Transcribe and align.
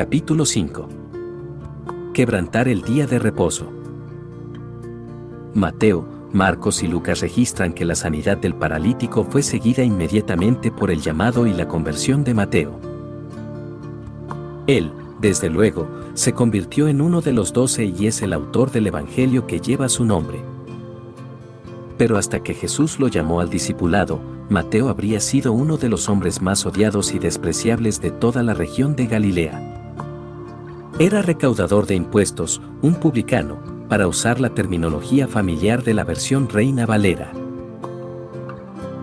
Capítulo 0.00 0.46
5. 0.46 0.88
Quebrantar 2.14 2.68
el 2.68 2.80
día 2.80 3.06
de 3.06 3.18
reposo. 3.18 3.70
Mateo, 5.52 6.08
Marcos 6.32 6.82
y 6.82 6.88
Lucas 6.88 7.20
registran 7.20 7.74
que 7.74 7.84
la 7.84 7.94
sanidad 7.94 8.38
del 8.38 8.54
paralítico 8.54 9.24
fue 9.24 9.42
seguida 9.42 9.84
inmediatamente 9.84 10.70
por 10.70 10.90
el 10.90 11.02
llamado 11.02 11.46
y 11.46 11.52
la 11.52 11.68
conversión 11.68 12.24
de 12.24 12.32
Mateo. 12.32 12.80
Él, 14.66 14.90
desde 15.20 15.50
luego, 15.50 15.86
se 16.14 16.32
convirtió 16.32 16.88
en 16.88 17.02
uno 17.02 17.20
de 17.20 17.34
los 17.34 17.52
doce 17.52 17.84
y 17.84 18.06
es 18.06 18.22
el 18.22 18.32
autor 18.32 18.70
del 18.70 18.86
Evangelio 18.86 19.46
que 19.46 19.60
lleva 19.60 19.90
su 19.90 20.06
nombre. 20.06 20.40
Pero 21.98 22.16
hasta 22.16 22.42
que 22.42 22.54
Jesús 22.54 22.98
lo 22.98 23.08
llamó 23.08 23.40
al 23.40 23.50
discipulado, 23.50 24.18
Mateo 24.48 24.88
habría 24.88 25.20
sido 25.20 25.52
uno 25.52 25.76
de 25.76 25.90
los 25.90 26.08
hombres 26.08 26.40
más 26.40 26.64
odiados 26.64 27.12
y 27.12 27.18
despreciables 27.18 28.00
de 28.00 28.10
toda 28.10 28.42
la 28.42 28.54
región 28.54 28.96
de 28.96 29.06
Galilea. 29.06 29.76
Era 31.00 31.22
recaudador 31.22 31.86
de 31.86 31.94
impuestos, 31.94 32.60
un 32.82 32.92
publicano, 32.92 33.56
para 33.88 34.06
usar 34.06 34.38
la 34.38 34.50
terminología 34.50 35.26
familiar 35.26 35.82
de 35.82 35.94
la 35.94 36.04
versión 36.04 36.46
Reina 36.46 36.84
Valera. 36.84 37.32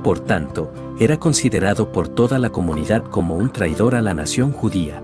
Por 0.03 0.19
tanto, 0.19 0.71
era 0.99 1.17
considerado 1.17 1.91
por 1.91 2.07
toda 2.07 2.37
la 2.37 2.51
comunidad 2.51 3.03
como 3.03 3.35
un 3.35 3.51
traidor 3.51 3.95
a 3.95 4.03
la 4.03 4.13
nación 4.13 4.51
judía. 4.51 5.01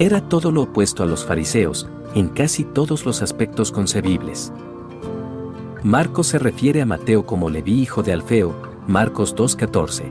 Era 0.00 0.20
todo 0.20 0.50
lo 0.50 0.62
opuesto 0.62 1.04
a 1.04 1.06
los 1.06 1.24
fariseos, 1.24 1.88
en 2.16 2.26
casi 2.26 2.64
todos 2.64 3.06
los 3.06 3.22
aspectos 3.22 3.70
concebibles. 3.70 4.52
Marcos 5.84 6.26
se 6.26 6.40
refiere 6.40 6.82
a 6.82 6.86
Mateo 6.86 7.24
como 7.24 7.50
Leví 7.50 7.82
hijo 7.82 8.02
de 8.02 8.12
Alfeo, 8.12 8.52
Marcos 8.88 9.36
2.14. 9.36 10.10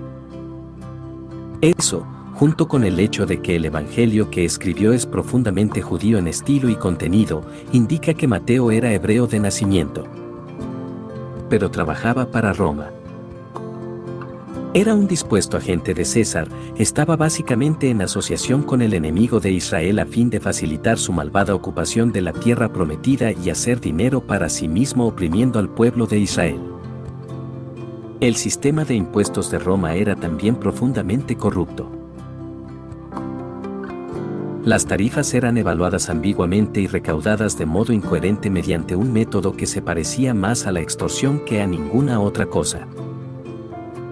Eso, 1.59 2.07
junto 2.35 2.67
con 2.67 2.83
el 2.83 2.99
hecho 2.99 3.25
de 3.25 3.41
que 3.41 3.55
el 3.55 3.65
Evangelio 3.65 4.29
que 4.29 4.43
escribió 4.43 4.91
es 4.91 5.05
profundamente 5.05 5.81
judío 5.81 6.17
en 6.17 6.27
estilo 6.27 6.69
y 6.69 6.75
contenido, 6.75 7.43
indica 7.71 8.13
que 8.13 8.27
Mateo 8.27 8.71
era 8.71 8.91
hebreo 8.91 9.25
de 9.25 9.39
nacimiento. 9.39 10.03
Pero 11.49 11.71
trabajaba 11.71 12.29
para 12.31 12.51
Roma. 12.51 12.91
Era 14.73 14.93
un 14.93 15.07
dispuesto 15.07 15.55
agente 15.55 15.93
de 15.93 16.03
César, 16.03 16.49
estaba 16.75 17.15
básicamente 17.15 17.89
en 17.89 18.01
asociación 18.01 18.61
con 18.61 18.81
el 18.81 18.93
enemigo 18.93 19.39
de 19.39 19.51
Israel 19.51 19.99
a 19.99 20.05
fin 20.05 20.29
de 20.29 20.41
facilitar 20.41 20.97
su 20.97 21.13
malvada 21.13 21.55
ocupación 21.55 22.11
de 22.11 22.21
la 22.21 22.33
tierra 22.33 22.73
prometida 22.73 23.31
y 23.31 23.49
hacer 23.49 23.79
dinero 23.79 24.19
para 24.19 24.49
sí 24.49 24.67
mismo 24.67 25.07
oprimiendo 25.07 25.59
al 25.59 25.69
pueblo 25.69 26.07
de 26.07 26.19
Israel. 26.19 26.59
El 28.19 28.35
sistema 28.35 28.83
de 28.83 28.95
impuestos 28.95 29.49
de 29.49 29.59
Roma 29.59 29.95
era 29.95 30.17
también 30.17 30.57
profundamente 30.57 31.37
corrupto. 31.37 31.94
Las 34.65 34.87
tarifas 34.87 35.31
eran 35.35 35.59
evaluadas 35.59 36.09
ambiguamente 36.09 36.81
y 36.81 36.87
recaudadas 36.87 37.55
de 37.55 37.67
modo 37.67 37.93
incoherente 37.93 38.49
mediante 38.49 38.95
un 38.95 39.13
método 39.13 39.55
que 39.55 39.67
se 39.67 39.79
parecía 39.79 40.33
más 40.33 40.65
a 40.65 40.71
la 40.71 40.79
extorsión 40.79 41.45
que 41.45 41.61
a 41.61 41.67
ninguna 41.67 42.19
otra 42.19 42.47
cosa. 42.47 42.87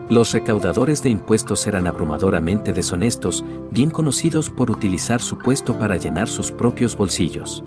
Los 0.10 0.32
recaudadores 0.32 1.02
de 1.02 1.10
impuestos 1.10 1.66
eran 1.66 1.88
abrumadoramente 1.88 2.72
deshonestos, 2.72 3.44
bien 3.72 3.90
conocidos 3.90 4.52
por 4.52 4.70
utilizar 4.70 5.22
su 5.22 5.40
puesto 5.40 5.80
para 5.80 5.98
llenar 5.98 6.30
sus 6.30 6.52
propios 6.52 6.96
bolsillos. 6.96 7.64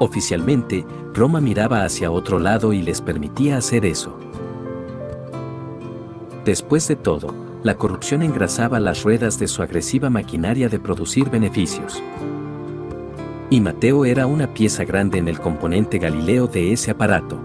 Oficialmente, 0.00 0.84
Roma 1.14 1.40
miraba 1.40 1.86
hacia 1.86 2.10
otro 2.10 2.38
lado 2.40 2.74
y 2.74 2.82
les 2.82 3.00
permitía 3.00 3.56
hacer 3.56 3.86
eso. 3.86 4.18
Después 6.44 6.86
de 6.88 6.96
todo, 6.96 7.51
la 7.62 7.76
corrupción 7.76 8.22
engrasaba 8.22 8.80
las 8.80 9.02
ruedas 9.02 9.38
de 9.38 9.46
su 9.46 9.62
agresiva 9.62 10.10
maquinaria 10.10 10.68
de 10.68 10.80
producir 10.80 11.30
beneficios. 11.30 12.02
Y 13.50 13.60
Mateo 13.60 14.04
era 14.04 14.26
una 14.26 14.52
pieza 14.52 14.84
grande 14.84 15.18
en 15.18 15.28
el 15.28 15.38
componente 15.38 15.98
galileo 15.98 16.46
de 16.46 16.72
ese 16.72 16.90
aparato. 16.90 17.38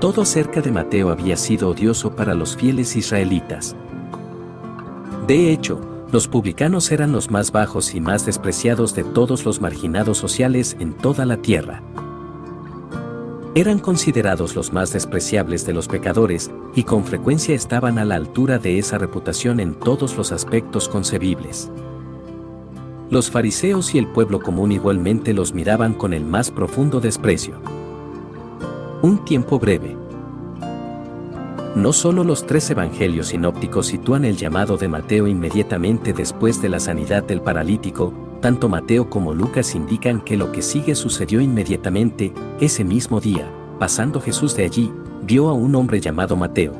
Todo 0.00 0.22
acerca 0.22 0.60
de 0.60 0.70
Mateo 0.70 1.10
había 1.10 1.36
sido 1.36 1.70
odioso 1.70 2.14
para 2.14 2.34
los 2.34 2.56
fieles 2.56 2.94
israelitas. 2.94 3.74
De 5.26 5.50
hecho, 5.50 5.80
los 6.12 6.28
publicanos 6.28 6.92
eran 6.92 7.12
los 7.12 7.30
más 7.30 7.50
bajos 7.50 7.94
y 7.94 8.00
más 8.00 8.24
despreciados 8.24 8.94
de 8.94 9.02
todos 9.02 9.44
los 9.44 9.60
marginados 9.60 10.18
sociales 10.18 10.76
en 10.78 10.94
toda 10.94 11.26
la 11.26 11.38
tierra. 11.38 11.82
Eran 13.54 13.78
considerados 13.78 14.54
los 14.54 14.72
más 14.72 14.92
despreciables 14.92 15.64
de 15.64 15.72
los 15.72 15.88
pecadores 15.88 16.50
y 16.74 16.84
con 16.84 17.04
frecuencia 17.04 17.54
estaban 17.54 17.98
a 17.98 18.04
la 18.04 18.16
altura 18.16 18.58
de 18.58 18.78
esa 18.78 18.98
reputación 18.98 19.58
en 19.58 19.74
todos 19.74 20.16
los 20.16 20.32
aspectos 20.32 20.88
concebibles. 20.88 21.70
Los 23.10 23.30
fariseos 23.30 23.94
y 23.94 23.98
el 23.98 24.06
pueblo 24.06 24.40
común 24.40 24.70
igualmente 24.70 25.32
los 25.32 25.54
miraban 25.54 25.94
con 25.94 26.12
el 26.12 26.26
más 26.26 26.50
profundo 26.50 27.00
desprecio. 27.00 27.54
Un 29.00 29.24
tiempo 29.24 29.58
breve. 29.58 29.96
No 31.74 31.92
solo 31.92 32.24
los 32.24 32.46
tres 32.46 32.70
evangelios 32.70 33.28
sinópticos 33.28 33.86
sitúan 33.88 34.24
el 34.24 34.36
llamado 34.36 34.76
de 34.76 34.88
Mateo 34.88 35.26
inmediatamente 35.26 36.12
después 36.12 36.60
de 36.62 36.68
la 36.68 36.80
sanidad 36.80 37.22
del 37.22 37.40
paralítico, 37.40 38.12
tanto 38.40 38.68
Mateo 38.68 39.10
como 39.10 39.34
Lucas 39.34 39.74
indican 39.74 40.20
que 40.20 40.36
lo 40.36 40.50
que 40.50 40.62
sigue 40.62 40.94
sucedió 40.94 41.40
inmediatamente, 41.40 42.32
ese 42.60 42.84
mismo 42.84 43.20
día, 43.20 43.50
pasando 43.78 44.20
Jesús 44.20 44.56
de 44.56 44.64
allí, 44.64 44.92
vio 45.22 45.48
a 45.48 45.52
un 45.52 45.74
hombre 45.74 46.00
llamado 46.00 46.36
Mateo, 46.36 46.72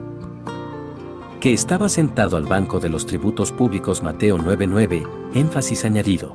que 1.41 1.53
estaba 1.53 1.88
sentado 1.88 2.37
al 2.37 2.47
banco 2.47 2.81
de 2.81 2.88
los 2.88 3.06
tributos 3.06 3.53
públicos 3.53 4.03
Mateo 4.03 4.38
9:9, 4.38 5.06
énfasis 5.34 5.84
añadido. 5.84 6.34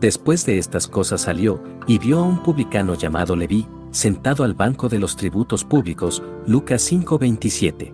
Después 0.00 0.44
de 0.44 0.58
estas 0.58 0.88
cosas 0.88 1.22
salió, 1.22 1.62
y 1.86 1.98
vio 1.98 2.18
a 2.18 2.22
un 2.22 2.42
publicano 2.42 2.94
llamado 2.94 3.34
Leví, 3.36 3.66
sentado 3.90 4.44
al 4.44 4.54
banco 4.54 4.88
de 4.88 4.98
los 4.98 5.16
tributos 5.16 5.64
públicos, 5.64 6.22
Lucas 6.46 6.82
5:27. 6.82 7.92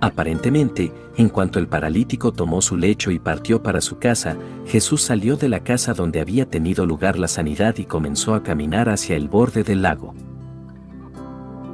Aparentemente, 0.00 0.92
en 1.16 1.28
cuanto 1.28 1.58
el 1.58 1.68
paralítico 1.68 2.32
tomó 2.32 2.60
su 2.60 2.76
lecho 2.76 3.10
y 3.10 3.18
partió 3.18 3.62
para 3.62 3.80
su 3.80 3.98
casa, 3.98 4.36
Jesús 4.66 5.02
salió 5.02 5.36
de 5.36 5.48
la 5.48 5.60
casa 5.60 5.94
donde 5.94 6.20
había 6.20 6.48
tenido 6.48 6.84
lugar 6.84 7.18
la 7.18 7.28
sanidad 7.28 7.76
y 7.78 7.84
comenzó 7.84 8.34
a 8.34 8.42
caminar 8.42 8.88
hacia 8.88 9.16
el 9.16 9.28
borde 9.28 9.64
del 9.64 9.82
lago. 9.82 10.14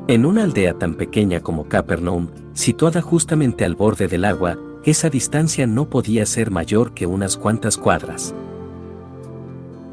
En 0.06 0.24
una 0.24 0.44
aldea 0.44 0.74
tan 0.74 0.94
pequeña 0.94 1.40
como 1.40 1.68
Capernaum, 1.68 2.28
situada 2.54 3.02
justamente 3.02 3.64
al 3.64 3.74
borde 3.74 4.08
del 4.08 4.24
agua, 4.24 4.58
esa 4.84 5.10
distancia 5.10 5.66
no 5.66 5.88
podía 5.88 6.26
ser 6.26 6.50
mayor 6.50 6.92
que 6.92 7.06
unas 7.06 7.36
cuantas 7.36 7.76
cuadras. 7.76 8.34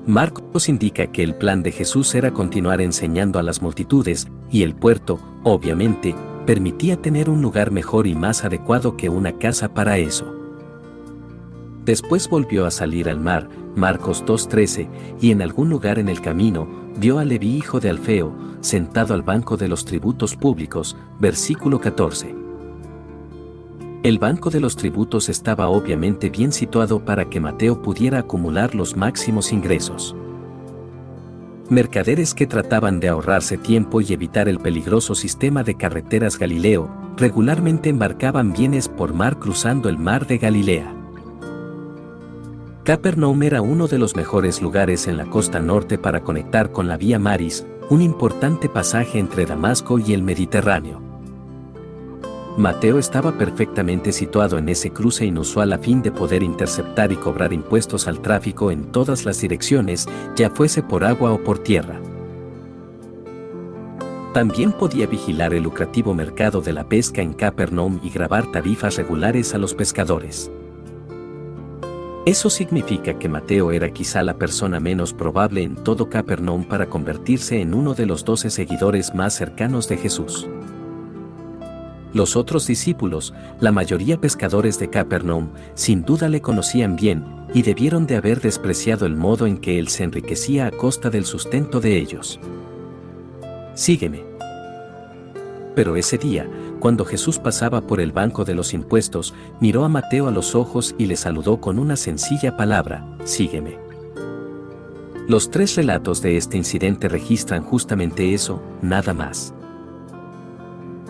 Marcos 0.06 0.70
indica 0.70 1.08
que 1.08 1.24
el 1.24 1.36
plan 1.36 1.62
de 1.62 1.72
Jesús 1.72 2.16
era 2.16 2.32
continuar 2.32 2.82
enseñando 2.82 3.38
a 3.38 3.44
las 3.44 3.62
multitudes, 3.62 4.28
y 4.50 4.64
el 4.64 4.74
puerto, 4.74 5.20
obviamente, 5.44 6.16
permitía 6.46 7.00
tener 7.00 7.30
un 7.30 7.42
lugar 7.42 7.72
mejor 7.72 8.08
y 8.08 8.16
más 8.16 8.44
adecuado 8.44 8.98
que 8.98 9.10
una 9.10 9.38
casa 9.38 9.74
para 9.74 9.98
eso. 9.98 10.34
Después 11.86 12.30
volvió 12.30 12.66
a 12.66 12.72
salir 12.72 13.10
al 13.10 13.20
mar, 13.20 13.50
Marcos 13.76 14.26
2.13, 14.26 14.90
y 15.22 15.32
en 15.32 15.42
algún 15.42 15.70
lugar 15.70 16.00
en 16.00 16.10
el 16.10 16.22
camino, 16.22 16.68
vio 16.98 17.20
a 17.20 17.26
Leví 17.26 17.56
hijo 17.56 17.80
de 17.80 17.90
Alfeo, 17.90 18.34
sentado 18.62 19.14
al 19.14 19.22
banco 19.22 19.58
de 19.58 19.68
los 19.68 19.86
tributos 19.86 20.36
públicos, 20.36 20.98
versículo 21.20 21.80
14. 21.80 22.49
El 24.02 24.18
banco 24.18 24.50
de 24.50 24.62
los 24.62 24.78
tributos 24.78 25.28
estaba 25.28 25.68
obviamente 25.68 26.30
bien 26.30 26.54
situado 26.54 27.04
para 27.04 27.30
que 27.30 27.42
Mateo 27.42 27.82
pudiera 27.82 28.20
acumular 28.20 28.74
los 28.74 28.96
máximos 28.96 29.52
ingresos. 29.52 30.16
Mercaderes 31.70 32.34
que 32.34 32.48
trataban 32.48 33.02
de 33.02 33.10
ahorrarse 33.10 33.58
tiempo 33.58 34.00
y 34.00 34.14
evitar 34.14 34.48
el 34.48 34.60
peligroso 34.60 35.16
sistema 35.16 35.64
de 35.64 35.76
carreteras 35.76 36.40
Galileo, 36.40 36.90
regularmente 37.18 37.90
embarcaban 37.90 38.54
bienes 38.54 38.88
por 38.88 39.14
mar 39.14 39.38
cruzando 39.38 39.90
el 39.90 39.98
mar 39.98 40.26
de 40.28 40.38
Galilea. 40.38 40.96
Capernaum 42.86 43.44
era 43.44 43.62
uno 43.62 43.88
de 43.88 44.00
los 44.00 44.16
mejores 44.16 44.62
lugares 44.62 45.08
en 45.08 45.18
la 45.18 45.26
costa 45.26 45.60
norte 45.60 45.98
para 45.98 46.22
conectar 46.22 46.72
con 46.72 46.88
la 46.88 46.96
vía 46.96 47.20
Maris, 47.20 47.68
un 47.90 48.02
importante 48.02 48.70
pasaje 48.70 49.20
entre 49.20 49.46
Damasco 49.46 50.00
y 50.00 50.14
el 50.14 50.24
Mediterráneo. 50.24 51.09
Mateo 52.60 53.00
estaba 53.00 53.38
perfectamente 53.38 54.12
situado 54.12 54.58
en 54.58 54.68
ese 54.68 54.92
cruce 54.92 55.26
inusual 55.26 55.72
a 55.72 55.78
fin 55.78 56.02
de 56.02 56.12
poder 56.12 56.44
interceptar 56.44 57.10
y 57.10 57.16
cobrar 57.16 57.54
impuestos 57.54 58.06
al 58.06 58.20
tráfico 58.20 58.70
en 58.70 58.92
todas 58.92 59.24
las 59.24 59.40
direcciones, 59.40 60.10
ya 60.36 60.50
fuese 60.50 60.84
por 60.84 61.06
agua 61.06 61.32
o 61.32 61.42
por 61.42 61.60
tierra. 61.60 62.02
También 64.34 64.74
podía 64.74 65.08
vigilar 65.08 65.54
el 65.54 65.64
lucrativo 65.64 66.14
mercado 66.14 66.60
de 66.60 66.74
la 66.74 66.84
pesca 66.84 67.22
en 67.22 67.32
Capernaum 67.32 68.02
y 68.04 68.10
grabar 68.10 68.52
tarifas 68.52 68.98
regulares 68.98 69.56
a 69.56 69.58
los 69.58 69.74
pescadores. 69.74 70.52
Eso 72.26 72.50
significa 72.50 73.18
que 73.18 73.30
Mateo 73.30 73.72
era 73.72 73.90
quizá 73.92 74.22
la 74.22 74.34
persona 74.34 74.82
menos 74.82 75.14
probable 75.14 75.64
en 75.64 75.76
todo 75.76 76.10
Capernaum 76.10 76.66
para 76.66 76.88
convertirse 76.90 77.62
en 77.62 77.74
uno 77.74 77.94
de 77.94 78.06
los 78.06 78.26
doce 78.26 78.50
seguidores 78.50 79.16
más 79.16 79.34
cercanos 79.34 79.88
de 79.88 79.96
Jesús. 79.96 80.46
Los 82.14 82.36
otros 82.36 82.66
discípulos, 82.66 83.34
la 83.60 83.72
mayoría 83.72 84.20
pescadores 84.20 84.80
de 84.80 84.90
Capernaum, 84.90 85.50
sin 85.76 86.04
duda 86.04 86.28
le 86.28 86.42
conocían 86.42 86.96
bien, 86.96 87.24
y 87.54 87.62
debieron 87.62 88.08
de 88.08 88.16
haber 88.16 88.42
despreciado 88.42 89.06
el 89.06 89.16
modo 89.16 89.46
en 89.46 89.58
que 89.58 89.80
él 89.80 89.88
se 89.90 90.04
enriquecía 90.04 90.68
a 90.68 90.72
costa 90.72 91.10
del 91.10 91.26
sustento 91.26 91.80
de 91.80 91.98
ellos. 91.98 92.40
Sígueme. 93.74 94.24
Pero 95.76 95.96
ese 95.96 96.18
día, 96.18 96.50
cuando 96.80 97.06
Jesús 97.06 97.40
pasaba 97.40 97.82
por 97.82 98.02
el 98.02 98.12
banco 98.12 98.44
de 98.44 98.56
los 98.56 98.74
impuestos, 98.74 99.34
miró 99.60 99.86
a 99.86 99.90
Mateo 99.90 100.28
a 100.28 100.32
los 100.32 100.56
ojos 100.56 100.96
y 100.98 101.06
le 101.06 101.16
saludó 101.16 101.62
con 101.62 101.80
una 101.80 101.96
sencilla 101.96 102.58
palabra, 102.58 103.06
sígueme. 103.24 103.78
Los 105.28 105.52
tres 105.52 105.76
relatos 105.76 106.22
de 106.24 106.38
este 106.38 106.58
incidente 106.58 107.08
registran 107.08 107.64
justamente 107.64 108.34
eso, 108.34 108.64
nada 108.82 109.14
más. 109.14 109.54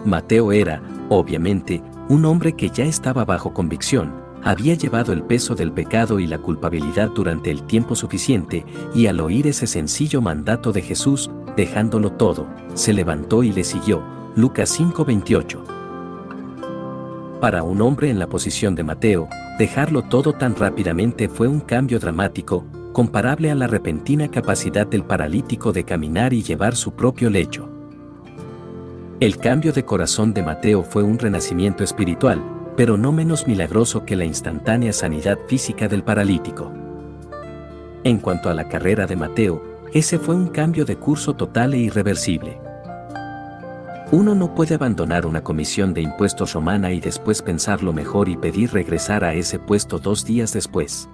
Mateo 0.05 0.51
era, 0.51 0.81
obviamente, 1.09 1.81
un 2.07 2.25
hombre 2.25 2.53
que 2.53 2.69
ya 2.69 2.85
estaba 2.85 3.25
bajo 3.25 3.53
convicción, 3.53 4.11
había 4.43 4.73
llevado 4.75 5.11
el 5.11 5.23
peso 5.23 5.53
del 5.53 5.71
pecado 5.71 6.19
y 6.19 6.27
la 6.27 6.37
culpabilidad 6.37 7.09
durante 7.09 7.51
el 7.51 7.63
tiempo 7.63 7.95
suficiente, 7.95 8.65
y 8.95 9.07
al 9.07 9.19
oír 9.19 9.47
ese 9.47 9.67
sencillo 9.67 10.21
mandato 10.21 10.71
de 10.71 10.81
Jesús, 10.81 11.29
dejándolo 11.57 12.13
todo, 12.13 12.47
se 12.73 12.93
levantó 12.93 13.43
y 13.43 13.51
le 13.51 13.63
siguió. 13.63 14.01
Lucas 14.35 14.69
5:28. 14.69 15.63
Para 17.41 17.63
un 17.63 17.81
hombre 17.81 18.09
en 18.09 18.19
la 18.19 18.27
posición 18.27 18.75
de 18.75 18.83
Mateo, 18.83 19.27
dejarlo 19.57 20.03
todo 20.03 20.33
tan 20.33 20.55
rápidamente 20.55 21.27
fue 21.27 21.47
un 21.47 21.59
cambio 21.59 21.99
dramático, 21.99 22.65
comparable 22.93 23.51
a 23.51 23.55
la 23.55 23.67
repentina 23.67 24.29
capacidad 24.29 24.87
del 24.87 25.03
paralítico 25.03 25.71
de 25.73 25.83
caminar 25.83 26.33
y 26.33 26.43
llevar 26.43 26.75
su 26.75 26.93
propio 26.93 27.29
lecho. 27.29 27.78
El 29.19 29.35
cambio 29.37 29.73
de 29.73 29.83
corazón 29.83 30.33
de 30.33 30.41
Mateo 30.41 30.81
fue 30.81 31.03
un 31.03 31.19
renacimiento 31.19 31.83
espiritual, 31.83 32.41
pero 32.77 32.95
no 32.95 33.11
menos 33.11 33.47
milagroso 33.47 34.05
que 34.05 34.15
la 34.15 34.23
instantánea 34.23 34.93
sanidad 34.93 35.37
física 35.45 35.89
del 35.89 36.03
paralítico. 36.03 36.71
En 38.05 38.19
cuanto 38.19 38.49
a 38.49 38.53
la 38.53 38.69
carrera 38.69 39.07
de 39.07 39.17
Mateo, 39.17 39.61
ese 39.93 40.19
fue 40.19 40.35
un 40.35 40.47
cambio 40.47 40.85
de 40.85 40.95
curso 40.95 41.33
total 41.33 41.73
e 41.73 41.79
irreversible. 41.79 42.61
Uno 44.13 44.35
no 44.35 44.55
puede 44.55 44.75
abandonar 44.75 45.25
una 45.25 45.43
comisión 45.43 45.93
de 45.93 45.99
impuestos 45.99 46.53
romana 46.53 46.93
y 46.93 47.01
después 47.01 47.41
pensarlo 47.41 47.91
mejor 47.91 48.29
y 48.29 48.37
pedir 48.37 48.71
regresar 48.71 49.25
a 49.25 49.33
ese 49.33 49.59
puesto 49.59 49.99
dos 49.99 50.23
días 50.23 50.53
después. 50.53 51.09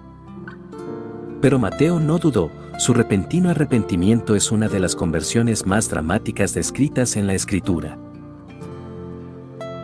Pero 1.45 1.59
Mateo 1.59 1.99
no 1.99 2.17
dudó, 2.17 2.49
su 2.79 2.91
repentino 2.91 3.51
arrepentimiento 3.51 4.33
es 4.33 4.51
una 4.51 4.67
de 4.67 4.79
las 4.79 4.95
conversiones 4.95 5.67
más 5.67 5.87
dramáticas 5.87 6.55
descritas 6.55 7.17
en 7.17 7.27
la 7.27 7.35
escritura. 7.35 7.99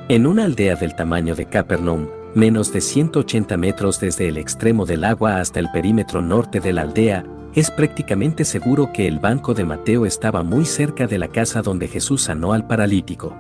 En 0.10 0.25
una 0.25 0.46
aldea 0.46 0.75
del 0.75 0.96
tamaño 0.96 1.36
de 1.36 1.46
Capernaum, 1.46 2.08
menos 2.34 2.74
de 2.74 2.81
180 2.81 3.58
metros 3.58 4.00
desde 4.00 4.28
el 4.28 4.38
extremo 4.38 4.88
del 4.88 5.04
agua 5.04 5.40
hasta 5.40 5.60
el 5.60 5.69
perímetro 5.69 6.24
norte 6.24 6.60
de 6.62 6.74
la 6.74 6.81
aldea, 6.81 7.25
es 7.54 7.69
prácticamente 7.69 8.44
seguro 8.44 8.92
que 8.92 9.08
el 9.08 9.19
banco 9.19 9.54
de 9.54 9.63
Mateo 9.63 10.08
estaba 10.08 10.42
muy 10.42 10.66
cerca 10.66 11.06
de 11.06 11.19
la 11.19 11.28
casa 11.28 11.62
donde 11.62 11.88
Jesús 11.88 12.24
sanó 12.24 12.54
al 12.54 12.66
paralítico. 12.66 13.36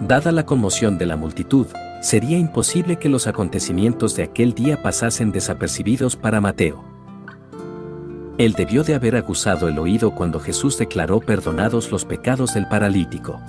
Dada 0.00 0.32
la 0.32 0.46
conmoción 0.46 0.96
de 0.96 1.04
la 1.04 1.16
multitud, 1.16 1.66
sería 2.00 2.38
imposible 2.38 2.96
que 2.96 3.08
los 3.08 3.26
acontecimientos 3.26 4.14
de 4.16 4.22
aquel 4.24 4.54
día 4.54 4.82
pasasen 4.82 5.32
desapercibidos 5.32 6.16
para 6.16 6.40
Mateo. 6.40 6.84
Él 8.38 8.52
debió 8.52 8.84
de 8.84 8.94
haber 8.94 9.16
aguzado 9.16 9.68
el 9.68 9.78
oído 9.78 10.14
cuando 10.14 10.38
Jesús 10.38 10.78
declaró 10.78 11.18
perdonados 11.18 11.90
los 11.90 12.04
pecados 12.04 12.54
del 12.54 12.68
paralítico. 12.68 13.40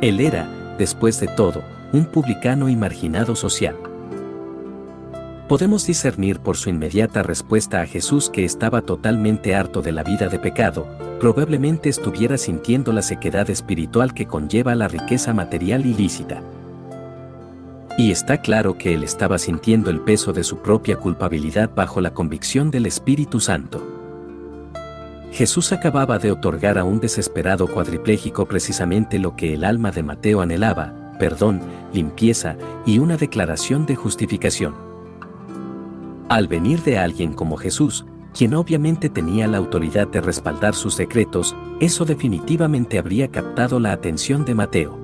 Él 0.00 0.20
era, 0.20 0.48
después 0.78 1.20
de 1.20 1.28
todo, 1.28 1.62
un 1.92 2.06
publicano 2.06 2.70
y 2.70 2.76
marginado 2.76 3.36
social. 3.36 3.76
Podemos 5.48 5.86
discernir 5.86 6.38
por 6.40 6.56
su 6.56 6.70
inmediata 6.70 7.22
respuesta 7.22 7.82
a 7.82 7.86
Jesús 7.86 8.30
que 8.30 8.44
estaba 8.44 8.82
totalmente 8.82 9.54
harto 9.54 9.82
de 9.82 9.92
la 9.92 10.02
vida 10.02 10.28
de 10.28 10.38
pecado, 10.38 10.86
probablemente 11.18 11.90
estuviera 11.90 12.38
sintiendo 12.38 12.92
la 12.92 13.02
sequedad 13.02 13.50
espiritual 13.50 14.14
que 14.14 14.26
conlleva 14.26 14.74
la 14.74 14.88
riqueza 14.88 15.34
material 15.34 15.84
ilícita. 15.84 16.40
Y 17.98 18.12
está 18.12 18.40
claro 18.40 18.78
que 18.78 18.94
él 18.94 19.02
estaba 19.02 19.38
sintiendo 19.38 19.90
el 19.90 20.00
peso 20.00 20.32
de 20.32 20.44
su 20.44 20.58
propia 20.58 20.96
culpabilidad 20.96 21.70
bajo 21.74 22.00
la 22.00 22.14
convicción 22.14 22.70
del 22.70 22.86
Espíritu 22.86 23.40
Santo. 23.40 23.86
Jesús 25.32 25.72
acababa 25.72 26.18
de 26.18 26.32
otorgar 26.32 26.78
a 26.78 26.84
un 26.84 26.98
desesperado 26.98 27.66
cuadripléjico 27.68 28.46
precisamente 28.46 29.18
lo 29.18 29.36
que 29.36 29.54
el 29.54 29.64
alma 29.64 29.90
de 29.90 30.02
Mateo 30.02 30.40
anhelaba, 30.40 31.12
perdón, 31.18 31.60
limpieza 31.92 32.56
y 32.84 32.98
una 32.98 33.16
declaración 33.16 33.86
de 33.86 33.96
justificación. 33.96 34.74
Al 36.28 36.48
venir 36.48 36.82
de 36.82 36.98
alguien 36.98 37.32
como 37.32 37.56
Jesús, 37.56 38.06
quien 38.36 38.54
obviamente 38.54 39.08
tenía 39.08 39.46
la 39.46 39.58
autoridad 39.58 40.08
de 40.08 40.20
respaldar 40.20 40.74
sus 40.74 40.96
decretos, 40.96 41.56
eso 41.80 42.04
definitivamente 42.04 42.98
habría 42.98 43.28
captado 43.28 43.80
la 43.80 43.92
atención 43.92 44.44
de 44.44 44.54
Mateo. 44.54 44.98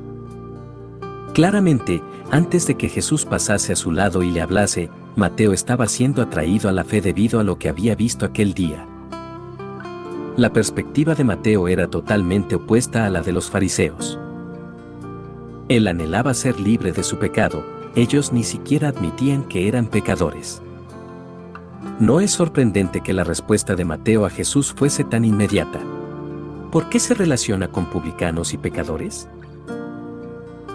Claramente, 1.34 2.02
antes 2.30 2.66
de 2.66 2.76
que 2.76 2.88
Jesús 2.88 3.24
pasase 3.24 3.72
a 3.72 3.76
su 3.76 3.92
lado 3.92 4.22
y 4.22 4.30
le 4.30 4.40
hablase, 4.40 4.90
Mateo 5.14 5.52
estaba 5.52 5.86
siendo 5.86 6.22
atraído 6.22 6.68
a 6.68 6.72
la 6.72 6.84
fe 6.84 7.00
debido 7.00 7.40
a 7.40 7.44
lo 7.44 7.58
que 7.58 7.68
había 7.68 7.94
visto 7.94 8.26
aquel 8.26 8.52
día. 8.52 8.86
La 10.36 10.52
perspectiva 10.52 11.14
de 11.14 11.24
Mateo 11.24 11.68
era 11.68 11.88
totalmente 11.88 12.56
opuesta 12.56 13.06
a 13.06 13.10
la 13.10 13.22
de 13.22 13.32
los 13.32 13.48
fariseos. 13.48 14.18
Él 15.68 15.88
anhelaba 15.88 16.34
ser 16.34 16.60
libre 16.60 16.92
de 16.92 17.02
su 17.02 17.18
pecado, 17.18 17.64
ellos 17.94 18.32
ni 18.32 18.44
siquiera 18.44 18.88
admitían 18.88 19.44
que 19.44 19.68
eran 19.68 19.86
pecadores. 19.86 20.60
No 21.98 22.20
es 22.20 22.32
sorprendente 22.32 23.00
que 23.00 23.14
la 23.14 23.24
respuesta 23.24 23.74
de 23.74 23.86
Mateo 23.86 24.26
a 24.26 24.30
Jesús 24.30 24.74
fuese 24.74 25.04
tan 25.04 25.24
inmediata. 25.24 25.80
¿Por 26.70 26.90
qué 26.90 27.00
se 27.00 27.14
relaciona 27.14 27.68
con 27.68 27.86
publicanos 27.86 28.52
y 28.52 28.58
pecadores? 28.58 29.28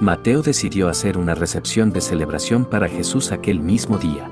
Mateo 0.01 0.41
decidió 0.41 0.89
hacer 0.89 1.15
una 1.15 1.35
recepción 1.35 1.91
de 1.91 2.01
celebración 2.01 2.65
para 2.65 2.87
Jesús 2.87 3.31
aquel 3.31 3.59
mismo 3.59 3.99
día. 3.99 4.27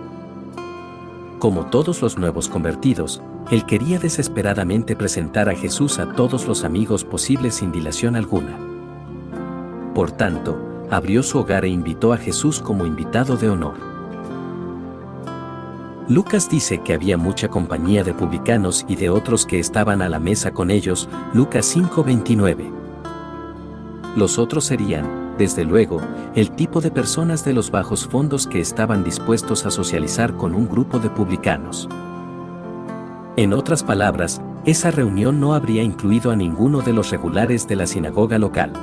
Como 1.37 1.67
todos 1.67 2.01
los 2.01 2.17
nuevos 2.17 2.49
convertidos, 2.49 3.21
él 3.51 3.67
quería 3.67 3.99
desesperadamente 3.99 4.95
presentar 4.95 5.47
a 5.47 5.53
Jesús 5.53 5.99
a 5.99 6.11
todos 6.13 6.47
los 6.47 6.63
amigos 6.63 7.03
posibles 7.03 7.53
sin 7.53 7.71
dilación 7.71 8.15
alguna. 8.15 8.57
Por 9.93 10.11
tanto, 10.11 10.57
abrió 10.89 11.21
su 11.21 11.37
hogar 11.37 11.65
e 11.65 11.69
invitó 11.69 12.13
a 12.13 12.17
Jesús 12.17 12.59
como 12.59 12.87
invitado 12.87 13.37
de 13.37 13.51
honor. 13.51 13.75
Lucas 16.07 16.49
dice 16.49 16.79
que 16.79 16.95
había 16.95 17.15
mucha 17.15 17.47
compañía 17.47 18.03
de 18.03 18.15
publicanos 18.15 18.85
y 18.87 18.95
de 18.95 19.11
otros 19.11 19.45
que 19.45 19.59
estaban 19.59 20.01
a 20.01 20.09
la 20.09 20.17
mesa 20.17 20.49
con 20.49 20.71
ellos, 20.71 21.07
Lucas 21.35 21.67
5:29. 21.67 22.71
Los 24.15 24.39
otros 24.39 24.65
serían, 24.65 25.28
desde 25.39 25.63
luego, 25.63 26.01
el 26.35 26.51
tipo 26.51 26.81
de 26.81 26.91
personas 26.91 27.45
de 27.45 27.53
los 27.53 27.71
bajos 27.71 28.05
fondos 28.05 28.45
que 28.45 28.59
estaban 28.59 29.05
dispuestos 29.05 29.65
a 29.65 29.71
socializar 29.71 30.35
con 30.35 30.53
un 30.53 30.67
grupo 30.67 30.99
de 30.99 31.09
publicanos. 31.09 31.87
En 33.37 33.53
otras 33.53 33.81
palabras, 33.81 34.41
esa 34.65 34.91
reunión 34.91 35.39
no 35.39 35.53
habría 35.53 35.81
incluido 35.81 36.29
a 36.31 36.35
ninguno 36.35 36.81
de 36.81 36.91
los 36.91 37.09
regulares 37.09 37.69
de 37.69 37.77
la 37.77 37.87
sinagoga 37.87 38.37
local. 38.37 38.73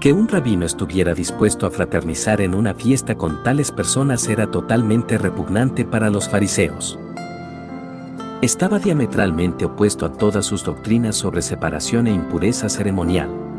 Que 0.00 0.12
un 0.12 0.28
rabino 0.28 0.66
estuviera 0.66 1.14
dispuesto 1.14 1.66
a 1.66 1.70
fraternizar 1.70 2.42
en 2.42 2.54
una 2.54 2.74
fiesta 2.74 3.14
con 3.14 3.42
tales 3.42 3.72
personas 3.72 4.28
era 4.28 4.50
totalmente 4.50 5.16
repugnante 5.16 5.86
para 5.86 6.10
los 6.10 6.28
fariseos. 6.28 6.98
Estaba 8.42 8.78
diametralmente 8.78 9.64
opuesto 9.64 10.04
a 10.04 10.12
todas 10.12 10.44
sus 10.44 10.62
doctrinas 10.62 11.16
sobre 11.16 11.40
separación 11.40 12.06
e 12.06 12.12
impureza 12.12 12.68
ceremonial. 12.68 13.49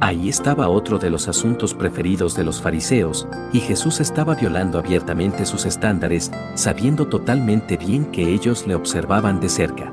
Ahí 0.00 0.28
estaba 0.28 0.68
otro 0.68 0.98
de 0.98 1.10
los 1.10 1.26
asuntos 1.26 1.74
preferidos 1.74 2.36
de 2.36 2.44
los 2.44 2.62
fariseos, 2.62 3.26
y 3.52 3.58
Jesús 3.58 3.98
estaba 3.98 4.36
violando 4.36 4.78
abiertamente 4.78 5.44
sus 5.44 5.66
estándares, 5.66 6.30
sabiendo 6.54 7.08
totalmente 7.08 7.76
bien 7.76 8.04
que 8.06 8.32
ellos 8.32 8.64
le 8.68 8.76
observaban 8.76 9.40
de 9.40 9.48
cerca. 9.48 9.92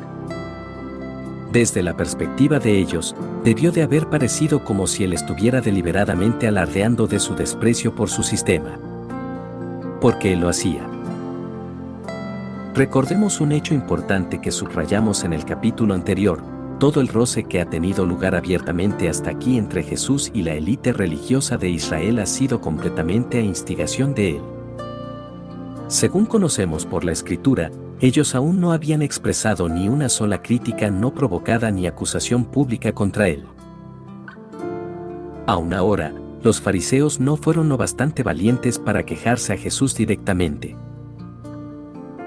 Desde 1.52 1.82
la 1.82 1.98
perspectiva 1.98 2.60
de 2.60 2.78
ellos, 2.78 3.16
debió 3.44 3.72
de 3.72 3.82
haber 3.82 4.08
parecido 4.08 4.64
como 4.64 4.86
si 4.86 5.04
él 5.06 5.14
estuviera 5.14 5.60
deliberadamente 5.60 6.48
alardeando 6.48 7.08
de 7.08 7.20
su 7.20 7.34
desprecio 7.34 7.96
por 7.96 8.10
su 8.10 8.22
sistema. 8.22 8.78
Porque 10.02 10.34
él 10.34 10.42
lo 10.42 10.50
hacía. 10.50 10.86
Recordemos 12.76 13.40
un 13.42 13.54
hecho 13.54 13.74
importante 13.74 14.40
que 14.40 14.52
subrayamos 14.52 15.24
en 15.24 15.34
el 15.34 15.46
capítulo 15.46 15.94
anterior, 15.94 16.55
todo 16.80 17.02
el 17.02 17.08
roce 17.08 17.46
que 17.46 17.62
ha 17.62 17.70
tenido 17.70 18.06
lugar 18.06 18.36
abiertamente 18.36 19.10
hasta 19.10 19.30
aquí 19.30 19.58
entre 19.58 19.84
Jesús 19.84 20.32
y 20.34 20.44
la 20.44 20.54
élite 20.54 20.94
religiosa 20.94 21.58
de 21.58 21.70
Israel 21.70 22.20
ha 22.20 22.26
sido 22.26 22.62
completamente 22.62 23.38
a 23.40 23.42
instigación 23.42 24.14
de 24.14 24.38
él. 24.38 24.42
Según 25.88 26.26
conocemos 26.26 26.86
por 26.86 27.06
la 27.06 27.12
escritura, 27.12 27.72
ellos 28.02 28.36
aún 28.36 28.60
no 28.60 28.72
habían 28.74 29.02
expresado 29.02 29.70
ni 29.70 29.88
una 29.88 30.10
sola 30.10 30.42
crítica 30.42 30.90
no 30.90 31.14
provocada 31.14 31.72
ni 31.72 31.88
acusación 31.88 32.44
pública 32.44 32.92
contra 32.92 33.30
él. 33.30 33.46
Aún 35.48 35.74
ahora, 35.74 36.14
los 36.44 36.60
fariseos 36.60 37.20
no 37.20 37.38
fueron 37.38 37.70
lo 37.70 37.78
bastante 37.78 38.22
valientes 38.22 38.80
para 38.80 39.06
quejarse 39.06 39.54
a 39.54 39.58
Jesús 39.58 39.96
directamente. 39.96 40.76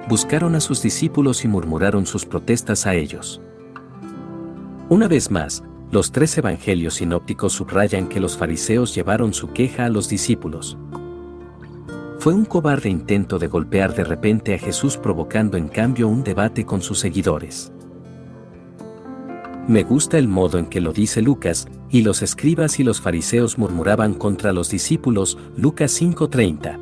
Buscaron 0.09 0.55
a 0.55 0.61
sus 0.61 0.81
discípulos 0.81 1.45
y 1.45 1.49
murmuraron 1.49 2.07
sus 2.07 2.25
protestas 2.25 2.87
a 2.87 2.95
ellos. 2.95 3.43
Una 4.91 5.07
vez 5.07 5.31
más, 5.31 5.63
los 5.91 6.13
tres 6.13 6.39
evangelios 6.39 6.95
sinópticos 6.95 7.53
subrayan 7.53 8.09
que 8.09 8.21
los 8.21 8.39
fariseos 8.39 8.95
llevaron 8.95 9.35
su 9.35 9.53
queja 9.53 9.85
a 9.85 9.91
los 9.91 10.09
discípulos. 10.09 10.79
Fue 12.19 12.33
un 12.33 12.47
cobarde 12.47 12.89
intento 12.89 13.39
de 13.39 13.49
golpear 13.49 13.95
de 13.95 14.05
repente 14.05 14.55
a 14.55 14.59
Jesús 14.59 14.97
provocando 14.97 15.59
en 15.59 15.69
cambio 15.69 16.09
un 16.09 16.25
debate 16.25 16.65
con 16.65 16.81
sus 16.81 17.01
seguidores. 17.01 17.71
Me 19.69 19.83
gusta 19.83 20.17
el 20.17 20.27
modo 20.27 20.59
en 20.59 20.65
que 20.65 20.81
lo 20.81 20.95
dice 20.95 21.21
Lucas, 21.21 21.69
y 21.91 22.01
los 22.01 22.23
escribas 22.23 22.81
y 22.81 22.85
los 22.85 23.03
fariseos 23.03 23.59
murmuraban 23.59 24.15
contra 24.15 24.55
los 24.55 24.71
discípulos, 24.71 25.37
Lucas 25.55 25.93
5:30. 25.93 26.79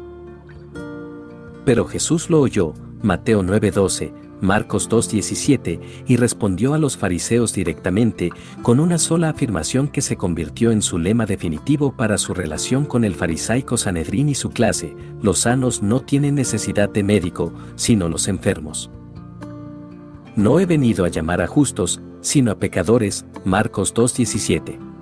Pero 1.64 1.84
Jesús 1.86 2.30
lo 2.30 2.40
oyó, 2.40 2.72
Mateo 3.02 3.42
9:12, 3.42 4.12
Marcos 4.40 4.88
2:17, 4.88 5.80
y 6.06 6.16
respondió 6.16 6.74
a 6.74 6.78
los 6.78 6.96
fariseos 6.96 7.52
directamente, 7.52 8.30
con 8.62 8.80
una 8.80 8.98
sola 8.98 9.30
afirmación 9.30 9.88
que 9.88 10.02
se 10.02 10.16
convirtió 10.16 10.70
en 10.70 10.82
su 10.82 10.98
lema 10.98 11.26
definitivo 11.26 11.96
para 11.96 12.18
su 12.18 12.34
relación 12.34 12.84
con 12.84 13.04
el 13.04 13.14
farisaico 13.14 13.76
Sanedrín 13.76 14.28
y 14.28 14.34
su 14.34 14.50
clase, 14.50 14.94
los 15.22 15.40
sanos 15.40 15.82
no 15.82 16.00
tienen 16.00 16.34
necesidad 16.34 16.88
de 16.88 17.02
médico, 17.02 17.52
sino 17.76 18.08
los 18.08 18.28
enfermos. 18.28 18.90
No 20.36 20.60
he 20.60 20.66
venido 20.66 21.04
a 21.04 21.08
llamar 21.08 21.40
a 21.40 21.46
justos, 21.46 22.02
sino 22.20 22.50
a 22.50 22.58
pecadores, 22.58 23.24
Marcos 23.44 23.94
2.17. 23.94 24.95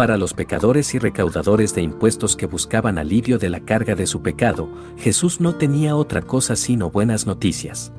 Para 0.00 0.16
los 0.16 0.32
pecadores 0.32 0.94
y 0.94 0.98
recaudadores 0.98 1.74
de 1.74 1.82
impuestos 1.82 2.34
que 2.34 2.46
buscaban 2.46 2.96
alivio 2.96 3.36
de 3.36 3.50
la 3.50 3.60
carga 3.60 3.94
de 3.94 4.06
su 4.06 4.22
pecado, 4.22 4.66
Jesús 4.96 5.42
no 5.42 5.56
tenía 5.56 5.94
otra 5.94 6.22
cosa 6.22 6.56
sino 6.56 6.90
buenas 6.90 7.26
noticias. 7.26 7.92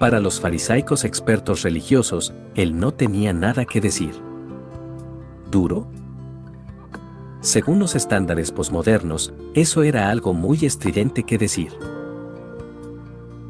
Para 0.00 0.18
los 0.18 0.40
farisaicos 0.40 1.04
expertos 1.04 1.62
religiosos, 1.62 2.34
él 2.56 2.80
no 2.80 2.90
tenía 2.90 3.32
nada 3.32 3.64
que 3.64 3.80
decir. 3.80 4.16
¿Duro? 5.52 5.86
Según 7.42 7.78
los 7.78 7.94
estándares 7.94 8.50
posmodernos, 8.50 9.32
eso 9.54 9.84
era 9.84 10.10
algo 10.10 10.34
muy 10.34 10.66
estridente 10.66 11.22
que 11.22 11.38
decir. 11.38 11.74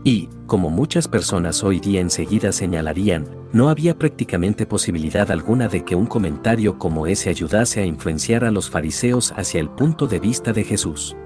Y, 0.04 0.28
como 0.46 0.68
muchas 0.68 1.08
personas 1.08 1.64
hoy 1.64 1.80
día 1.80 2.02
enseguida 2.02 2.52
señalarían, 2.52 3.26
no 3.56 3.70
había 3.70 3.98
prácticamente 3.98 4.66
posibilidad 4.66 5.30
alguna 5.30 5.66
de 5.66 5.82
que 5.82 5.96
un 5.96 6.04
comentario 6.04 6.78
como 6.78 7.06
ese 7.06 7.30
ayudase 7.30 7.80
a 7.80 7.86
influenciar 7.86 8.44
a 8.44 8.50
los 8.50 8.68
fariseos 8.68 9.32
hacia 9.34 9.60
el 9.60 9.70
punto 9.70 10.06
de 10.06 10.20
vista 10.20 10.52
de 10.52 10.62
Jesús. 10.62 11.16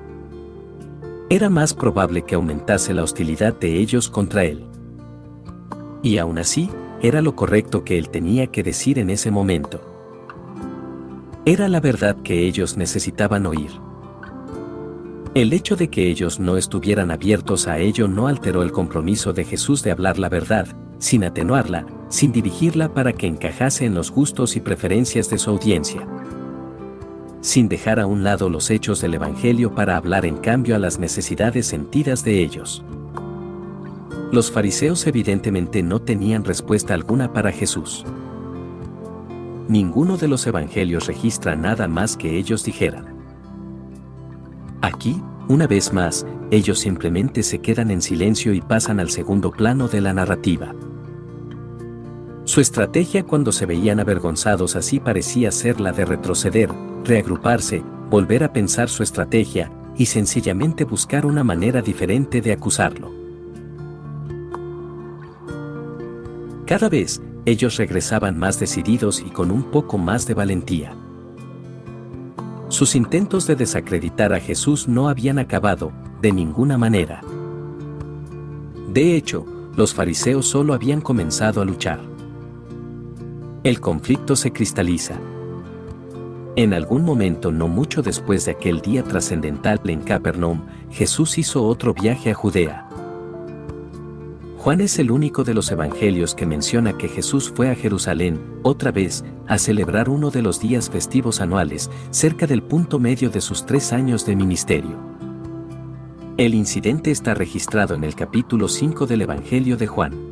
Era 1.28 1.50
más 1.50 1.74
probable 1.74 2.22
que 2.22 2.36
aumentase 2.36 2.94
la 2.94 3.02
hostilidad 3.02 3.58
de 3.58 3.78
ellos 3.78 4.08
contra 4.08 4.44
él. 4.44 4.64
Y 6.04 6.18
aún 6.18 6.38
así, 6.38 6.70
era 7.02 7.20
lo 7.20 7.34
correcto 7.34 7.82
que 7.82 7.98
él 7.98 8.10
tenía 8.10 8.46
que 8.46 8.62
decir 8.62 9.00
en 9.00 9.10
ese 9.10 9.32
momento. 9.32 9.80
Era 11.44 11.68
la 11.68 11.80
verdad 11.80 12.14
que 12.22 12.46
ellos 12.46 12.76
necesitaban 12.76 13.44
oír. 13.44 13.72
El 15.32 15.52
hecho 15.52 15.76
de 15.76 15.88
que 15.88 16.08
ellos 16.08 16.40
no 16.40 16.56
estuvieran 16.56 17.12
abiertos 17.12 17.68
a 17.68 17.78
ello 17.78 18.08
no 18.08 18.26
alteró 18.26 18.64
el 18.64 18.72
compromiso 18.72 19.32
de 19.32 19.44
Jesús 19.44 19.84
de 19.84 19.92
hablar 19.92 20.18
la 20.18 20.28
verdad, 20.28 20.66
sin 20.98 21.22
atenuarla, 21.22 21.86
sin 22.08 22.32
dirigirla 22.32 22.92
para 22.92 23.12
que 23.12 23.28
encajase 23.28 23.84
en 23.84 23.94
los 23.94 24.10
gustos 24.10 24.56
y 24.56 24.60
preferencias 24.60 25.30
de 25.30 25.38
su 25.38 25.50
audiencia. 25.50 26.04
Sin 27.42 27.68
dejar 27.68 28.00
a 28.00 28.06
un 28.06 28.24
lado 28.24 28.50
los 28.50 28.70
hechos 28.70 29.00
del 29.00 29.14
Evangelio 29.14 29.72
para 29.72 29.96
hablar 29.96 30.26
en 30.26 30.36
cambio 30.36 30.74
a 30.74 30.80
las 30.80 30.98
necesidades 30.98 31.64
sentidas 31.64 32.24
de 32.24 32.42
ellos. 32.42 32.82
Los 34.32 34.50
fariseos 34.50 35.06
evidentemente 35.06 35.84
no 35.84 36.00
tenían 36.00 36.44
respuesta 36.44 36.92
alguna 36.92 37.32
para 37.32 37.52
Jesús. 37.52 38.04
Ninguno 39.68 40.16
de 40.16 40.26
los 40.26 40.44
evangelios 40.48 41.06
registra 41.06 41.54
nada 41.54 41.86
más 41.86 42.16
que 42.16 42.36
ellos 42.36 42.64
dijeran. 42.64 43.09
Aquí, 44.82 45.22
una 45.48 45.66
vez 45.66 45.92
más, 45.92 46.26
ellos 46.50 46.78
simplemente 46.78 47.42
se 47.42 47.60
quedan 47.60 47.90
en 47.90 48.02
silencio 48.02 48.52
y 48.54 48.60
pasan 48.60 49.00
al 49.00 49.10
segundo 49.10 49.50
plano 49.50 49.88
de 49.88 50.00
la 50.00 50.12
narrativa. 50.12 50.74
Su 52.44 52.60
estrategia 52.60 53.24
cuando 53.24 53.52
se 53.52 53.66
veían 53.66 54.00
avergonzados 54.00 54.76
así 54.76 54.98
parecía 54.98 55.52
ser 55.52 55.80
la 55.80 55.92
de 55.92 56.04
retroceder, 56.04 56.70
reagruparse, 57.04 57.82
volver 58.10 58.42
a 58.42 58.52
pensar 58.52 58.88
su 58.88 59.02
estrategia, 59.02 59.70
y 60.00 60.06
sencillamente 60.06 60.84
buscar 60.84 61.26
una 61.26 61.44
manera 61.44 61.82
diferente 61.82 62.40
de 62.40 62.52
acusarlo. 62.52 63.12
Cada 66.64 66.88
vez, 66.88 67.20
ellos 67.44 67.76
regresaban 67.76 68.38
más 68.38 68.58
decididos 68.58 69.20
y 69.20 69.28
con 69.28 69.50
un 69.50 69.64
poco 69.64 69.98
más 69.98 70.26
de 70.26 70.32
valentía. 70.32 70.96
Sus 72.70 72.94
intentos 72.94 73.48
de 73.48 73.56
desacreditar 73.56 74.32
a 74.32 74.38
Jesús 74.38 74.86
no 74.86 75.08
habían 75.08 75.40
acabado, 75.40 75.90
de 76.22 76.30
ninguna 76.30 76.78
manera. 76.78 77.20
De 78.92 79.16
hecho, 79.16 79.44
los 79.76 79.92
fariseos 79.92 80.46
solo 80.46 80.72
habían 80.72 81.00
comenzado 81.00 81.60
a 81.60 81.64
luchar. 81.64 82.00
El 83.64 83.80
conflicto 83.80 84.36
se 84.36 84.52
cristaliza. 84.52 85.16
En 86.54 86.72
algún 86.72 87.04
momento 87.04 87.50
no 87.50 87.66
mucho 87.66 88.02
después 88.02 88.44
de 88.44 88.52
aquel 88.52 88.80
día 88.80 89.02
trascendental 89.02 89.80
en 89.86 90.02
Capernaum, 90.02 90.62
Jesús 90.92 91.38
hizo 91.38 91.64
otro 91.64 91.92
viaje 91.92 92.30
a 92.30 92.34
Judea. 92.34 92.89
Juan 94.60 94.82
es 94.82 94.98
el 94.98 95.10
único 95.10 95.42
de 95.42 95.54
los 95.54 95.70
evangelios 95.70 96.34
que 96.34 96.44
menciona 96.44 96.98
que 96.98 97.08
Jesús 97.08 97.50
fue 97.50 97.70
a 97.70 97.74
Jerusalén, 97.74 98.38
otra 98.62 98.90
vez, 98.90 99.24
a 99.46 99.56
celebrar 99.56 100.10
uno 100.10 100.30
de 100.30 100.42
los 100.42 100.60
días 100.60 100.90
festivos 100.90 101.40
anuales, 101.40 101.90
cerca 102.10 102.46
del 102.46 102.62
punto 102.62 102.98
medio 102.98 103.30
de 103.30 103.40
sus 103.40 103.64
tres 103.64 103.90
años 103.94 104.26
de 104.26 104.36
ministerio. 104.36 104.98
El 106.36 106.52
incidente 106.52 107.10
está 107.10 107.32
registrado 107.32 107.94
en 107.94 108.04
el 108.04 108.14
capítulo 108.14 108.68
5 108.68 109.06
del 109.06 109.22
Evangelio 109.22 109.78
de 109.78 109.86
Juan. 109.86 110.29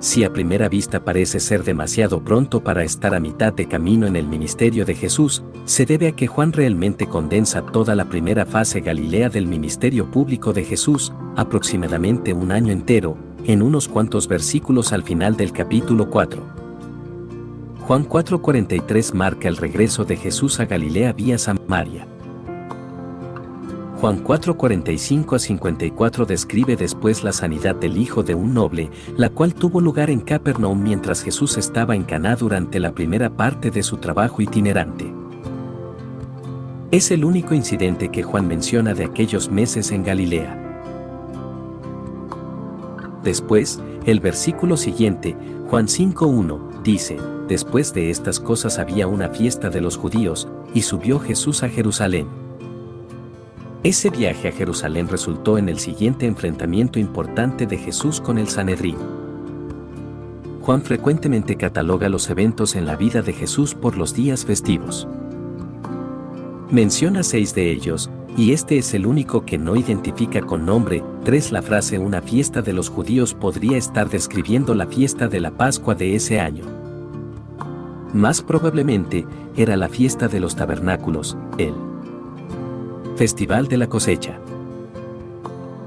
Si 0.00 0.22
a 0.22 0.32
primera 0.32 0.68
vista 0.68 1.04
parece 1.04 1.40
ser 1.40 1.64
demasiado 1.64 2.22
pronto 2.22 2.62
para 2.62 2.84
estar 2.84 3.16
a 3.16 3.20
mitad 3.20 3.52
de 3.52 3.66
camino 3.66 4.06
en 4.06 4.14
el 4.14 4.28
ministerio 4.28 4.84
de 4.84 4.94
Jesús, 4.94 5.42
se 5.64 5.86
debe 5.86 6.06
a 6.06 6.12
que 6.12 6.28
Juan 6.28 6.52
realmente 6.52 7.08
condensa 7.08 7.62
toda 7.62 7.96
la 7.96 8.04
primera 8.04 8.46
fase 8.46 8.80
galilea 8.80 9.28
del 9.28 9.46
ministerio 9.46 10.08
público 10.08 10.52
de 10.52 10.64
Jesús, 10.64 11.12
aproximadamente 11.36 12.32
un 12.32 12.52
año 12.52 12.72
entero, 12.72 13.18
en 13.44 13.60
unos 13.60 13.88
cuantos 13.88 14.28
versículos 14.28 14.92
al 14.92 15.02
final 15.02 15.36
del 15.36 15.50
capítulo 15.50 16.08
4. 16.08 16.42
Juan 17.80 18.04
4:43 18.04 19.14
marca 19.14 19.48
el 19.48 19.56
regreso 19.56 20.04
de 20.04 20.16
Jesús 20.16 20.60
a 20.60 20.66
Galilea 20.66 21.12
vía 21.12 21.38
Samaria. 21.38 22.06
Juan 24.00 24.22
4:45 24.22 25.34
a 25.34 25.38
54 25.40 26.24
describe 26.24 26.76
después 26.76 27.24
la 27.24 27.32
sanidad 27.32 27.74
del 27.74 27.96
hijo 27.96 28.22
de 28.22 28.36
un 28.36 28.54
noble, 28.54 28.90
la 29.16 29.28
cual 29.28 29.54
tuvo 29.54 29.80
lugar 29.80 30.08
en 30.08 30.20
Capernaum 30.20 30.80
mientras 30.80 31.20
Jesús 31.20 31.58
estaba 31.58 31.96
en 31.96 32.04
Caná 32.04 32.36
durante 32.36 32.78
la 32.78 32.92
primera 32.92 33.28
parte 33.28 33.72
de 33.72 33.82
su 33.82 33.96
trabajo 33.96 34.40
itinerante. 34.40 35.12
Es 36.92 37.10
el 37.10 37.24
único 37.24 37.54
incidente 37.54 38.08
que 38.10 38.22
Juan 38.22 38.46
menciona 38.46 38.94
de 38.94 39.04
aquellos 39.04 39.50
meses 39.50 39.90
en 39.90 40.04
Galilea. 40.04 40.64
Después, 43.24 43.80
el 44.06 44.20
versículo 44.20 44.76
siguiente, 44.76 45.36
Juan 45.68 45.88
5.1, 45.88 46.82
dice, 46.84 47.16
Después 47.48 47.92
de 47.92 48.10
estas 48.10 48.38
cosas 48.38 48.78
había 48.78 49.08
una 49.08 49.30
fiesta 49.30 49.70
de 49.70 49.80
los 49.80 49.96
judíos, 49.96 50.46
y 50.72 50.82
subió 50.82 51.18
Jesús 51.18 51.64
a 51.64 51.68
Jerusalén. 51.68 52.47
Ese 53.84 54.10
viaje 54.10 54.48
a 54.48 54.52
Jerusalén 54.52 55.06
resultó 55.06 55.56
en 55.56 55.68
el 55.68 55.78
siguiente 55.78 56.26
enfrentamiento 56.26 56.98
importante 56.98 57.64
de 57.64 57.78
Jesús 57.78 58.20
con 58.20 58.36
el 58.36 58.48
Sanedrín. 58.48 58.96
Juan 60.62 60.82
frecuentemente 60.82 61.54
cataloga 61.56 62.08
los 62.08 62.28
eventos 62.28 62.74
en 62.74 62.86
la 62.86 62.96
vida 62.96 63.22
de 63.22 63.32
Jesús 63.32 63.74
por 63.74 63.96
los 63.96 64.14
días 64.14 64.44
festivos. 64.44 65.06
Menciona 66.70 67.22
seis 67.22 67.54
de 67.54 67.70
ellos, 67.70 68.10
y 68.36 68.52
este 68.52 68.78
es 68.78 68.92
el 68.94 69.06
único 69.06 69.44
que 69.46 69.58
no 69.58 69.76
identifica 69.76 70.42
con 70.42 70.66
nombre. 70.66 71.02
3. 71.24 71.52
La 71.52 71.62
frase 71.62 71.98
una 71.98 72.20
fiesta 72.20 72.62
de 72.62 72.72
los 72.72 72.88
judíos 72.88 73.32
podría 73.32 73.78
estar 73.78 74.10
describiendo 74.10 74.74
la 74.74 74.86
fiesta 74.86 75.28
de 75.28 75.40
la 75.40 75.52
Pascua 75.52 75.94
de 75.94 76.16
ese 76.16 76.40
año. 76.40 76.64
Más 78.12 78.42
probablemente, 78.42 79.24
era 79.56 79.76
la 79.76 79.88
fiesta 79.88 80.28
de 80.28 80.40
los 80.40 80.56
tabernáculos, 80.56 81.36
el 81.58 81.74
Festival 83.18 83.66
de 83.66 83.78
la 83.78 83.88
cosecha. 83.88 84.38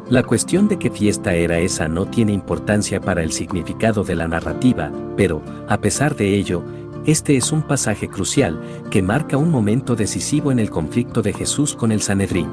La 0.10 0.22
cuestión 0.22 0.68
de 0.68 0.78
qué 0.78 0.92
fiesta 0.92 1.34
era 1.34 1.60
esa 1.60 1.88
no 1.88 2.06
tiene 2.06 2.34
importancia 2.34 3.00
para 3.00 3.24
el 3.24 3.32
significado 3.32 4.04
de 4.04 4.16
la 4.16 4.28
narrativa, 4.28 4.92
pero, 5.16 5.42
a 5.70 5.80
pesar 5.80 6.18
de 6.18 6.36
ello, 6.36 6.62
este 7.06 7.38
es 7.38 7.54
un 7.54 7.62
pasaje 7.62 8.10
crucial 8.10 8.60
que 8.90 9.02
marca 9.02 9.38
un 9.38 9.50
momento 9.50 9.96
decisivo 9.96 10.52
en 10.52 10.60
el 10.60 10.70
conflicto 10.70 11.22
de 11.22 11.32
Jesús 11.32 11.74
con 11.74 11.94
el 11.94 12.02
Sanedrín. 12.02 12.50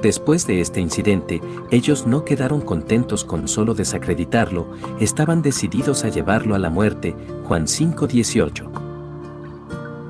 Después 0.00 0.46
de 0.46 0.62
este 0.62 0.80
incidente, 0.80 1.42
ellos 1.70 2.06
no 2.06 2.24
quedaron 2.24 2.62
contentos 2.62 3.26
con 3.26 3.46
solo 3.46 3.74
desacreditarlo, 3.74 4.68
estaban 5.00 5.42
decididos 5.42 6.02
a 6.04 6.08
llevarlo 6.08 6.54
a 6.54 6.58
la 6.58 6.70
muerte, 6.70 7.14
Juan 7.44 7.66
5:18. 7.68 8.85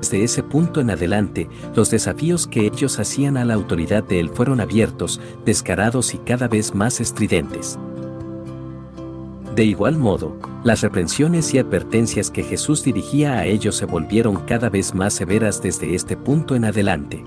Desde 0.07 0.23
ese 0.23 0.41
punto 0.41 0.79
en 0.79 0.89
adelante, 0.89 1.49
los 1.75 1.91
desafíos 1.91 2.47
que 2.47 2.65
ellos 2.65 2.97
hacían 2.97 3.35
a 3.35 3.43
la 3.43 3.55
autoridad 3.55 4.05
de 4.05 4.21
él 4.21 4.29
fueron 4.29 4.61
abiertos, 4.61 5.19
descarados 5.43 6.13
y 6.13 6.17
cada 6.19 6.47
vez 6.47 6.73
más 6.73 7.01
estridentes. 7.01 7.77
De 9.53 9.65
igual 9.65 9.97
modo, 9.97 10.37
las 10.63 10.79
reprensiones 10.79 11.53
y 11.53 11.59
advertencias 11.59 12.31
que 12.31 12.43
Jesús 12.43 12.85
dirigía 12.85 13.33
a 13.33 13.45
ellos 13.47 13.75
se 13.75 13.83
volvieron 13.83 14.37
cada 14.45 14.69
vez 14.69 14.95
más 14.95 15.13
severas 15.13 15.61
desde 15.61 15.93
este 15.93 16.15
punto 16.15 16.55
en 16.55 16.63
adelante. 16.63 17.25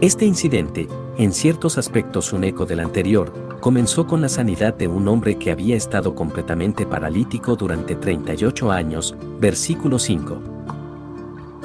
Este 0.00 0.24
incidente, 0.24 0.88
en 1.18 1.34
ciertos 1.34 1.76
aspectos 1.76 2.32
un 2.32 2.44
eco 2.44 2.64
del 2.64 2.80
anterior, 2.80 3.30
comenzó 3.60 4.06
con 4.06 4.22
la 4.22 4.30
sanidad 4.30 4.72
de 4.72 4.88
un 4.88 5.06
hombre 5.06 5.36
que 5.36 5.50
había 5.50 5.76
estado 5.76 6.14
completamente 6.14 6.86
paralítico 6.86 7.56
durante 7.56 7.94
38 7.94 8.72
años, 8.72 9.14
versículo 9.38 9.98
5. 9.98 10.51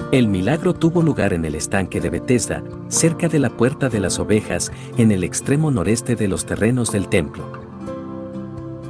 El 0.09 0.29
milagro 0.29 0.73
tuvo 0.73 1.01
lugar 1.01 1.33
en 1.33 1.43
el 1.43 1.53
estanque 1.53 1.99
de 1.99 2.09
Bethesda, 2.09 2.63
cerca 2.87 3.27
de 3.27 3.39
la 3.39 3.49
puerta 3.49 3.89
de 3.89 3.99
las 3.99 4.19
ovejas, 4.19 4.71
en 4.97 5.11
el 5.11 5.25
extremo 5.25 5.69
noreste 5.69 6.15
de 6.15 6.29
los 6.29 6.45
terrenos 6.45 6.93
del 6.93 7.09
templo. 7.09 7.43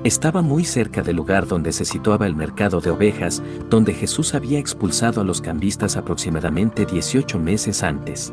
Estaba 0.03 0.43
muy 0.43 0.63
cerca 0.63 1.01
del 1.01 1.15
lugar 1.15 1.47
donde 1.47 1.71
se 1.74 1.86
situaba 1.86 2.27
el 2.27 2.36
mercado 2.36 2.81
de 2.81 2.91
ovejas, 2.91 3.41
donde 3.67 3.95
Jesús 3.95 4.36
había 4.36 4.59
expulsado 4.59 5.19
a 5.19 5.24
los 5.24 5.41
cambistas 5.41 5.97
aproximadamente 5.97 6.86
18 6.86 7.39
meses 7.39 7.81
antes. 7.81 8.31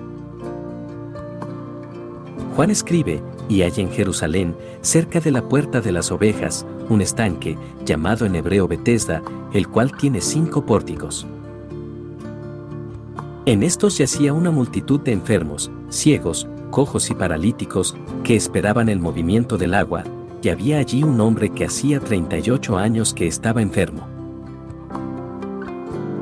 Juan 2.54 2.70
escribe, 2.70 3.22
y 3.48 3.62
hay 3.62 3.72
en 3.78 3.90
Jerusalén, 3.90 4.54
cerca 4.82 5.20
de 5.20 5.30
la 5.30 5.48
puerta 5.48 5.80
de 5.80 5.90
las 5.90 6.12
ovejas, 6.12 6.66
un 6.90 7.00
estanque, 7.00 7.56
llamado 7.86 8.26
en 8.26 8.34
hebreo 8.34 8.68
Betesda, 8.68 9.22
el 9.54 9.68
cual 9.68 9.96
tiene 9.96 10.20
cinco 10.20 10.66
pórticos. 10.66 11.26
En 13.46 13.62
estos 13.62 13.98
yacía 13.98 14.32
una 14.32 14.50
multitud 14.50 15.00
de 15.00 15.12
enfermos, 15.12 15.70
ciegos, 15.90 16.48
cojos 16.70 17.10
y 17.10 17.14
paralíticos, 17.14 17.94
que 18.22 18.36
esperaban 18.36 18.88
el 18.88 19.00
movimiento 19.00 19.58
del 19.58 19.74
agua, 19.74 20.02
y 20.40 20.48
había 20.48 20.78
allí 20.78 21.02
un 21.02 21.20
hombre 21.20 21.50
que 21.50 21.66
hacía 21.66 22.00
38 22.00 22.78
años 22.78 23.12
que 23.12 23.26
estaba 23.26 23.60
enfermo. 23.60 24.08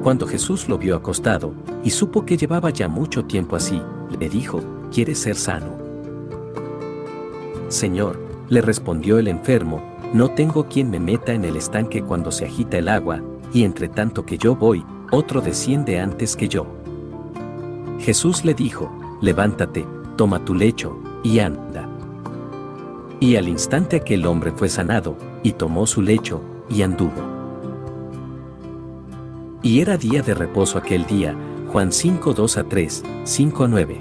Cuando 0.03 0.27
Jesús 0.27 0.69
lo 0.69 0.79
vio 0.79 0.97
acostado, 0.97 1.55
y 1.85 1.91
supo 1.91 2.27
que 2.27 2.37
llevaba 2.37 2.71
ya 2.71 2.89
mucho 2.89 3.25
tiempo 3.25 3.55
así, 3.55 3.81
le 4.19 4.29
dijo, 4.29 4.61
¿quieres 4.93 5.21
ser 5.21 5.37
sano? 5.37 5.77
Señor, 7.69 8.19
le 8.49 8.63
respondió 8.63 9.21
el 9.21 9.29
enfermo, 9.29 9.81
no 10.13 10.33
tengo 10.33 10.67
quien 10.69 10.91
me 10.91 10.99
meta 10.99 11.33
en 11.33 11.45
el 11.45 11.55
estanque 11.55 12.03
cuando 12.03 12.33
se 12.33 12.47
agita 12.47 12.79
el 12.79 12.89
agua, 12.89 13.23
y 13.55 13.63
entre 13.63 13.89
tanto 13.89 14.27
que 14.27 14.39
yo 14.39 14.57
voy, 14.57 14.85
otro 15.13 15.41
desciende 15.41 16.01
antes 16.01 16.35
que 16.35 16.49
yo. 16.49 16.82
Jesús 18.03 18.45
le 18.45 18.53
dijo, 18.53 18.91
levántate, 19.21 19.87
toma 20.17 20.45
tu 20.45 20.57
lecho, 20.57 20.99
y 21.23 21.39
anda. 21.39 21.89
Y 23.21 23.37
al 23.37 23.49
instante 23.49 23.95
aquel 23.95 24.27
hombre 24.27 24.51
fue 24.51 24.69
sanado, 24.69 25.17
y 25.45 25.53
tomó 25.53 25.87
su 25.87 26.03
lecho, 26.03 26.43
y 26.69 26.83
anduvo. 26.83 27.23
Y 29.63 29.81
era 29.81 29.97
día 29.97 30.21
de 30.23 30.35
reposo 30.35 30.79
aquel 30.79 31.07
día, 31.07 31.37
Juan 31.69 31.93
5 31.93 32.35
2 32.35 32.59
a 32.59 32.65
3, 32.65 33.05
5 33.23 33.65
a 33.65 33.69
9. 33.69 34.01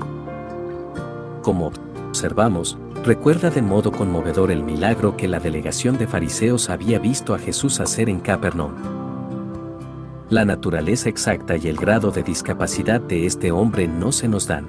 Como 1.43 1.71
observamos, 2.09 2.79
recuerda 3.03 3.51
de 3.51 3.61
modo 3.61 3.91
conmovedor 3.91 4.49
el 4.49 4.63
milagro 4.63 5.15
que 5.15 5.27
la 5.27 5.39
delegación 5.39 5.99
de 5.99 6.07
fariseos 6.07 6.71
había 6.71 6.97
visto 6.97 7.35
a 7.35 7.39
Jesús 7.39 7.79
hacer 7.79 8.09
en 8.09 8.19
Capernaum. 8.19 9.00
La 10.31 10.45
naturaleza 10.45 11.09
exacta 11.09 11.57
y 11.57 11.67
el 11.67 11.75
grado 11.75 12.09
de 12.09 12.23
discapacidad 12.23 13.01
de 13.01 13.25
este 13.25 13.51
hombre 13.51 13.89
no 13.89 14.13
se 14.13 14.29
nos 14.29 14.47
dan. 14.47 14.65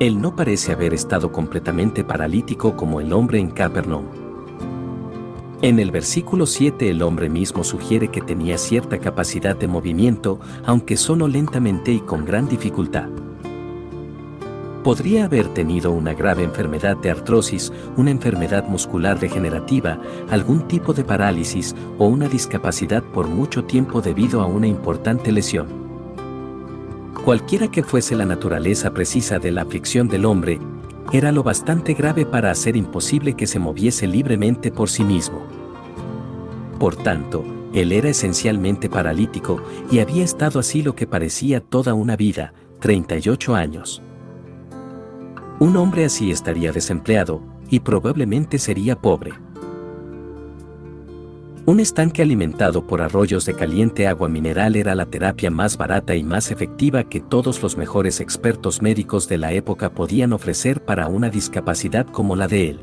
Él 0.00 0.22
no 0.22 0.34
parece 0.34 0.72
haber 0.72 0.94
estado 0.94 1.30
completamente 1.30 2.02
paralítico 2.02 2.74
como 2.74 3.02
el 3.02 3.12
hombre 3.12 3.40
en 3.40 3.50
Capernaum. 3.50 4.06
En 5.60 5.78
el 5.78 5.90
versículo 5.90 6.46
7 6.46 6.88
el 6.88 7.02
hombre 7.02 7.28
mismo 7.28 7.62
sugiere 7.62 8.08
que 8.08 8.22
tenía 8.22 8.56
cierta 8.56 8.98
capacidad 9.00 9.54
de 9.54 9.68
movimiento, 9.68 10.40
aunque 10.64 10.96
solo 10.96 11.28
lentamente 11.28 11.92
y 11.92 12.00
con 12.00 12.24
gran 12.24 12.48
dificultad. 12.48 13.10
Podría 14.82 15.26
haber 15.26 15.46
tenido 15.54 15.92
una 15.92 16.12
grave 16.12 16.42
enfermedad 16.42 16.96
de 16.96 17.10
artrosis, 17.10 17.72
una 17.96 18.10
enfermedad 18.10 18.66
muscular 18.66 19.20
degenerativa, 19.20 20.00
algún 20.28 20.66
tipo 20.66 20.92
de 20.92 21.04
parálisis 21.04 21.76
o 21.98 22.06
una 22.06 22.28
discapacidad 22.28 23.02
por 23.02 23.28
mucho 23.28 23.64
tiempo 23.64 24.00
debido 24.00 24.40
a 24.40 24.46
una 24.46 24.66
importante 24.66 25.30
lesión. 25.30 25.68
Cualquiera 27.24 27.70
que 27.70 27.84
fuese 27.84 28.16
la 28.16 28.24
naturaleza 28.24 28.92
precisa 28.92 29.38
de 29.38 29.52
la 29.52 29.62
aflicción 29.62 30.08
del 30.08 30.24
hombre, 30.24 30.58
era 31.12 31.30
lo 31.30 31.44
bastante 31.44 31.94
grave 31.94 32.26
para 32.26 32.50
hacer 32.50 32.76
imposible 32.76 33.34
que 33.34 33.46
se 33.46 33.60
moviese 33.60 34.08
libremente 34.08 34.72
por 34.72 34.88
sí 34.88 35.04
mismo. 35.04 35.46
Por 36.80 36.96
tanto, 36.96 37.44
él 37.72 37.92
era 37.92 38.08
esencialmente 38.08 38.88
paralítico 38.88 39.62
y 39.92 40.00
había 40.00 40.24
estado 40.24 40.58
así 40.58 40.82
lo 40.82 40.96
que 40.96 41.06
parecía 41.06 41.60
toda 41.60 41.94
una 41.94 42.16
vida, 42.16 42.52
38 42.80 43.54
años. 43.54 44.02
Un 45.62 45.76
hombre 45.76 46.04
así 46.04 46.32
estaría 46.32 46.72
desempleado, 46.72 47.40
y 47.70 47.78
probablemente 47.78 48.58
sería 48.58 49.00
pobre. 49.00 49.30
Un 51.66 51.78
estanque 51.78 52.20
alimentado 52.20 52.84
por 52.84 53.00
arroyos 53.00 53.46
de 53.46 53.54
caliente 53.54 54.08
agua 54.08 54.28
mineral 54.28 54.74
era 54.74 54.96
la 54.96 55.06
terapia 55.06 55.52
más 55.52 55.76
barata 55.76 56.16
y 56.16 56.24
más 56.24 56.50
efectiva 56.50 57.04
que 57.04 57.20
todos 57.20 57.62
los 57.62 57.76
mejores 57.76 58.18
expertos 58.18 58.82
médicos 58.82 59.28
de 59.28 59.38
la 59.38 59.52
época 59.52 59.90
podían 59.90 60.32
ofrecer 60.32 60.84
para 60.84 61.06
una 61.06 61.30
discapacidad 61.30 62.08
como 62.08 62.34
la 62.34 62.48
de 62.48 62.70
él. 62.70 62.80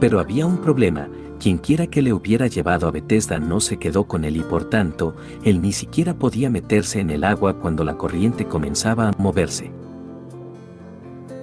Pero 0.00 0.18
había 0.18 0.46
un 0.46 0.58
problema, 0.58 1.08
quienquiera 1.38 1.86
que 1.86 2.02
le 2.02 2.12
hubiera 2.12 2.48
llevado 2.48 2.88
a 2.88 2.90
Bethesda 2.90 3.38
no 3.38 3.60
se 3.60 3.76
quedó 3.76 4.08
con 4.08 4.24
él 4.24 4.36
y 4.36 4.42
por 4.42 4.68
tanto, 4.68 5.14
él 5.44 5.62
ni 5.62 5.70
siquiera 5.70 6.14
podía 6.14 6.50
meterse 6.50 6.98
en 6.98 7.10
el 7.10 7.22
agua 7.22 7.60
cuando 7.60 7.84
la 7.84 7.96
corriente 7.96 8.46
comenzaba 8.46 9.10
a 9.10 9.12
moverse. 9.16 9.70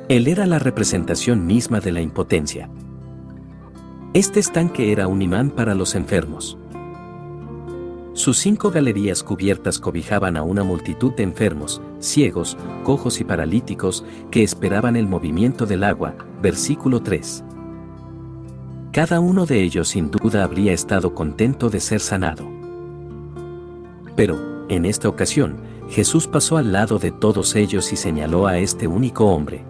Él 0.09 0.27
era 0.27 0.47
la 0.47 0.57
representación 0.57 1.45
misma 1.45 1.81
de 1.81 1.91
la 1.91 2.01
impotencia. 2.01 2.67
Este 4.15 4.39
estanque 4.39 4.91
era 4.91 5.07
un 5.07 5.21
imán 5.21 5.51
para 5.51 5.75
los 5.75 5.93
enfermos. 5.93 6.57
Sus 8.13 8.39
cinco 8.39 8.71
galerías 8.71 9.21
cubiertas 9.21 9.77
cobijaban 9.77 10.35
a 10.35 10.41
una 10.41 10.63
multitud 10.63 11.13
de 11.13 11.21
enfermos, 11.21 11.79
ciegos, 11.99 12.57
cojos 12.83 13.21
y 13.21 13.23
paralíticos 13.23 14.03
que 14.31 14.41
esperaban 14.41 14.95
el 14.95 15.05
movimiento 15.05 15.67
del 15.67 15.83
agua, 15.83 16.15
versículo 16.41 17.03
3. 17.03 17.43
Cada 18.91 19.19
uno 19.19 19.45
de 19.45 19.61
ellos 19.61 19.89
sin 19.89 20.09
duda 20.09 20.43
habría 20.43 20.73
estado 20.73 21.13
contento 21.13 21.69
de 21.69 21.79
ser 21.81 21.99
sanado. 21.99 22.49
Pero, 24.15 24.65
en 24.69 24.85
esta 24.85 25.07
ocasión, 25.07 25.57
Jesús 25.87 26.25
pasó 26.25 26.57
al 26.57 26.71
lado 26.71 26.97
de 26.97 27.11
todos 27.11 27.55
ellos 27.55 27.93
y 27.93 27.95
señaló 27.95 28.47
a 28.47 28.57
este 28.57 28.87
único 28.87 29.27
hombre 29.27 29.68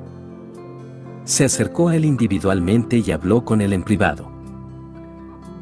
se 1.30 1.46
acercó 1.46 1.90
a 1.90 1.96
él 1.96 2.06
individualmente 2.06 2.98
y 3.06 3.12
habló 3.12 3.46
con 3.46 3.62
él 3.62 3.72
en 3.74 3.84
privado. 3.84 4.32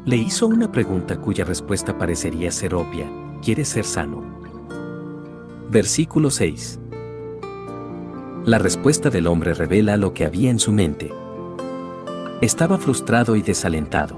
Le 0.06 0.16
hizo 0.16 0.46
una 0.46 0.72
pregunta 0.72 1.18
cuya 1.18 1.44
respuesta 1.44 1.98
parecería 1.98 2.50
ser 2.50 2.74
obvia, 2.74 3.06
¿quieres 3.42 3.68
ser 3.68 3.84
sano? 3.84 4.24
Versículo 5.70 6.30
6. 6.30 6.78
La 8.46 8.56
respuesta 8.56 9.10
del 9.10 9.26
hombre 9.26 9.52
revela 9.52 9.98
lo 9.98 10.14
que 10.14 10.24
había 10.24 10.50
en 10.50 10.58
su 10.58 10.72
mente. 10.72 11.12
Estaba 12.40 12.78
frustrado 12.78 13.36
y 13.36 13.42
desalentado. 13.42 14.16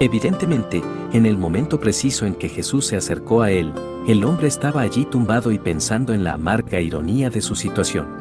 Evidentemente, 0.00 0.82
en 1.12 1.26
el 1.26 1.36
momento 1.36 1.78
preciso 1.78 2.24
en 2.24 2.36
que 2.36 2.48
Jesús 2.48 2.86
se 2.86 2.96
acercó 2.96 3.42
a 3.42 3.50
él, 3.50 3.74
el 4.08 4.24
hombre 4.24 4.48
estaba 4.48 4.80
allí 4.80 5.04
tumbado 5.04 5.52
y 5.52 5.58
pensando 5.58 6.14
en 6.14 6.24
la 6.24 6.32
amarga 6.32 6.80
ironía 6.80 7.28
de 7.28 7.42
su 7.42 7.54
situación. 7.54 8.19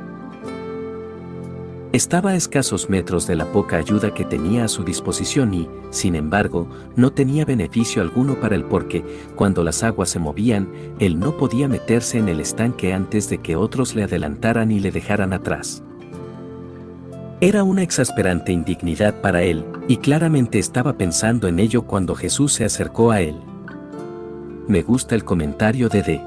Estaba 1.91 2.31
a 2.31 2.35
escasos 2.35 2.87
metros 2.87 3.25
de 3.25 3.35
la 3.35 3.45
poca 3.45 3.77
ayuda 3.77 4.13
que 4.13 4.23
tenía 4.23 4.65
a 4.65 4.67
su 4.67 4.83
disposición 4.83 5.55
y, 5.55 5.67
sin 5.89 6.13
embargo, 6.13 6.69
no 6.95 7.11
tenía 7.11 7.45
beneficio 7.45 8.03
alguno 8.03 8.35
para 8.35 8.55
él 8.55 8.63
porque, 8.63 9.03
cuando 9.35 9.63
las 9.63 9.81
aguas 9.81 10.09
se 10.09 10.19
movían, 10.19 10.69
él 10.99 11.19
no 11.19 11.35
podía 11.35 11.67
meterse 11.67 12.19
en 12.19 12.29
el 12.29 12.41
estanque 12.41 12.93
antes 12.93 13.27
de 13.27 13.39
que 13.39 13.55
otros 13.55 13.95
le 13.95 14.03
adelantaran 14.03 14.69
y 14.69 14.79
le 14.79 14.91
dejaran 14.91 15.33
atrás. 15.33 15.81
Era 17.41 17.63
una 17.63 17.81
exasperante 17.81 18.51
indignidad 18.51 19.19
para 19.21 19.41
él, 19.41 19.65
y 19.87 19.97
claramente 19.97 20.59
estaba 20.59 20.95
pensando 20.95 21.47
en 21.47 21.57
ello 21.57 21.87
cuando 21.87 22.13
Jesús 22.13 22.53
se 22.53 22.65
acercó 22.65 23.09
a 23.09 23.21
él. 23.21 23.35
Me 24.67 24.83
gusta 24.83 25.15
el 25.15 25.23
comentario 25.23 25.89
de 25.89 26.03
D. 26.03 26.21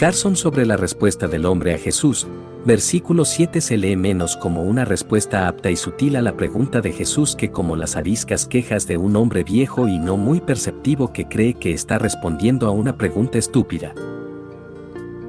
Carson 0.00 0.34
sobre 0.34 0.64
la 0.64 0.78
respuesta 0.78 1.28
del 1.28 1.44
hombre 1.44 1.74
a 1.74 1.78
Jesús, 1.78 2.26
versículo 2.64 3.26
7 3.26 3.60
se 3.60 3.76
lee 3.76 3.96
menos 3.96 4.34
como 4.34 4.62
una 4.62 4.86
respuesta 4.86 5.46
apta 5.46 5.70
y 5.70 5.76
sutil 5.76 6.16
a 6.16 6.22
la 6.22 6.38
pregunta 6.38 6.80
de 6.80 6.90
Jesús 6.90 7.36
que 7.36 7.50
como 7.50 7.76
las 7.76 7.96
ariscas 7.96 8.46
quejas 8.46 8.86
de 8.86 8.96
un 8.96 9.14
hombre 9.14 9.44
viejo 9.44 9.88
y 9.88 9.98
no 9.98 10.16
muy 10.16 10.40
perceptivo 10.40 11.12
que 11.12 11.28
cree 11.28 11.52
que 11.52 11.74
está 11.74 11.98
respondiendo 11.98 12.66
a 12.66 12.70
una 12.70 12.96
pregunta 12.96 13.36
estúpida. 13.36 13.92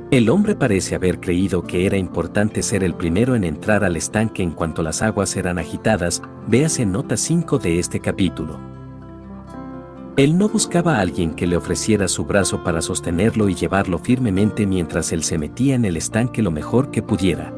El 0.09 0.29
hombre 0.29 0.55
parece 0.55 0.95
haber 0.95 1.19
creído 1.19 1.63
que 1.63 1.85
era 1.85 1.97
importante 1.97 2.63
ser 2.63 2.85
el 2.85 2.95
primero 2.95 3.35
en 3.35 3.43
entrar 3.43 3.83
al 3.83 3.97
estanque 3.97 4.41
en 4.41 4.51
cuanto 4.51 4.83
las 4.83 5.01
aguas 5.01 5.35
eran 5.35 5.59
agitadas, 5.59 6.21
véase 6.47 6.85
nota 6.85 7.17
5 7.17 7.59
de 7.59 7.77
este 7.77 7.99
capítulo. 7.99 8.80
Él 10.21 10.37
no 10.37 10.49
buscaba 10.49 10.97
a 10.97 10.99
alguien 10.99 11.33
que 11.33 11.47
le 11.47 11.57
ofreciera 11.57 12.07
su 12.07 12.25
brazo 12.25 12.63
para 12.63 12.83
sostenerlo 12.83 13.49
y 13.49 13.55
llevarlo 13.55 13.97
firmemente 13.97 14.67
mientras 14.67 15.11
él 15.13 15.23
se 15.23 15.39
metía 15.39 15.73
en 15.73 15.83
el 15.83 15.97
estanque 15.97 16.43
lo 16.43 16.51
mejor 16.51 16.91
que 16.91 17.01
pudiera. 17.01 17.51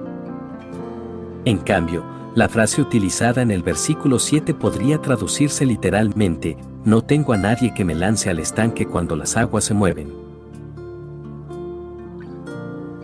En 1.43 1.58
cambio, 1.58 2.06
la 2.36 2.47
frase 2.47 2.82
utilizada 2.82 3.41
en 3.41 3.52
el 3.52 3.63
versículo 3.63 4.17
7 4.17 4.54
podría 4.54 5.02
traducirse 5.02 5.65
literalmente, 5.65 6.56
no 6.86 7.02
tengo 7.02 7.34
a 7.34 7.38
nadie 7.38 7.73
que 7.73 7.84
me 7.84 7.95
lance 7.95 8.30
al 8.30 8.39
estanque 8.39 8.86
cuando 8.86 9.17
las 9.17 9.36
aguas 9.36 9.65
se 9.65 9.73
mueven. 9.73 10.22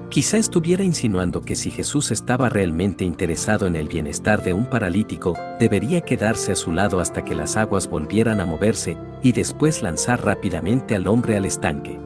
Quizá 0.09 0.37
estuviera 0.37 0.83
insinuando 0.83 1.41
que 1.41 1.55
si 1.55 1.69
Jesús 1.69 2.09
estaba 2.09 2.49
realmente 2.49 3.05
interesado 3.05 3.67
en 3.67 3.75
el 3.75 3.87
bienestar 3.87 4.43
de 4.43 4.53
un 4.53 4.65
paralítico, 4.65 5.37
debería 5.59 6.01
quedarse 6.01 6.51
a 6.51 6.55
su 6.55 6.71
lado 6.71 6.99
hasta 6.99 7.23
que 7.23 7.35
las 7.35 7.57
aguas 7.57 7.87
volvieran 7.87 8.41
a 8.41 8.45
moverse 8.45 8.97
y 9.21 9.33
después 9.33 9.83
lanzar 9.83 10.25
rápidamente 10.25 10.95
al 10.95 11.07
hombre 11.07 11.37
al 11.37 11.45
estanque. 11.45 11.99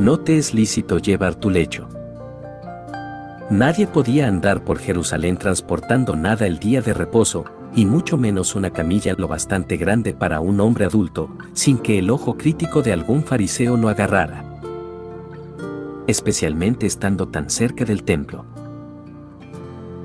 No 0.00 0.20
te 0.20 0.38
es 0.38 0.54
lícito 0.54 0.96
llevar 0.96 1.34
tu 1.34 1.50
lecho. 1.50 1.86
Nadie 3.50 3.86
podía 3.86 4.26
andar 4.26 4.64
por 4.64 4.78
Jerusalén 4.78 5.36
transportando 5.36 6.16
nada 6.16 6.46
el 6.46 6.58
día 6.58 6.80
de 6.80 6.94
reposo, 6.94 7.44
y 7.74 7.84
mucho 7.84 8.16
menos 8.16 8.54
una 8.54 8.70
camilla 8.70 9.14
lo 9.18 9.28
bastante 9.28 9.76
grande 9.76 10.14
para 10.14 10.40
un 10.40 10.60
hombre 10.60 10.86
adulto, 10.86 11.28
sin 11.52 11.76
que 11.76 11.98
el 11.98 12.08
ojo 12.08 12.38
crítico 12.38 12.80
de 12.80 12.94
algún 12.94 13.22
fariseo 13.22 13.76
no 13.76 13.90
agarrara 13.90 14.47
especialmente 16.08 16.86
estando 16.86 17.28
tan 17.28 17.48
cerca 17.48 17.84
del 17.84 18.02
templo. 18.02 18.44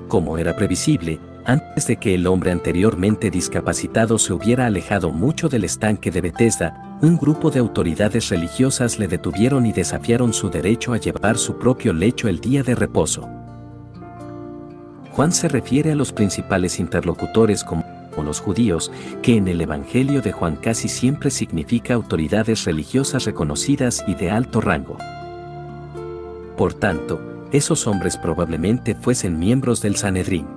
Como 0.08 0.38
era 0.38 0.56
previsible, 0.56 1.20
antes 1.46 1.88
de 1.88 1.98
que 1.98 2.14
el 2.14 2.28
hombre 2.28 2.52
anteriormente 2.52 3.32
discapacitado 3.32 4.20
se 4.20 4.34
hubiera 4.34 4.68
alejado 4.68 5.12
mucho 5.12 5.50
del 5.50 5.64
estanque 5.64 6.12
de 6.12 6.22
Bethesda, 6.22 7.00
un 7.02 7.18
grupo 7.18 7.50
de 7.50 7.60
autoridades 7.60 8.30
religiosas 8.30 9.00
le 9.00 9.08
detuvieron 9.08 9.66
y 9.66 9.74
desafiaron 9.74 10.34
su 10.34 10.50
derecho 10.50 10.94
a 10.94 10.98
llevar 10.98 11.38
su 11.38 11.58
propio 11.58 11.92
lecho 11.94 12.28
el 12.28 12.40
día 12.40 12.64
de 12.64 12.76
reposo. 12.76 13.28
Juan 15.12 15.32
se 15.32 15.48
refiere 15.48 15.92
a 15.92 15.96
los 15.96 16.14
principales 16.14 16.80
interlocutores 16.80 17.64
como 17.64 17.84
los 18.24 18.40
judíos, 18.40 18.92
que 19.22 19.36
en 19.36 19.48
el 19.48 19.62
Evangelio 19.62 20.22
de 20.22 20.32
Juan 20.32 20.56
casi 20.56 20.88
siempre 20.88 21.32
significa 21.32 21.94
autoridades 21.94 22.66
religiosas 22.66 23.26
reconocidas 23.26 24.04
y 24.08 24.16
de 24.16 24.32
alto 24.32 24.62
rango. 24.62 24.98
Por 26.58 26.74
tanto, 26.74 27.20
esos 27.52 27.88
hombres 27.88 28.18
probablemente 28.18 28.96
fuesen 28.96 29.40
miembros 29.40 29.82
del 29.82 29.96
Sanedrín. 29.96 30.48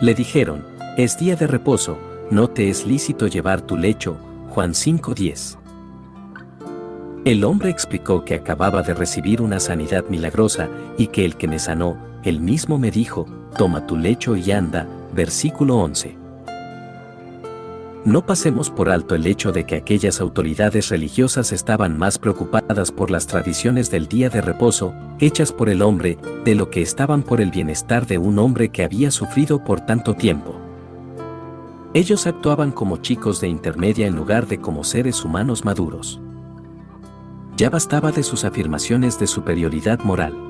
Le 0.00 0.14
dijeron, 0.14 0.64
es 0.96 1.18
día 1.18 1.36
de 1.36 1.46
reposo, 1.46 1.98
no 2.30 2.48
te 2.48 2.68
es 2.68 2.86
lícito 2.86 3.26
llevar 3.26 3.60
tu 3.60 3.76
lecho, 3.76 4.16
Juan 4.50 4.72
5:10. 4.72 5.56
El 7.24 7.44
hombre 7.44 7.70
explicó 7.70 8.24
que 8.24 8.34
acababa 8.34 8.82
de 8.82 8.94
recibir 8.94 9.42
una 9.42 9.60
sanidad 9.60 10.04
milagrosa 10.08 10.68
y 10.96 11.08
que 11.08 11.24
el 11.24 11.36
que 11.36 11.48
me 11.48 11.58
sanó, 11.58 11.96
él 12.24 12.40
mismo 12.40 12.78
me 12.78 12.90
dijo, 12.90 13.26
toma 13.56 13.86
tu 13.86 13.96
lecho 13.96 14.36
y 14.36 14.50
anda, 14.50 14.86
versículo 15.14 15.76
11. 15.78 16.27
No 18.08 18.24
pasemos 18.24 18.70
por 18.70 18.88
alto 18.88 19.14
el 19.14 19.26
hecho 19.26 19.52
de 19.52 19.66
que 19.66 19.76
aquellas 19.76 20.22
autoridades 20.22 20.88
religiosas 20.88 21.52
estaban 21.52 21.98
más 21.98 22.18
preocupadas 22.18 22.90
por 22.90 23.10
las 23.10 23.26
tradiciones 23.26 23.90
del 23.90 24.08
día 24.08 24.30
de 24.30 24.40
reposo, 24.40 24.94
hechas 25.18 25.52
por 25.52 25.68
el 25.68 25.82
hombre, 25.82 26.16
de 26.42 26.54
lo 26.54 26.70
que 26.70 26.80
estaban 26.80 27.22
por 27.22 27.42
el 27.42 27.50
bienestar 27.50 28.06
de 28.06 28.16
un 28.16 28.38
hombre 28.38 28.70
que 28.70 28.82
había 28.82 29.10
sufrido 29.10 29.62
por 29.62 29.82
tanto 29.82 30.14
tiempo. 30.14 30.58
Ellos 31.92 32.26
actuaban 32.26 32.72
como 32.72 32.96
chicos 32.96 33.42
de 33.42 33.48
intermedia 33.48 34.06
en 34.06 34.16
lugar 34.16 34.46
de 34.46 34.58
como 34.58 34.84
seres 34.84 35.22
humanos 35.22 35.66
maduros. 35.66 36.18
Ya 37.58 37.68
bastaba 37.68 38.10
de 38.10 38.22
sus 38.22 38.42
afirmaciones 38.46 39.18
de 39.18 39.26
superioridad 39.26 39.98
moral. 39.98 40.47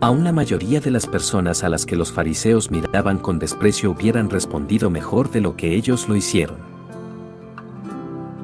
Aún 0.00 0.22
la 0.22 0.32
mayoría 0.32 0.78
de 0.80 0.92
las 0.92 1.08
personas 1.08 1.64
a 1.64 1.68
las 1.68 1.84
que 1.84 1.96
los 1.96 2.12
fariseos 2.12 2.70
miraban 2.70 3.18
con 3.18 3.40
desprecio 3.40 3.90
hubieran 3.90 4.30
respondido 4.30 4.90
mejor 4.90 5.28
de 5.32 5.40
lo 5.40 5.56
que 5.56 5.74
ellos 5.74 6.08
lo 6.08 6.14
hicieron. 6.14 6.56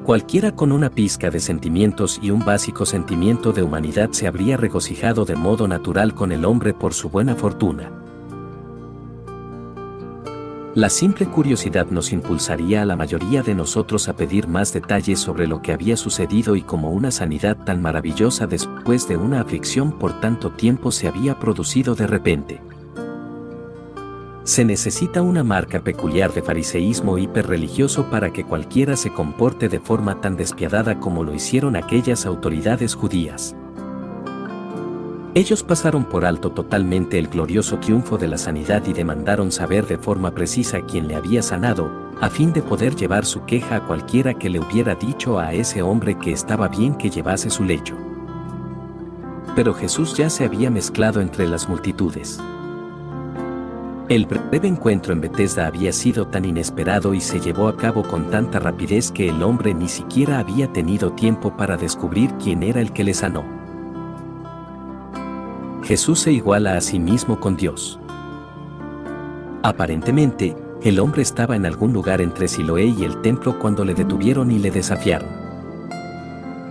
Cualquiera 0.03 0.51
con 0.53 0.73
una 0.73 0.89
pizca 0.89 1.29
de 1.29 1.39
sentimientos 1.39 2.19
y 2.21 2.29
un 2.29 2.43
básico 2.43 2.85
sentimiento 2.85 3.53
de 3.53 3.63
humanidad 3.63 4.11
se 4.11 4.27
habría 4.27 4.57
regocijado 4.57 5.23
de 5.23 5.37
modo 5.37 5.65
natural 5.67 6.13
con 6.13 6.33
el 6.33 6.43
hombre 6.43 6.73
por 6.73 6.93
su 6.93 7.09
buena 7.09 7.35
fortuna. 7.35 7.89
La 10.75 10.89
simple 10.89 11.25
curiosidad 11.25 11.87
nos 11.89 12.11
impulsaría 12.11 12.81
a 12.81 12.85
la 12.85 12.97
mayoría 12.97 13.41
de 13.41 13.55
nosotros 13.55 14.09
a 14.09 14.17
pedir 14.17 14.49
más 14.49 14.73
detalles 14.73 15.19
sobre 15.21 15.47
lo 15.47 15.61
que 15.61 15.71
había 15.71 15.95
sucedido 15.95 16.57
y 16.57 16.63
cómo 16.63 16.91
una 16.91 17.11
sanidad 17.11 17.55
tan 17.55 17.81
maravillosa 17.81 18.45
después 18.45 19.07
de 19.07 19.15
una 19.15 19.39
aflicción 19.39 19.97
por 19.97 20.19
tanto 20.19 20.51
tiempo 20.51 20.91
se 20.91 21.07
había 21.07 21.39
producido 21.39 21.95
de 21.95 22.07
repente. 22.07 22.61
Se 24.43 24.65
necesita 24.65 25.21
una 25.21 25.45
marca 25.45 25.79
peculiar 25.79 26.33
de 26.33 26.41
fariseísmo 26.41 27.17
hiperreligioso 27.17 28.09
para 28.09 28.33
que 28.33 28.43
cualquiera 28.43 28.97
se 28.97 29.13
comporte 29.13 29.69
de 29.69 29.79
forma 29.79 30.19
tan 30.19 30.35
despiadada 30.35 30.99
como 30.99 31.23
lo 31.23 31.33
hicieron 31.33 31.77
aquellas 31.77 32.25
autoridades 32.25 32.95
judías. 32.95 33.55
Ellos 35.35 35.63
pasaron 35.63 36.05
por 36.05 36.23
alto 36.23 36.51
totalmente 36.51 37.19
el 37.19 37.27
glorioso 37.27 37.77
triunfo 37.79 38.17
de 38.17 38.29
la 38.29 38.37
sanidad 38.37 38.83
y 38.87 38.93
demandaron 38.93 39.51
saber 39.51 39.85
de 39.85 39.97
forma 39.97 40.33
precisa 40.33 40.79
quién 40.79 41.09
le 41.09 41.15
había 41.15 41.41
sanado, 41.41 41.91
a 42.21 42.29
fin 42.29 42.53
de 42.53 42.61
poder 42.61 42.95
llevar 42.95 43.25
su 43.25 43.43
queja 43.43 43.75
a 43.75 43.85
cualquiera 43.85 44.33
que 44.33 44.49
le 44.49 44.61
hubiera 44.61 44.95
dicho 44.95 45.37
a 45.37 45.51
ese 45.51 45.81
hombre 45.81 46.17
que 46.17 46.31
estaba 46.31 46.69
bien 46.69 46.95
que 46.95 47.09
llevase 47.09 47.49
su 47.49 47.65
lecho. 47.65 47.97
Pero 49.57 49.73
Jesús 49.73 50.15
ya 50.15 50.29
se 50.29 50.45
había 50.45 50.71
mezclado 50.71 51.19
entre 51.19 51.49
las 51.49 51.67
multitudes. 51.67 52.39
El 54.07 54.27
breve 54.27 54.69
encuentro 54.69 55.11
en 55.11 55.19
Bethesda 55.19 55.67
había 55.67 55.91
sido 55.91 56.27
tan 56.27 56.45
inesperado 56.45 57.13
y 57.13 57.19
se 57.19 57.41
llevó 57.41 57.67
a 57.67 57.75
cabo 57.75 58.03
con 58.03 58.29
tanta 58.31 58.59
rapidez 58.59 59.11
que 59.11 59.27
el 59.27 59.43
hombre 59.43 59.73
ni 59.73 59.89
siquiera 59.89 60.39
había 60.39 60.71
tenido 60.71 61.11
tiempo 61.11 61.57
para 61.57 61.75
descubrir 61.75 62.31
quién 62.41 62.63
era 62.63 62.79
el 62.79 62.93
que 62.93 63.03
le 63.03 63.13
sanó. 63.13 63.64
Jesús 65.85 66.21
se 66.21 66.31
iguala 66.31 66.77
a 66.77 66.81
sí 66.81 66.97
mismo 66.97 67.39
con 67.39 67.55
Dios. 67.57 67.99
Aparentemente, 69.61 70.55
el 70.81 70.99
hombre 70.99 71.21
estaba 71.21 71.55
en 71.55 71.67
algún 71.67 71.93
lugar 71.93 72.21
entre 72.21 72.47
Siloé 72.47 72.85
y 72.85 73.03
el 73.03 73.21
templo 73.21 73.59
cuando 73.59 73.85
le 73.85 73.93
detuvieron 73.93 74.49
y 74.49 74.57
le 74.57 74.71
desafiaron. 74.71 75.29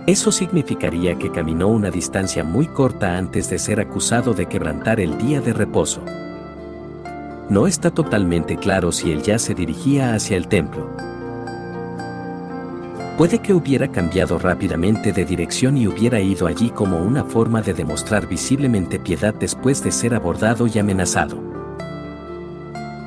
Eso 0.05 0.33
significaría 0.33 1.17
que 1.17 1.31
caminó 1.31 1.69
una 1.69 1.91
distancia 1.91 2.43
muy 2.43 2.67
corta 2.67 3.17
antes 3.17 3.49
de 3.49 3.57
ser 3.57 3.79
acusado 3.79 4.33
de 4.33 4.47
quebrantar 4.47 4.99
el 4.99 5.17
día 5.17 5.39
de 5.39 5.53
reposo. 5.53 6.01
No 7.49 7.67
está 7.67 7.91
totalmente 7.91 8.57
claro 8.57 8.91
si 8.91 9.13
él 9.13 9.23
ya 9.23 9.39
se 9.39 9.53
dirigía 9.53 10.13
hacia 10.13 10.35
el 10.35 10.49
templo. 10.49 10.89
Puede 13.17 13.39
que 13.39 13.53
hubiera 13.53 13.87
cambiado 13.87 14.37
rápidamente 14.37 15.13
de 15.13 15.23
dirección 15.23 15.77
y 15.77 15.87
hubiera 15.87 16.19
ido 16.19 16.47
allí 16.47 16.69
como 16.69 16.99
una 16.99 17.23
forma 17.23 17.61
de 17.61 17.73
demostrar 17.73 18.27
visiblemente 18.27 18.99
piedad 18.99 19.33
después 19.33 19.81
de 19.81 19.93
ser 19.93 20.13
abordado 20.13 20.67
y 20.67 20.77
amenazado. 20.79 21.41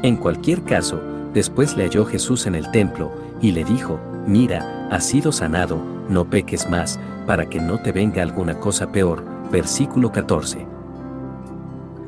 En 0.03 0.16
cualquier 0.16 0.62
caso, 0.62 1.03
después 1.35 1.77
le 1.77 1.85
halló 1.85 2.07
Jesús 2.07 2.47
en 2.47 2.55
el 2.55 2.71
templo, 2.71 3.12
y 3.42 3.53
le 3.53 3.64
dijo, 3.64 4.01
mira, 4.27 4.88
has 4.90 5.05
sido 5.05 5.31
sanado, 5.31 5.79
no 6.09 6.25
peques 6.31 6.71
más, 6.71 6.99
para 7.27 7.47
que 7.47 7.61
no 7.61 7.79
te 7.79 7.92
venga 7.92 8.23
alguna 8.23 8.59
cosa 8.59 8.90
peor. 8.90 9.23
Versículo 9.53 10.11
14. 10.11 10.66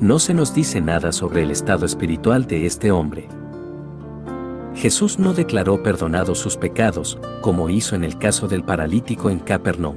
No 0.00 0.18
se 0.18 0.32
nos 0.32 0.54
dice 0.54 0.80
nada 0.80 1.12
sobre 1.12 1.42
el 1.42 1.50
estado 1.50 1.84
espiritual 1.84 2.46
de 2.46 2.64
este 2.64 2.90
hombre. 2.90 3.28
Jesús 4.74 5.18
no 5.18 5.34
declaró 5.34 5.82
perdonados 5.82 6.38
sus 6.38 6.56
pecados, 6.56 7.18
como 7.40 7.68
hizo 7.68 7.96
en 7.96 8.04
el 8.04 8.18
caso 8.18 8.48
del 8.48 8.62
paralítico 8.62 9.30
en 9.30 9.40
Capernaum. 9.40 9.96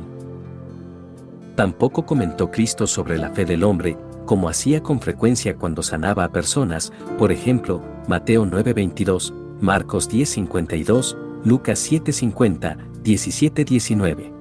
Tampoco 1.56 2.06
comentó 2.06 2.50
Cristo 2.50 2.88
sobre 2.88 3.18
la 3.18 3.30
fe 3.30 3.46
del 3.46 3.64
hombre, 3.64 3.98
como 4.26 4.50
hacía 4.50 4.82
con 4.82 5.00
frecuencia 5.00 5.56
cuando 5.56 5.84
sanaba 5.84 6.24
a 6.24 6.32
personas, 6.32 6.92
por 7.18 7.32
ejemplo, 7.32 7.82
Mateo 8.08 8.46
9:22, 8.46 9.34
Marcos 9.62 10.10
10:52, 10.10 11.16
Lucas 11.46 11.80
7:50, 11.80 12.78
17:19. 13.04 14.34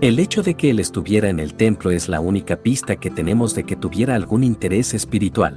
El 0.00 0.18
hecho 0.18 0.42
de 0.42 0.54
que 0.54 0.70
él 0.70 0.80
estuviera 0.80 1.30
en 1.30 1.40
el 1.40 1.54
templo 1.54 1.90
es 1.90 2.08
la 2.08 2.20
única 2.20 2.56
pista 2.56 2.96
que 2.96 3.10
tenemos 3.10 3.54
de 3.54 3.64
que 3.64 3.76
tuviera 3.76 4.14
algún 4.14 4.44
interés 4.44 4.92
espiritual. 4.92 5.56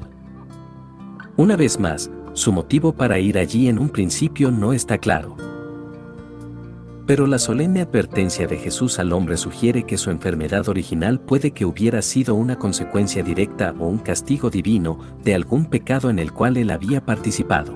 Una 1.35 1.55
vez 1.55 1.79
más, 1.79 2.11
su 2.33 2.51
motivo 2.51 2.93
para 2.93 3.19
ir 3.19 3.37
allí 3.37 3.67
en 3.67 3.79
un 3.79 3.89
principio 3.89 4.51
no 4.51 4.73
está 4.73 4.97
claro. 4.97 5.35
Pero 7.05 7.25
la 7.25 7.39
solemne 7.39 7.81
advertencia 7.81 8.45
de 8.45 8.57
Jesús 8.57 8.99
al 8.99 9.13
hombre 9.13 9.35
sugiere 9.35 9.83
que 9.83 9.97
su 9.97 10.11
enfermedad 10.11 10.69
original 10.69 11.19
puede 11.19 11.51
que 11.51 11.65
hubiera 11.65 12.03
sido 12.03 12.35
una 12.35 12.59
consecuencia 12.59 13.23
directa 13.23 13.73
o 13.79 13.87
un 13.87 13.97
castigo 13.97 14.51
divino 14.51 14.99
de 15.23 15.33
algún 15.33 15.65
pecado 15.65 16.11
en 16.11 16.19
el 16.19 16.31
cual 16.31 16.57
él 16.57 16.69
había 16.69 17.03
participado. 17.03 17.75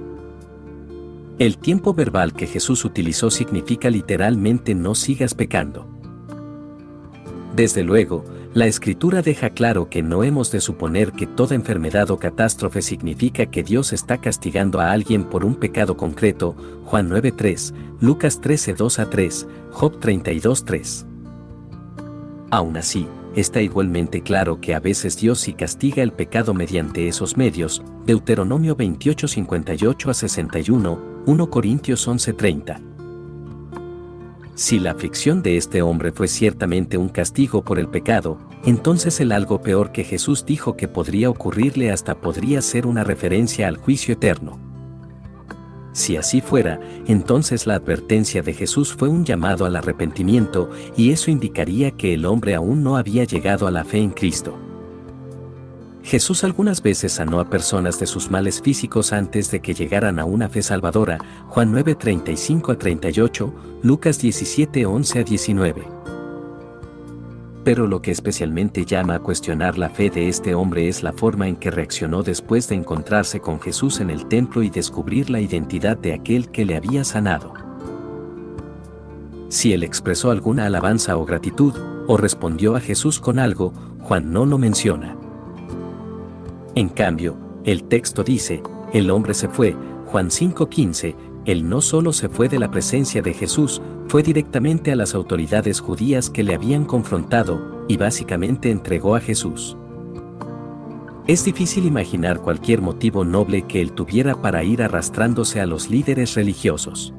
El 1.39 1.57
tiempo 1.57 1.95
verbal 1.95 2.33
que 2.33 2.45
Jesús 2.45 2.85
utilizó 2.85 3.31
significa 3.31 3.89
literalmente 3.89 4.75
no 4.75 4.93
sigas 4.93 5.33
pecando. 5.33 5.87
Desde 7.55 7.83
luego, 7.83 8.23
la 8.53 8.67
escritura 8.67 9.23
deja 9.23 9.49
claro 9.49 9.89
que 9.89 10.03
no 10.03 10.23
hemos 10.23 10.51
de 10.51 10.61
suponer 10.61 11.11
que 11.11 11.25
toda 11.25 11.55
enfermedad 11.55 12.11
o 12.11 12.19
catástrofe 12.19 12.83
significa 12.83 13.47
que 13.47 13.63
Dios 13.63 13.93
está 13.93 14.19
castigando 14.19 14.79
a 14.79 14.91
alguien 14.91 15.23
por 15.23 15.43
un 15.43 15.55
pecado 15.55 15.97
concreto, 15.97 16.55
Juan 16.85 17.09
9.3, 17.09 17.73
Lucas 17.99 18.39
13.2 18.41 18.99
a 18.99 19.09
3, 19.09 19.47
Job 19.71 19.99
32.3. 19.99 21.05
Aún 22.51 22.77
así, 22.77 23.07
está 23.35 23.59
igualmente 23.59 24.21
claro 24.21 24.61
que 24.61 24.75
a 24.75 24.79
veces 24.79 25.17
Dios 25.17 25.39
sí 25.39 25.53
castiga 25.53 26.03
el 26.03 26.13
pecado 26.13 26.53
mediante 26.53 27.07
esos 27.07 27.35
medios, 27.35 27.81
Deuteronomio 28.05 28.77
28.58 28.77 30.09
a 30.09 30.13
61, 30.13 31.01
1 31.25 31.49
Corintios 31.49 32.07
11.30. 32.07 32.92
Si 34.55 34.79
la 34.79 34.91
aflicción 34.91 35.41
de 35.41 35.57
este 35.57 35.81
hombre 35.81 36.11
fue 36.11 36.27
ciertamente 36.27 36.97
un 36.97 37.09
castigo 37.09 37.63
por 37.63 37.79
el 37.79 37.87
pecado, 37.87 38.37
entonces 38.65 39.19
el 39.19 39.31
algo 39.31 39.61
peor 39.61 39.91
que 39.91 40.03
Jesús 40.03 40.45
dijo 40.45 40.77
que 40.77 40.87
podría 40.87 41.29
ocurrirle 41.29 41.91
hasta 41.91 42.15
podría 42.15 42.61
ser 42.61 42.85
una 42.85 43.03
referencia 43.03 43.67
al 43.67 43.77
juicio 43.77 44.13
eterno. 44.13 44.59
Si 45.91 46.17
así 46.17 46.41
fuera, 46.41 46.79
entonces 47.07 47.65
la 47.65 47.75
advertencia 47.75 48.43
de 48.43 48.53
Jesús 48.53 48.93
fue 48.93 49.09
un 49.09 49.25
llamado 49.25 49.65
al 49.65 49.75
arrepentimiento 49.75 50.69
y 50.95 51.11
eso 51.11 51.31
indicaría 51.31 51.91
que 51.91 52.13
el 52.13 52.25
hombre 52.25 52.53
aún 52.53 52.83
no 52.83 52.95
había 52.95 53.23
llegado 53.23 53.67
a 53.67 53.71
la 53.71 53.83
fe 53.83 53.99
en 53.99 54.11
Cristo. 54.11 54.57
Jesús 56.03 56.43
algunas 56.43 56.83
veces 56.83 57.13
sanó 57.13 57.39
a 57.39 57.49
personas 57.49 57.97
de 57.97 58.07
sus 58.07 58.29
males 58.29 58.61
físicos 58.61 59.13
antes 59.13 59.49
de 59.51 59.61
que 59.61 59.73
llegaran 59.73 60.19
a 60.19 60.25
una 60.25 60.49
fe 60.49 60.61
salvadora, 60.61 61.17
Juan 61.47 61.71
9, 61.71 61.95
35 61.95 62.73
a 62.73 62.77
38, 62.77 63.53
Lucas 63.83 64.19
17, 64.19 64.85
11 64.85 65.19
a 65.19 65.23
19. 65.23 65.87
Pero 67.63 67.87
lo 67.87 68.01
que 68.01 68.11
especialmente 68.11 68.83
llama 68.83 69.15
a 69.15 69.19
cuestionar 69.19 69.77
la 69.77 69.89
fe 69.89 70.09
de 70.09 70.27
este 70.27 70.53
hombre 70.53 70.89
es 70.89 71.03
la 71.03 71.13
forma 71.13 71.47
en 71.47 71.55
que 71.55 71.71
reaccionó 71.71 72.21
después 72.21 72.67
de 72.67 72.75
encontrarse 72.75 73.39
con 73.39 73.61
Jesús 73.61 74.01
en 74.01 74.09
el 74.09 74.27
templo 74.27 74.61
y 74.61 74.69
descubrir 74.69 75.29
la 75.29 75.39
identidad 75.39 75.97
de 75.97 76.11
aquel 76.11 76.51
que 76.51 76.65
le 76.65 76.75
había 76.75 77.05
sanado. 77.05 77.53
Si 79.47 79.71
él 79.71 79.83
expresó 79.83 80.31
alguna 80.31 80.65
alabanza 80.65 81.15
o 81.15 81.25
gratitud, 81.25 81.73
o 82.07 82.17
respondió 82.17 82.75
a 82.75 82.81
Jesús 82.81 83.21
con 83.21 83.39
algo, 83.39 83.71
Juan 84.01 84.33
no 84.33 84.45
lo 84.45 84.57
menciona. 84.57 85.22
En 86.75 86.89
cambio, 86.89 87.38
el 87.65 87.83
texto 87.83 88.23
dice, 88.23 88.63
el 88.93 89.12
hombre 89.12 89.33
se 89.33 89.47
fue, 89.47 89.75
Juan 90.07 90.29
5:15, 90.29 91.15
él 91.45 91.69
no 91.69 91.81
solo 91.81 92.13
se 92.13 92.29
fue 92.29 92.49
de 92.49 92.57
la 92.57 92.71
presencia 92.71 93.21
de 93.21 93.33
Jesús, 93.33 93.81
fue 94.07 94.23
directamente 94.23 94.91
a 94.91 94.95
las 94.95 95.13
autoridades 95.13 95.79
judías 95.79 96.29
que 96.29 96.43
le 96.43 96.55
habían 96.55 96.86
confrontado, 96.86 97.86
y 97.88 97.97
básicamente 97.97 98.71
entregó 98.71 99.15
a 99.15 99.19
Jesús. 99.19 99.77
Es 101.27 101.45
difícil 101.45 101.86
imaginar 101.86 102.41
cualquier 102.41 102.81
motivo 102.81 103.23
noble 103.23 103.62
que 103.63 103.81
él 103.81 103.93
tuviera 103.93 104.41
para 104.41 104.63
ir 104.63 104.81
arrastrándose 104.81 105.62
a 105.62 105.65
los 105.65 105.89
líderes 105.89 106.33
religiosos. 106.33 107.13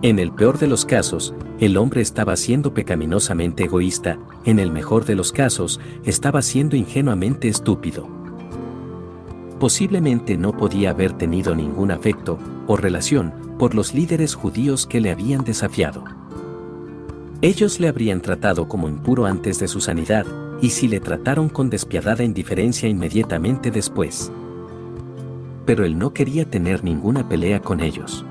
En 0.00 0.20
el 0.20 0.30
peor 0.30 0.58
de 0.58 0.68
los 0.68 0.84
casos, 0.84 1.34
el 1.58 1.76
hombre 1.76 2.02
estaba 2.02 2.36
siendo 2.36 2.72
pecaminosamente 2.72 3.64
egoísta, 3.64 4.16
en 4.44 4.60
el 4.60 4.70
mejor 4.70 5.04
de 5.04 5.16
los 5.16 5.32
casos, 5.32 5.80
estaba 6.04 6.40
siendo 6.40 6.76
ingenuamente 6.76 7.48
estúpido. 7.48 8.08
Posiblemente 9.58 10.36
no 10.36 10.56
podía 10.56 10.90
haber 10.90 11.14
tenido 11.14 11.56
ningún 11.56 11.90
afecto 11.90 12.38
o 12.68 12.76
relación 12.76 13.34
por 13.58 13.74
los 13.74 13.92
líderes 13.92 14.36
judíos 14.36 14.86
que 14.86 15.00
le 15.00 15.10
habían 15.10 15.42
desafiado. 15.42 16.04
Ellos 17.42 17.80
le 17.80 17.88
habrían 17.88 18.20
tratado 18.20 18.68
como 18.68 18.88
impuro 18.88 19.26
antes 19.26 19.58
de 19.58 19.66
su 19.66 19.80
sanidad, 19.80 20.26
y 20.62 20.70
si 20.70 20.86
le 20.86 21.00
trataron 21.00 21.48
con 21.48 21.70
despiadada 21.70 22.22
indiferencia 22.22 22.88
inmediatamente 22.88 23.72
después. 23.72 24.30
Pero 25.66 25.84
él 25.84 25.98
no 25.98 26.12
quería 26.12 26.48
tener 26.48 26.84
ninguna 26.84 27.28
pelea 27.28 27.60
con 27.60 27.80
ellos. 27.80 28.24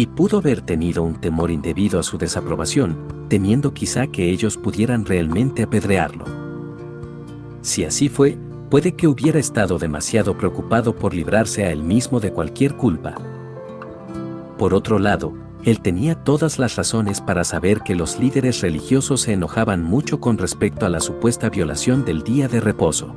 Y 0.00 0.06
pudo 0.06 0.38
haber 0.38 0.62
tenido 0.62 1.02
un 1.02 1.20
temor 1.20 1.50
indebido 1.50 2.00
a 2.00 2.02
su 2.02 2.16
desaprobación, 2.16 3.26
temiendo 3.28 3.74
quizá 3.74 4.06
que 4.06 4.30
ellos 4.30 4.56
pudieran 4.56 5.04
realmente 5.04 5.62
apedrearlo. 5.62 6.24
Si 7.60 7.84
así 7.84 8.08
fue, 8.08 8.38
puede 8.70 8.92
que 8.92 9.08
hubiera 9.08 9.38
estado 9.38 9.78
demasiado 9.78 10.38
preocupado 10.38 10.96
por 10.96 11.12
librarse 11.12 11.64
a 11.64 11.70
él 11.70 11.82
mismo 11.82 12.18
de 12.18 12.32
cualquier 12.32 12.76
culpa. 12.76 13.14
Por 14.56 14.72
otro 14.72 14.98
lado, 14.98 15.34
él 15.64 15.82
tenía 15.82 16.14
todas 16.14 16.58
las 16.58 16.76
razones 16.76 17.20
para 17.20 17.44
saber 17.44 17.82
que 17.82 17.94
los 17.94 18.18
líderes 18.18 18.62
religiosos 18.62 19.20
se 19.20 19.34
enojaban 19.34 19.84
mucho 19.84 20.18
con 20.18 20.38
respecto 20.38 20.86
a 20.86 20.88
la 20.88 21.00
supuesta 21.00 21.50
violación 21.50 22.06
del 22.06 22.22
día 22.22 22.48
de 22.48 22.60
reposo. 22.60 23.14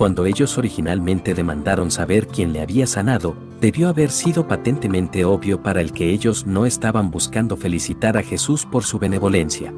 Cuando 0.00 0.24
ellos 0.24 0.56
originalmente 0.56 1.34
demandaron 1.34 1.90
saber 1.90 2.26
quién 2.26 2.54
le 2.54 2.62
había 2.62 2.86
sanado, 2.86 3.36
debió 3.60 3.90
haber 3.90 4.10
sido 4.10 4.48
patentemente 4.48 5.26
obvio 5.26 5.62
para 5.62 5.82
el 5.82 5.92
que 5.92 6.08
ellos 6.08 6.46
no 6.46 6.64
estaban 6.64 7.10
buscando 7.10 7.54
felicitar 7.58 8.16
a 8.16 8.22
Jesús 8.22 8.64
por 8.64 8.82
su 8.82 8.98
benevolencia. 8.98 9.74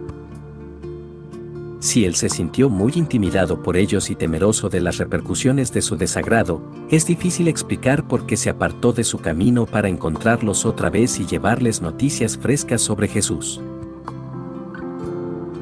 Si 1.80 2.04
él 2.04 2.14
se 2.14 2.28
sintió 2.28 2.68
muy 2.68 2.92
intimidado 2.94 3.64
por 3.64 3.76
ellos 3.76 4.10
y 4.10 4.14
temeroso 4.14 4.68
de 4.68 4.80
las 4.80 4.98
repercusiones 4.98 5.72
de 5.72 5.82
su 5.82 5.96
desagrado, 5.96 6.62
es 6.88 7.04
difícil 7.04 7.48
explicar 7.48 8.06
por 8.06 8.24
qué 8.24 8.36
se 8.36 8.48
apartó 8.48 8.92
de 8.92 9.02
su 9.02 9.18
camino 9.18 9.66
para 9.66 9.88
encontrarlos 9.88 10.64
otra 10.64 10.88
vez 10.88 11.18
y 11.18 11.26
llevarles 11.26 11.82
noticias 11.82 12.38
frescas 12.38 12.80
sobre 12.80 13.08
Jesús. 13.08 13.60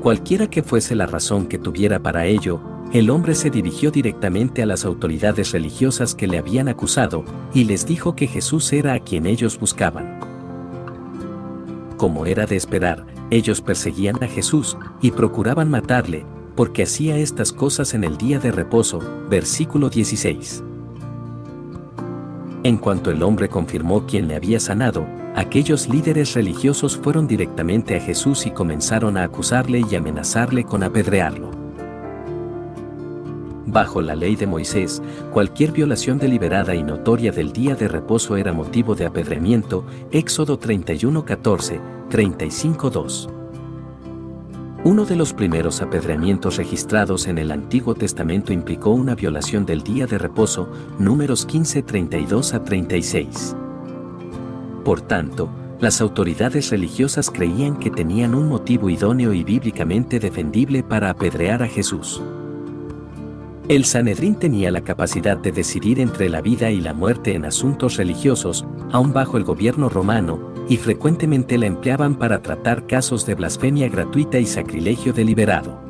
Cualquiera 0.03 0.51
que 0.51 0.63
fuese 0.63 0.95
la 0.95 1.07
razón 1.07 1.47
que 1.47 1.57
tuviera 1.57 2.01
para 2.01 2.27
ello, 2.27 2.61
el 2.93 3.09
hombre 3.09 3.37
se 3.37 3.51
dirigió 3.51 3.93
directamente 3.93 4.63
a 4.63 4.67
las 4.67 4.85
autoridades 4.85 5.53
religiosas 5.53 6.17
que 6.17 6.27
le 6.27 6.39
habían 6.39 6.69
acusado, 6.69 7.25
y 7.55 7.65
les 7.65 7.87
dijo 7.87 8.17
que 8.17 8.27
Jesús 8.27 8.73
era 8.73 8.95
a 8.95 8.99
quien 8.99 9.27
ellos 9.27 9.59
buscaban. 9.61 10.19
Como 11.97 12.27
era 12.27 12.47
de 12.47 12.57
esperar, 12.57 13.07
ellos 13.31 13.61
perseguían 13.61 14.21
a 14.25 14.27
Jesús, 14.27 14.77
y 15.01 15.13
procuraban 15.13 15.71
matarle, 15.71 16.27
porque 16.57 16.83
hacía 16.83 17.17
estas 17.17 17.53
cosas 17.53 17.95
en 17.95 18.03
el 18.03 18.17
día 18.17 18.41
de 18.41 18.51
reposo, 18.51 19.01
versículo 19.31 19.89
16. 19.89 20.65
En 22.65 22.77
cuanto 22.77 23.13
el 23.13 23.23
hombre 23.23 23.49
confirmó 23.49 24.05
quién 24.05 24.27
le 24.27 24.35
había 24.35 24.59
sanado, 24.59 25.07
aquellos 25.37 25.89
líderes 25.89 26.35
religiosos 26.35 26.97
fueron 26.97 27.29
directamente 27.29 27.97
a 27.97 28.01
Jesús 28.01 28.47
y 28.47 28.51
comenzaron 28.51 29.17
a 29.17 29.23
acusarle 29.23 29.85
y 29.89 29.95
amenazarle 29.95 30.65
con 30.65 30.83
apedrearlo. 30.83 31.60
Bajo 33.73 34.01
la 34.03 34.17
ley 34.17 34.35
de 34.35 34.49
Moisés, 34.49 35.01
cualquier 35.33 35.71
violación 35.71 36.19
deliberada 36.19 36.75
y 36.75 36.83
notoria 36.83 37.31
del 37.31 37.53
día 37.53 37.77
de 37.77 37.87
reposo 37.87 38.37
era 38.37 38.53
motivo 38.53 38.97
de 38.97 39.07
apedreamiento, 39.07 39.85
Éxodo 40.11 40.59
31:14, 40.59 41.81
35:2. 42.09 43.29
Uno 44.83 45.05
de 45.05 45.15
los 45.15 45.33
primeros 45.33 45.83
apedreamientos 45.83 46.57
registrados 46.57 47.29
en 47.29 47.39
el 47.39 47.53
Antiguo 47.53 47.95
Testamento 47.95 48.53
implicó 48.53 48.91
una 48.91 49.15
violación 49.15 49.65
del 49.67 49.85
día 49.85 50.09
de 50.09 50.19
reposo, 50.19 50.69
números 50.99 51.47
15:32 51.47 52.55
a 52.55 52.65
36. 52.65 53.55
Por 54.85 55.01
tanto, 55.01 55.49
las 55.79 56.01
autoridades 56.01 56.71
religiosas 56.71 57.31
creían 57.31 57.79
que 57.79 57.91
tenían 57.91 58.35
un 58.35 58.49
motivo 58.49 58.91
idóneo 58.91 59.33
y 59.33 59.45
bíblicamente 59.45 60.19
defendible 60.19 60.83
para 60.83 61.11
apedrear 61.11 61.63
a 61.63 61.69
Jesús. 61.69 62.21
El 63.71 63.85
Sanedrín 63.85 64.35
tenía 64.35 64.73
la 64.73 64.81
capacidad 64.81 65.37
de 65.37 65.53
decidir 65.53 66.01
entre 66.01 66.29
la 66.29 66.41
vida 66.41 66.73
y 66.73 66.81
la 66.81 66.93
muerte 66.93 67.37
en 67.37 67.45
asuntos 67.45 67.99
religiosos, 67.99 68.67
aún 68.91 69.13
bajo 69.13 69.37
el 69.37 69.45
gobierno 69.45 69.89
romano, 69.89 70.41
y 70.69 70.77
frecuentemente 70.77 71.57
la 71.57 71.67
empleaban 71.67 72.17
para 72.17 72.43
tratar 72.43 72.89
casos 72.89 73.27
de 73.27 73.37
blasfemia 73.37 73.89
gratuita 73.89 74.41
y 74.41 74.47
sacrilegio 74.47 75.13
deliberado. 75.13 75.81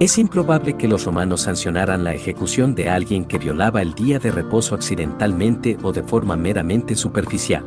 Es 0.00 0.16
improbable 0.16 0.78
que 0.78 0.88
los 0.88 1.04
romanos 1.04 1.42
sancionaran 1.42 2.04
la 2.04 2.14
ejecución 2.14 2.74
de 2.74 2.88
alguien 2.88 3.26
que 3.26 3.36
violaba 3.36 3.82
el 3.82 3.92
día 3.92 4.18
de 4.18 4.30
reposo 4.30 4.74
accidentalmente 4.74 5.76
o 5.82 5.92
de 5.92 6.04
forma 6.04 6.36
meramente 6.36 6.94
superficial. 6.94 7.66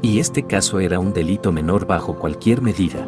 Y 0.00 0.20
este 0.20 0.44
caso 0.44 0.80
era 0.80 1.00
un 1.00 1.12
delito 1.12 1.52
menor 1.52 1.86
bajo 1.86 2.14
cualquier 2.14 2.62
medida. 2.62 3.06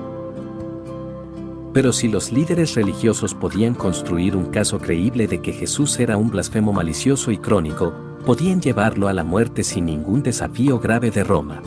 Pero 1.77 1.93
si 1.93 2.09
los 2.09 2.33
líderes 2.33 2.75
religiosos 2.75 3.35
podían 3.35 3.75
construir 3.75 4.35
un 4.35 4.47
caso 4.47 4.79
creíble 4.79 5.27
de 5.27 5.43
que 5.43 5.53
Jesús 5.53 6.01
era 6.01 6.17
un 6.17 6.31
blasfemo 6.31 6.73
malicioso 6.73 7.31
y 7.31 7.37
crónico, 7.37 7.93
podían 8.25 8.62
llevarlo 8.62 9.09
a 9.09 9.12
la 9.12 9.25
muerte 9.25 9.62
sin 9.62 9.85
ningún 9.85 10.23
desafío 10.23 10.79
grave 10.79 11.11
de 11.11 11.23
Roma. 11.23 11.61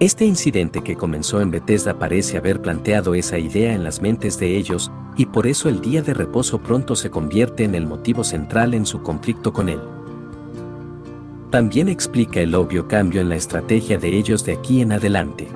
Este 0.00 0.24
incidente 0.24 0.82
que 0.82 0.96
comenzó 0.96 1.40
en 1.40 1.52
Bethesda 1.52 1.96
parece 1.96 2.36
haber 2.36 2.60
planteado 2.60 3.14
esa 3.14 3.38
idea 3.38 3.72
en 3.74 3.84
las 3.84 4.02
mentes 4.02 4.40
de 4.40 4.56
ellos, 4.56 4.90
y 5.16 5.26
por 5.26 5.46
eso 5.46 5.68
el 5.68 5.80
día 5.80 6.02
de 6.02 6.14
reposo 6.14 6.58
pronto 6.58 6.96
se 6.96 7.10
convierte 7.10 7.62
en 7.62 7.76
el 7.76 7.86
motivo 7.86 8.24
central 8.24 8.74
en 8.74 8.86
su 8.86 9.02
conflicto 9.02 9.52
con 9.52 9.68
él. 9.68 9.78
También 11.50 11.88
explica 11.88 12.40
el 12.40 12.56
obvio 12.56 12.88
cambio 12.88 13.20
en 13.20 13.28
la 13.28 13.36
estrategia 13.36 13.98
de 13.98 14.18
ellos 14.18 14.44
de 14.44 14.54
aquí 14.54 14.80
en 14.80 14.90
adelante 14.90 15.46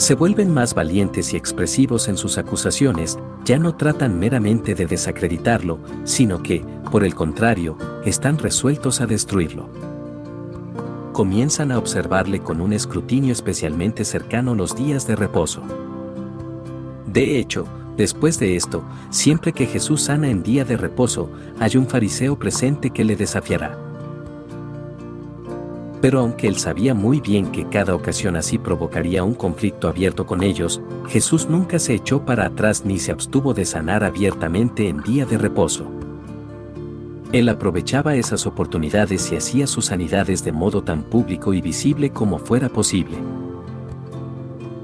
se 0.00 0.14
vuelven 0.14 0.50
más 0.50 0.72
valientes 0.72 1.34
y 1.34 1.36
expresivos 1.36 2.08
en 2.08 2.16
sus 2.16 2.38
acusaciones, 2.38 3.18
ya 3.44 3.58
no 3.58 3.76
tratan 3.76 4.18
meramente 4.18 4.74
de 4.74 4.86
desacreditarlo, 4.86 5.78
sino 6.04 6.42
que, 6.42 6.64
por 6.90 7.04
el 7.04 7.14
contrario, 7.14 7.76
están 8.06 8.38
resueltos 8.38 9.02
a 9.02 9.06
destruirlo. 9.06 9.68
Comienzan 11.12 11.70
a 11.70 11.76
observarle 11.76 12.40
con 12.40 12.62
un 12.62 12.72
escrutinio 12.72 13.30
especialmente 13.30 14.06
cercano 14.06 14.54
los 14.54 14.74
días 14.74 15.06
de 15.06 15.16
reposo. 15.16 15.60
De 17.06 17.38
hecho, 17.38 17.66
después 17.98 18.38
de 18.38 18.56
esto, 18.56 18.82
siempre 19.10 19.52
que 19.52 19.66
Jesús 19.66 20.00
sana 20.04 20.30
en 20.30 20.42
día 20.42 20.64
de 20.64 20.78
reposo, 20.78 21.30
hay 21.58 21.76
un 21.76 21.86
fariseo 21.86 22.38
presente 22.38 22.88
que 22.88 23.04
le 23.04 23.16
desafiará. 23.16 23.89
Pero 26.00 26.20
aunque 26.20 26.48
él 26.48 26.56
sabía 26.56 26.94
muy 26.94 27.20
bien 27.20 27.52
que 27.52 27.68
cada 27.68 27.94
ocasión 27.94 28.36
así 28.36 28.58
provocaría 28.58 29.22
un 29.22 29.34
conflicto 29.34 29.88
abierto 29.88 30.26
con 30.26 30.42
ellos, 30.42 30.80
Jesús 31.08 31.48
nunca 31.48 31.78
se 31.78 31.94
echó 31.94 32.24
para 32.24 32.46
atrás 32.46 32.84
ni 32.84 32.98
se 32.98 33.12
abstuvo 33.12 33.52
de 33.52 33.66
sanar 33.66 34.02
abiertamente 34.02 34.88
en 34.88 35.02
día 35.02 35.26
de 35.26 35.36
reposo. 35.36 35.90
Él 37.32 37.48
aprovechaba 37.48 38.16
esas 38.16 38.46
oportunidades 38.46 39.30
y 39.30 39.36
hacía 39.36 39.66
sus 39.66 39.86
sanidades 39.86 40.42
de 40.42 40.52
modo 40.52 40.82
tan 40.82 41.04
público 41.04 41.54
y 41.54 41.60
visible 41.60 42.10
como 42.10 42.38
fuera 42.38 42.68
posible. 42.68 43.18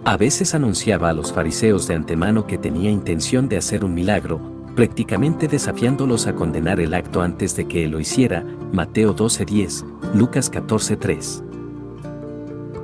A 0.05 0.17
veces 0.17 0.55
anunciaba 0.55 1.09
a 1.09 1.13
los 1.13 1.33
fariseos 1.33 1.89
de 1.89 1.95
antemano 1.95 2.47
que 2.47 2.59
tenía 2.59 2.91
intención 2.91 3.49
de 3.49 3.57
hacer 3.57 3.85
un 3.85 3.95
milagro, 3.95 4.41
prácticamente 4.77 5.49
desafiándolos 5.49 6.29
a 6.29 6.35
condenar 6.35 6.79
el 6.79 6.95
acto 6.95 7.23
antes 7.23 7.57
de 7.57 7.67
que 7.67 7.85
él 7.85 7.91
lo 7.91 7.99
hiciera, 7.99 8.45
Mateo 8.77 9.17
12:10, 9.17 9.87
Lucas 10.15 10.51
14:3. 10.51 11.43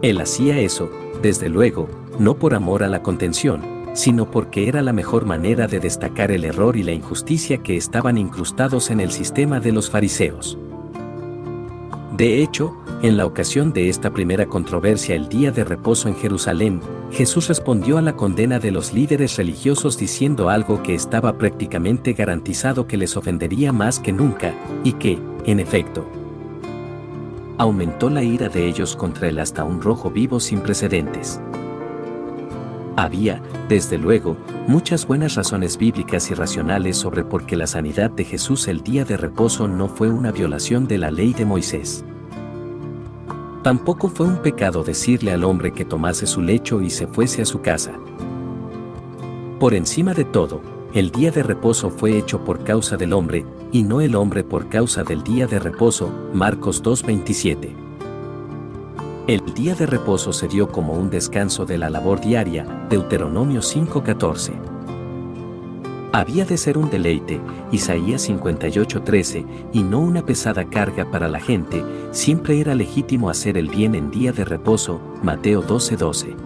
Él 0.00 0.22
hacía 0.22 0.59
eso, 0.59 0.88
desde 1.20 1.50
luego, 1.50 1.87
no 2.18 2.35
por 2.38 2.55
amor 2.55 2.83
a 2.83 2.88
la 2.88 3.02
contención, 3.02 3.61
sino 3.92 4.31
porque 4.31 4.68
era 4.68 4.81
la 4.81 4.94
mejor 4.94 5.26
manera 5.26 5.66
de 5.66 5.81
destacar 5.81 6.31
el 6.31 6.46
error 6.46 6.78
y 6.78 6.83
la 6.83 6.92
injusticia 6.92 7.59
que 7.59 7.76
estaban 7.76 8.16
incrustados 8.16 8.90
en 8.90 9.00
el 9.00 9.11
sistema 9.11 9.61
de 9.61 9.72
los 9.72 9.90
fariseos. 9.90 10.57
De 12.16 12.42
hecho, 12.42 12.74
en 13.03 13.17
la 13.17 13.27
ocasión 13.27 13.73
de 13.73 13.88
esta 13.88 14.12
primera 14.12 14.47
controversia 14.47 15.17
el 15.17 15.29
día 15.29 15.51
de 15.51 15.65
reposo 15.65 16.09
en 16.09 16.15
Jerusalén, 16.15 16.81
Jesús 17.11 17.49
respondió 17.49 17.99
a 17.99 18.03
la 18.03 18.15
condena 18.15 18.61
de 18.61 18.71
los 18.71 18.93
líderes 18.93 19.37
religiosos 19.37 19.99
diciendo 19.99 20.49
algo 20.49 20.85
que 20.85 20.95
estaba 20.95 21.37
prácticamente 21.37 22.12
garantizado 22.12 22.87
que 22.87 22.97
les 22.97 23.17
ofendería 23.17 23.73
más 23.73 23.99
que 23.99 24.12
nunca, 24.12 24.55
y 24.85 24.93
que, 24.93 25.19
en 25.47 25.59
efecto, 25.59 26.07
aumentó 27.59 28.09
la 28.09 28.23
ira 28.23 28.49
de 28.49 28.69
ellos 28.69 28.95
contra 28.95 29.29
él 29.29 29.41
hasta 29.41 29.65
un 29.65 29.83
rojo 29.83 30.09
vivo 30.12 30.38
sin 30.38 30.61
precedentes. 30.61 31.41
Había, 32.97 33.43
desde 33.69 33.99
luego, 33.99 34.37
muchas 34.69 35.09
buenas 35.09 35.35
razones 35.35 35.77
bíblicas 35.77 36.31
y 36.31 36.35
racionales 36.35 36.99
sobre 36.99 37.25
por 37.25 37.47
qué 37.47 37.57
la 37.57 37.67
sanidad 37.67 38.11
de 38.11 38.25
Jesús 38.25 38.69
el 38.69 38.83
día 38.83 39.05
de 39.05 39.17
reposo 39.17 39.67
no 39.67 39.88
fue 39.88 40.09
una 40.09 40.31
violación 40.31 40.87
de 40.87 40.99
la 40.99 41.11
ley 41.11 41.33
de 41.33 41.47
Moisés. 41.47 42.05
Tampoco 43.62 44.09
fue 44.09 44.27
un 44.27 44.38
pecado 44.38 44.83
decirle 44.83 45.33
al 45.33 45.44
hombre 45.44 45.72
que 45.72 45.85
tomase 45.85 46.27
su 46.27 46.42
lecho 46.42 46.81
y 46.81 46.90
se 46.90 47.07
fuese 47.07 47.42
a 47.42 47.46
su 47.46 47.61
casa. 47.61 47.92
Por 49.61 49.75
encima 49.75 50.14
de 50.14 50.25
todo, 50.25 50.61
el 50.92 51.12
día 51.12 51.31
de 51.31 51.44
reposo 51.44 51.88
fue 51.88 52.18
hecho 52.18 52.44
por 52.44 52.64
causa 52.64 52.96
del 52.96 53.12
hombre, 53.12 53.46
y 53.70 53.85
no 53.85 54.01
el 54.01 54.16
hombre 54.16 54.42
por 54.42 54.68
causa 54.68 55.05
del 55.05 55.22
día 55.22 55.46
de 55.46 55.61
reposo, 55.61 56.12
Marcos 56.35 56.83
2.27. 56.83 57.72
El 59.29 59.55
día 59.55 59.77
de 59.77 59.87
reposo 59.87 60.33
se 60.33 60.48
dio 60.48 60.68
como 60.68 60.94
un 60.94 61.09
descanso 61.09 61.64
de 61.64 61.79
la 61.79 61.88
labor 61.88 62.20
diaria, 62.20 62.87
Deuteronomio 62.90 63.61
5.14 63.61 64.82
había 66.12 66.44
de 66.44 66.59
ser 66.59 66.77
un 66.77 66.90
deleite, 66.90 67.40
Isaías 67.72 68.29
58:13, 68.29 69.46
y 69.72 69.83
no 69.83 70.01
una 70.01 70.25
pesada 70.25 70.64
carga 70.66 71.11
para 71.11 71.29
la 71.29 71.40
gente, 71.40 71.83
siempre 72.11 72.61
era 72.61 72.75
legítimo 72.75 73.31
hacer 73.31 73.57
el 73.57 73.68
bien 73.68 73.94
en 73.94 74.11
día 74.11 74.33
de 74.33 74.44
reposo, 74.44 75.01
Mateo 75.22 75.62
12:12. 75.62 76.37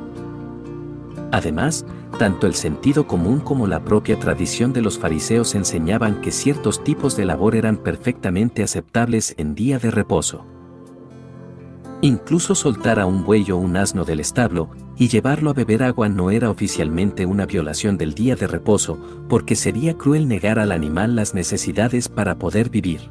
Además, 1.33 1.85
tanto 2.18 2.46
el 2.46 2.55
sentido 2.55 3.07
común 3.07 3.40
como 3.40 3.66
la 3.66 3.85
propia 3.85 4.18
tradición 4.18 4.72
de 4.72 4.81
los 4.81 4.98
fariseos 4.98 5.55
enseñaban 5.55 6.20
que 6.20 6.31
ciertos 6.31 6.83
tipos 6.83 7.16
de 7.16 7.26
labor 7.26 7.57
eran 7.57 7.76
perfectamente 7.76 8.62
aceptables 8.62 9.35
en 9.37 9.55
día 9.55 9.79
de 9.79 9.90
reposo. 9.90 10.46
Incluso 12.00 12.55
soltar 12.55 13.00
a 13.00 13.07
un 13.07 13.24
buey 13.24 13.50
o 13.50 13.57
un 13.57 13.76
asno 13.76 14.05
del 14.05 14.20
establo 14.20 14.70
y 14.98 15.09
llevarlo 15.09 15.50
a 15.50 15.54
beber 15.54 15.82
agua 15.82 16.09
no 16.09 16.30
era 16.30 16.50
oficialmente 16.50 17.26
una 17.26 17.46
violación 17.46 17.98
del 17.98 18.14
día 18.14 18.37
de 18.37 18.46
reposo, 18.46 18.98
porque 19.28 19.56
sería 19.56 19.96
cruel 19.96 20.28
negar 20.28 20.59
al 20.59 20.72
animal 20.72 21.16
las 21.16 21.35
necesidades 21.35 22.09
para 22.09 22.38
poder 22.38 22.70
vivir. 22.70 23.11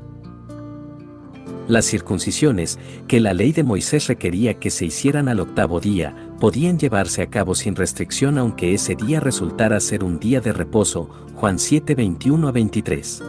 Las 1.68 1.86
circuncisiones, 1.86 2.78
que 3.08 3.20
la 3.20 3.34
ley 3.34 3.52
de 3.52 3.64
Moisés 3.64 4.08
requería 4.08 4.56
que 4.56 4.70
se 4.70 4.86
hicieran 4.86 5.28
al 5.28 5.40
octavo 5.40 5.80
día, 5.80 6.16
podían 6.40 6.78
llevarse 6.78 7.24
a 7.24 7.30
cabo 7.30 7.56
sin 7.56 7.76
restricción 7.76 8.38
aunque 8.38 8.74
ese 8.74 8.96
día 8.96 9.20
resultara 9.20 9.80
ser 9.80 10.04
un 10.04 10.20
día 10.20 10.42
de 10.42 10.54
reposo, 10.54 11.10
Juan 11.36 11.58
7, 11.58 11.96
21 11.96 12.48
a 12.48 12.52
23 12.52 13.24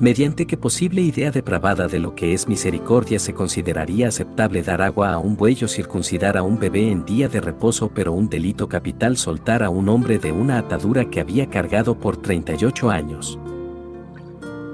mediante 0.00 0.46
qué 0.46 0.56
posible 0.56 1.02
idea 1.02 1.30
depravada 1.30 1.88
de 1.88 1.98
lo 1.98 2.14
que 2.14 2.32
es 2.32 2.46
misericordia 2.46 3.18
se 3.18 3.34
consideraría 3.34 4.08
aceptable 4.08 4.62
dar 4.62 4.80
agua 4.80 5.12
a 5.12 5.18
un 5.18 5.36
buey 5.36 5.58
o 5.64 5.68
circuncidar 5.68 6.36
a 6.36 6.42
un 6.42 6.58
bebé 6.58 6.90
en 6.90 7.04
día 7.04 7.28
de 7.28 7.40
reposo 7.40 7.90
pero 7.92 8.12
un 8.12 8.28
delito 8.28 8.68
capital 8.68 9.16
soltar 9.16 9.62
a 9.62 9.70
un 9.70 9.88
hombre 9.88 10.18
de 10.18 10.30
una 10.30 10.58
atadura 10.58 11.10
que 11.10 11.20
había 11.20 11.50
cargado 11.50 11.98
por 11.98 12.16
38 12.16 12.90
años. 12.90 13.38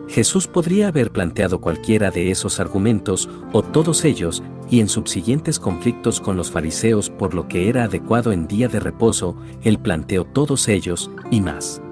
Jesús 0.09 0.47
podría 0.47 0.89
haber 0.89 1.11
planteado 1.11 1.61
cualquiera 1.61 2.11
de 2.11 2.31
esos 2.31 2.61
argumentos, 2.61 3.29
o 3.53 3.63
todos 3.63 4.05
ellos, 4.05 4.43
y 4.71 4.81
en 4.81 4.89
subsiguientes 4.89 5.59
conflictos 5.59 6.21
con 6.21 6.37
los 6.37 6.51
fariseos 6.51 7.11
por 7.11 7.35
lo 7.35 7.49
que 7.49 7.69
era 7.69 7.85
adecuado 7.85 8.31
en 8.31 8.47
día 8.47 8.69
de 8.69 8.79
reposo, 8.79 9.35
él 9.63 9.79
planteó 9.79 10.25
todos 10.25 10.69
ellos, 10.69 11.11
y 11.31 11.41
más. 11.41 11.83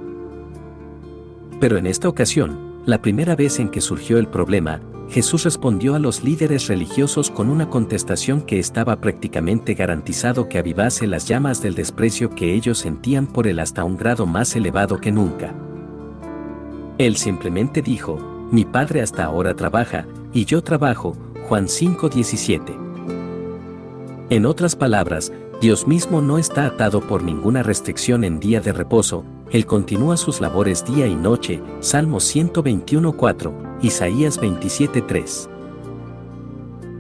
Pero 1.58 1.78
en 1.78 1.86
esta 1.86 2.08
ocasión, 2.08 2.71
la 2.84 3.00
primera 3.00 3.36
vez 3.36 3.60
en 3.60 3.68
que 3.68 3.80
surgió 3.80 4.18
el 4.18 4.26
problema, 4.26 4.80
Jesús 5.08 5.44
respondió 5.44 5.94
a 5.94 5.98
los 5.98 6.24
líderes 6.24 6.68
religiosos 6.68 7.30
con 7.30 7.50
una 7.50 7.68
contestación 7.68 8.40
que 8.40 8.58
estaba 8.58 8.96
prácticamente 8.96 9.74
garantizado 9.74 10.48
que 10.48 10.58
avivase 10.58 11.06
las 11.06 11.28
llamas 11.28 11.62
del 11.62 11.74
desprecio 11.74 12.30
que 12.30 12.54
ellos 12.54 12.78
sentían 12.78 13.26
por 13.26 13.46
él 13.46 13.60
hasta 13.60 13.84
un 13.84 13.96
grado 13.96 14.26
más 14.26 14.56
elevado 14.56 14.98
que 14.98 15.12
nunca. 15.12 15.54
Él 16.98 17.16
simplemente 17.16 17.82
dijo, 17.82 18.48
mi 18.50 18.64
padre 18.64 19.02
hasta 19.02 19.24
ahora 19.24 19.54
trabaja, 19.54 20.06
y 20.32 20.44
yo 20.44 20.62
trabajo, 20.62 21.16
Juan 21.48 21.66
5:17. 21.68 22.76
En 24.30 24.46
otras 24.46 24.76
palabras, 24.76 25.32
Dios 25.60 25.86
mismo 25.86 26.20
no 26.22 26.38
está 26.38 26.66
atado 26.66 27.00
por 27.00 27.22
ninguna 27.22 27.62
restricción 27.62 28.24
en 28.24 28.40
día 28.40 28.60
de 28.60 28.72
reposo, 28.72 29.24
Él 29.52 29.66
continúa 29.66 30.16
sus 30.16 30.40
labores 30.40 30.82
día 30.86 31.06
y 31.06 31.14
noche, 31.14 31.60
Salmo 31.80 32.18
121.4, 32.18 33.52
Isaías 33.82 34.40
27.3. 34.40 35.48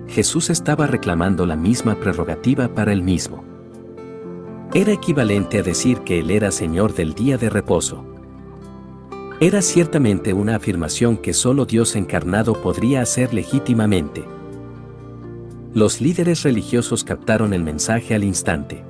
Jesús 0.08 0.50
estaba 0.50 0.86
reclamando 0.86 1.46
la 1.46 1.56
misma 1.56 1.98
prerrogativa 1.98 2.68
para 2.68 2.92
él 2.92 3.02
mismo. 3.02 3.42
Era 4.74 4.92
equivalente 4.92 5.60
a 5.60 5.62
decir 5.62 6.00
que 6.00 6.20
Él 6.20 6.30
era 6.30 6.50
Señor 6.50 6.94
del 6.94 7.14
día 7.14 7.38
de 7.38 7.48
reposo. 7.48 8.04
Era 9.40 9.62
ciertamente 9.62 10.34
una 10.34 10.56
afirmación 10.56 11.16
que 11.16 11.32
solo 11.32 11.64
Dios 11.64 11.96
encarnado 11.96 12.60
podría 12.60 13.00
hacer 13.00 13.32
legítimamente. 13.32 14.24
Los 15.72 16.02
líderes 16.02 16.42
religiosos 16.42 17.02
captaron 17.02 17.54
el 17.54 17.62
mensaje 17.62 18.14
al 18.14 18.24
instante. 18.24 18.84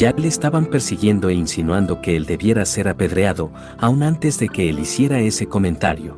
Ya 0.00 0.14
le 0.16 0.28
estaban 0.28 0.64
persiguiendo 0.64 1.28
e 1.28 1.34
insinuando 1.34 2.00
que 2.00 2.16
él 2.16 2.24
debiera 2.24 2.64
ser 2.64 2.88
apedreado, 2.88 3.52
aún 3.76 4.02
antes 4.02 4.38
de 4.38 4.48
que 4.48 4.70
él 4.70 4.78
hiciera 4.78 5.20
ese 5.20 5.46
comentario. 5.46 6.16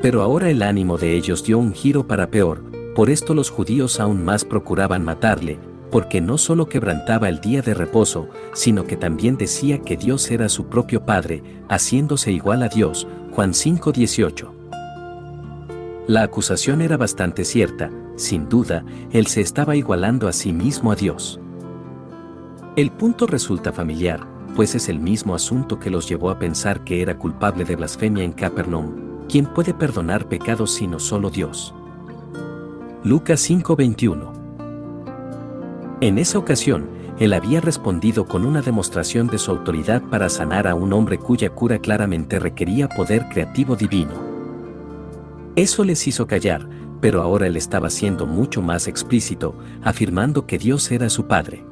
Pero 0.00 0.22
ahora 0.22 0.48
el 0.48 0.62
ánimo 0.62 0.96
de 0.96 1.16
ellos 1.16 1.42
dio 1.42 1.58
un 1.58 1.74
giro 1.74 2.06
para 2.06 2.30
peor, 2.30 2.62
por 2.94 3.10
esto 3.10 3.34
los 3.34 3.50
judíos 3.50 3.98
aún 3.98 4.24
más 4.24 4.44
procuraban 4.44 5.04
matarle, 5.04 5.58
porque 5.90 6.20
no 6.20 6.38
solo 6.38 6.68
quebrantaba 6.68 7.28
el 7.28 7.40
día 7.40 7.62
de 7.62 7.74
reposo, 7.74 8.28
sino 8.52 8.86
que 8.86 8.96
también 8.96 9.36
decía 9.36 9.80
que 9.80 9.96
Dios 9.96 10.30
era 10.30 10.48
su 10.48 10.66
propio 10.66 11.04
Padre, 11.04 11.42
haciéndose 11.68 12.30
igual 12.30 12.62
a 12.62 12.68
Dios, 12.68 13.08
Juan 13.32 13.54
5:18. 13.54 14.54
La 16.06 16.22
acusación 16.22 16.80
era 16.80 16.96
bastante 16.96 17.44
cierta, 17.44 17.90
sin 18.14 18.48
duda, 18.48 18.84
él 19.10 19.26
se 19.26 19.40
estaba 19.40 19.74
igualando 19.74 20.28
a 20.28 20.32
sí 20.32 20.52
mismo 20.52 20.92
a 20.92 20.94
Dios. 20.94 21.40
El 22.80 22.90
punto 22.90 23.26
resulta 23.26 23.74
familiar, 23.74 24.26
pues 24.56 24.74
es 24.74 24.88
el 24.88 25.00
mismo 25.00 25.34
asunto 25.34 25.78
que 25.78 25.90
los 25.90 26.08
llevó 26.08 26.30
a 26.30 26.38
pensar 26.38 26.82
que 26.82 27.02
era 27.02 27.18
culpable 27.18 27.66
de 27.66 27.76
blasfemia 27.76 28.24
en 28.24 28.32
Capernaum. 28.32 29.26
¿Quién 29.28 29.44
puede 29.44 29.74
perdonar 29.74 30.30
pecados 30.30 30.72
sino 30.72 30.98
solo 30.98 31.28
Dios? 31.28 31.74
Lucas 33.04 33.42
5:21 33.42 34.32
En 36.00 36.16
esa 36.16 36.38
ocasión, 36.38 36.88
él 37.18 37.34
había 37.34 37.60
respondido 37.60 38.24
con 38.24 38.46
una 38.46 38.62
demostración 38.62 39.26
de 39.26 39.36
su 39.36 39.50
autoridad 39.50 40.00
para 40.00 40.30
sanar 40.30 40.66
a 40.66 40.74
un 40.74 40.94
hombre 40.94 41.18
cuya 41.18 41.50
cura 41.50 41.80
claramente 41.80 42.38
requería 42.38 42.88
poder 42.88 43.28
creativo 43.28 43.76
divino. 43.76 44.14
Eso 45.54 45.84
les 45.84 46.06
hizo 46.06 46.26
callar, 46.26 46.66
pero 47.02 47.20
ahora 47.20 47.46
él 47.46 47.58
estaba 47.58 47.90
siendo 47.90 48.24
mucho 48.24 48.62
más 48.62 48.88
explícito, 48.88 49.54
afirmando 49.82 50.46
que 50.46 50.56
Dios 50.56 50.90
era 50.90 51.10
su 51.10 51.26
Padre. 51.26 51.69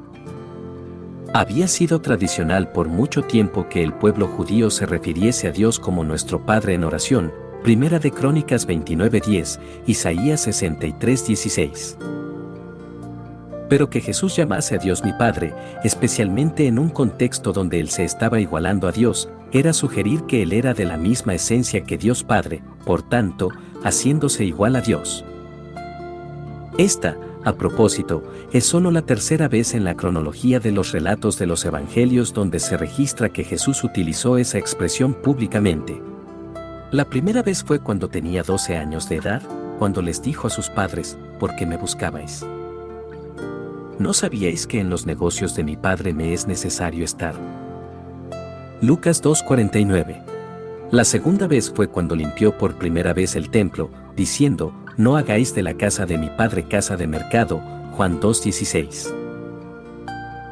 Había 1.31 1.67
sido 1.67 2.01
tradicional 2.01 2.71
por 2.71 2.87
mucho 2.87 3.21
tiempo 3.21 3.69
que 3.69 3.83
el 3.83 3.93
pueblo 3.93 4.27
judío 4.27 4.71
se 4.71 4.87
refiriese 4.87 5.47
a 5.47 5.51
Dios 5.51 5.79
como 5.79 6.03
nuestro 6.03 6.43
Padre 6.43 6.73
en 6.73 6.83
oración, 6.83 7.31
Primera 7.61 7.99
de 7.99 8.09
Crónicas 8.09 8.65
29:10, 8.65 9.59
Isaías 9.85 10.47
63:16. 10.47 11.97
Pero 13.69 13.91
que 13.91 14.01
Jesús 14.01 14.35
llamase 14.35 14.75
a 14.75 14.77
Dios 14.79 15.03
mi 15.03 15.13
Padre, 15.13 15.53
especialmente 15.83 16.65
en 16.65 16.79
un 16.79 16.89
contexto 16.89 17.53
donde 17.53 17.79
él 17.79 17.89
se 17.89 18.05
estaba 18.05 18.39
igualando 18.39 18.87
a 18.87 18.91
Dios, 18.91 19.29
era 19.51 19.73
sugerir 19.73 20.23
que 20.23 20.41
él 20.41 20.51
era 20.51 20.73
de 20.73 20.85
la 20.85 20.97
misma 20.97 21.35
esencia 21.35 21.83
que 21.83 21.99
Dios 21.99 22.23
Padre, 22.23 22.63
por 22.85 23.03
tanto, 23.03 23.49
haciéndose 23.83 24.45
igual 24.45 24.75
a 24.75 24.81
Dios. 24.81 25.23
Esta, 26.79 27.17
a 27.45 27.53
propósito, 27.53 28.21
es 28.51 28.65
solo 28.65 28.91
la 28.91 29.01
tercera 29.01 29.47
vez 29.47 29.73
en 29.73 29.85
la 29.85 29.95
cronología 29.95 30.59
de 30.59 30.71
los 30.71 30.91
relatos 30.91 31.39
de 31.39 31.45
los 31.47 31.63
evangelios 31.63 32.33
donde 32.33 32.59
se 32.59 32.75
registra 32.75 33.29
que 33.29 33.45
Jesús 33.45 33.83
utilizó 33.83 34.37
esa 34.37 34.57
expresión 34.57 35.13
públicamente. 35.13 36.01
La 36.91 37.05
primera 37.05 37.41
vez 37.41 37.63
fue 37.63 37.79
cuando 37.79 38.09
tenía 38.09 38.43
12 38.43 38.75
años 38.75 39.07
de 39.07 39.17
edad, 39.17 39.41
cuando 39.77 40.01
les 40.01 40.21
dijo 40.21 40.47
a 40.47 40.49
sus 40.49 40.69
padres, 40.69 41.17
¿por 41.39 41.55
qué 41.55 41.65
me 41.65 41.77
buscabais? 41.77 42.45
¿No 43.99 44.13
sabíais 44.13 44.67
que 44.67 44.79
en 44.79 44.89
los 44.89 45.05
negocios 45.05 45.55
de 45.55 45.63
mi 45.63 45.77
padre 45.77 46.13
me 46.13 46.33
es 46.33 46.47
necesario 46.47 47.05
estar? 47.05 47.35
Lucas 48.81 49.21
2:49 49.21 50.23
La 50.91 51.03
segunda 51.03 51.47
vez 51.47 51.71
fue 51.71 51.87
cuando 51.87 52.15
limpió 52.15 52.57
por 52.57 52.75
primera 52.75 53.13
vez 53.13 53.35
el 53.35 53.49
templo, 53.49 53.89
diciendo, 54.15 54.73
no 54.99 55.15
hagáis 55.15 55.55
de 55.55 55.63
la 55.63 55.75
casa 55.75 56.05
de 56.05 56.17
mi 56.17 56.29
padre 56.29 56.63
casa 56.63 56.97
de 56.97 57.07
mercado, 57.07 57.61
Juan 57.93 58.19
2.16. 58.19 59.15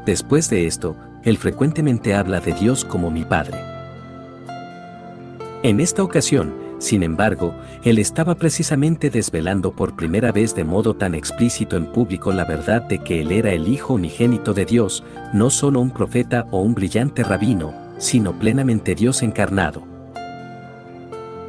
Después 0.05 0.49
de 0.49 0.67
esto, 0.67 0.95
él 1.23 1.37
frecuentemente 1.37 2.13
habla 2.13 2.39
de 2.39 2.53
Dios 2.53 2.85
como 2.85 3.11
mi 3.11 3.25
Padre. 3.25 3.57
En 5.63 5.81
esta 5.81 6.01
ocasión, 6.01 6.55
sin 6.79 7.03
embargo, 7.03 7.53
él 7.83 7.99
estaba 7.99 8.35
precisamente 8.35 9.09
desvelando 9.09 9.73
por 9.73 9.97
primera 9.97 10.31
vez 10.31 10.55
de 10.55 10.63
modo 10.63 10.95
tan 10.95 11.13
explícito 11.13 11.75
en 11.75 11.87
público 11.87 12.31
la 12.31 12.45
verdad 12.45 12.83
de 12.83 12.99
que 12.99 13.19
él 13.19 13.33
era 13.33 13.51
el 13.51 13.67
Hijo 13.67 13.95
unigénito 13.95 14.53
de 14.53 14.63
Dios, 14.63 15.03
no 15.33 15.49
solo 15.49 15.81
un 15.81 15.91
profeta 15.91 16.47
o 16.51 16.61
un 16.61 16.73
brillante 16.73 17.21
rabino, 17.21 17.73
sino 17.97 18.39
plenamente 18.39 18.95
Dios 18.95 19.23
encarnado. 19.23 19.83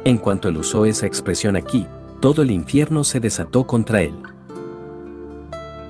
En 0.03 0.17
cuanto 0.17 0.49
él 0.49 0.57
usó 0.57 0.83
esa 0.83 1.05
expresión 1.05 1.55
aquí, 1.55 1.87
todo 2.19 2.41
el 2.41 2.51
infierno 2.51 3.03
se 3.03 3.19
desató 3.19 3.65
contra 3.65 4.01
él. 4.01 4.13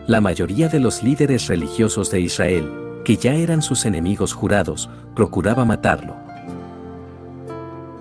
La 0.07 0.21
mayoría 0.21 0.67
de 0.67 0.79
los 0.79 1.01
líderes 1.01 1.47
religiosos 1.47 2.11
de 2.11 2.21
Israel, 2.21 2.71
que 3.03 3.17
ya 3.17 3.33
eran 3.33 3.61
sus 3.61 3.85
enemigos 3.85 4.33
jurados, 4.33 4.89
procuraba 5.15 5.65
matarlo. 5.65 6.15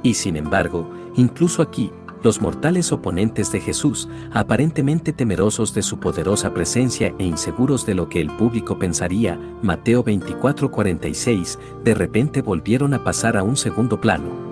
Y 0.03 0.15
sin 0.15 0.37
embargo, 0.37 0.91
incluso 1.17 1.63
aquí, 1.63 1.91
los 2.23 2.41
mortales 2.41 2.93
oponentes 2.93 3.53
de 3.53 3.61
Jesús, 3.61 4.09
aparentemente 4.33 5.13
temerosos 5.13 5.73
de 5.73 5.83
su 5.83 5.99
poderosa 5.99 6.53
presencia 6.53 7.15
e 7.19 7.25
inseguros 7.25 7.87
de 7.87 7.95
lo 7.95 8.09
que 8.09 8.21
el 8.21 8.29
público 8.29 8.79
pensaría, 8.79 9.39
Mateo 9.63 10.05
24:46, 10.05 11.59
de 11.85 11.95
repente 11.95 12.43
volvieron 12.43 12.93
a 12.93 13.05
pasar 13.05 13.37
a 13.37 13.43
un 13.43 13.57
segundo 13.57 14.01
plano. 14.01 14.49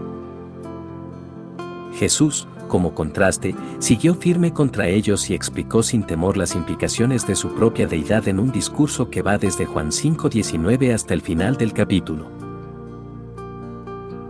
Jesús, 1.95 2.47
como 2.69 2.95
contraste, 2.95 3.55
siguió 3.79 4.15
firme 4.15 4.53
contra 4.53 4.89
ellos 4.89 5.31
y 5.31 5.35
explicó 5.35 5.83
sin 5.83 6.03
temor 6.05 6.37
las 6.37 6.55
implicaciones 6.55 7.27
de 7.27 7.37
su 7.37 7.55
propia 7.55 7.87
deidad 7.87 8.29
en 8.29 8.41
un 8.41 8.53
discurso 8.53 9.11
que 9.11 9.23
va 9.23 9.39
desde 9.39 9.67
Juan 9.67 9.91
5.19 9.91 10.95
hasta 10.95 11.15
el 11.15 11.23
final 11.23 11.57
del 11.57 11.73
capítulo. 11.73 12.31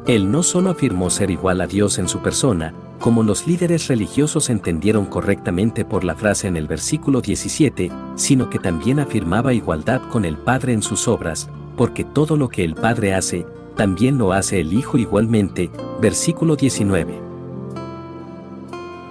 Él 0.06 0.30
no 0.30 0.42
solo 0.44 0.70
afirmó 0.70 1.10
ser 1.10 1.30
igual 1.30 1.60
a 1.60 1.66
Dios 1.66 1.98
en 1.98 2.08
su 2.08 2.20
persona, 2.20 2.72
como 3.00 3.22
los 3.22 3.46
líderes 3.46 3.88
religiosos 3.88 4.50
entendieron 4.50 5.06
correctamente 5.06 5.84
por 5.84 6.04
la 6.04 6.14
frase 6.14 6.46
en 6.46 6.56
el 6.56 6.66
versículo 6.66 7.20
17, 7.20 7.90
sino 8.14 8.48
que 8.48 8.58
también 8.58 9.00
afirmaba 9.00 9.52
igualdad 9.52 10.00
con 10.10 10.24
el 10.24 10.36
Padre 10.36 10.72
en 10.72 10.82
sus 10.82 11.08
obras, 11.08 11.50
porque 11.76 12.04
todo 12.04 12.36
lo 12.36 12.48
que 12.48 12.64
el 12.64 12.74
Padre 12.74 13.14
hace, 13.14 13.46
también 13.76 14.16
lo 14.16 14.32
hace 14.32 14.60
el 14.60 14.72
Hijo 14.72 14.96
igualmente, 14.96 15.70
versículo 16.00 16.56
19. 16.56 17.25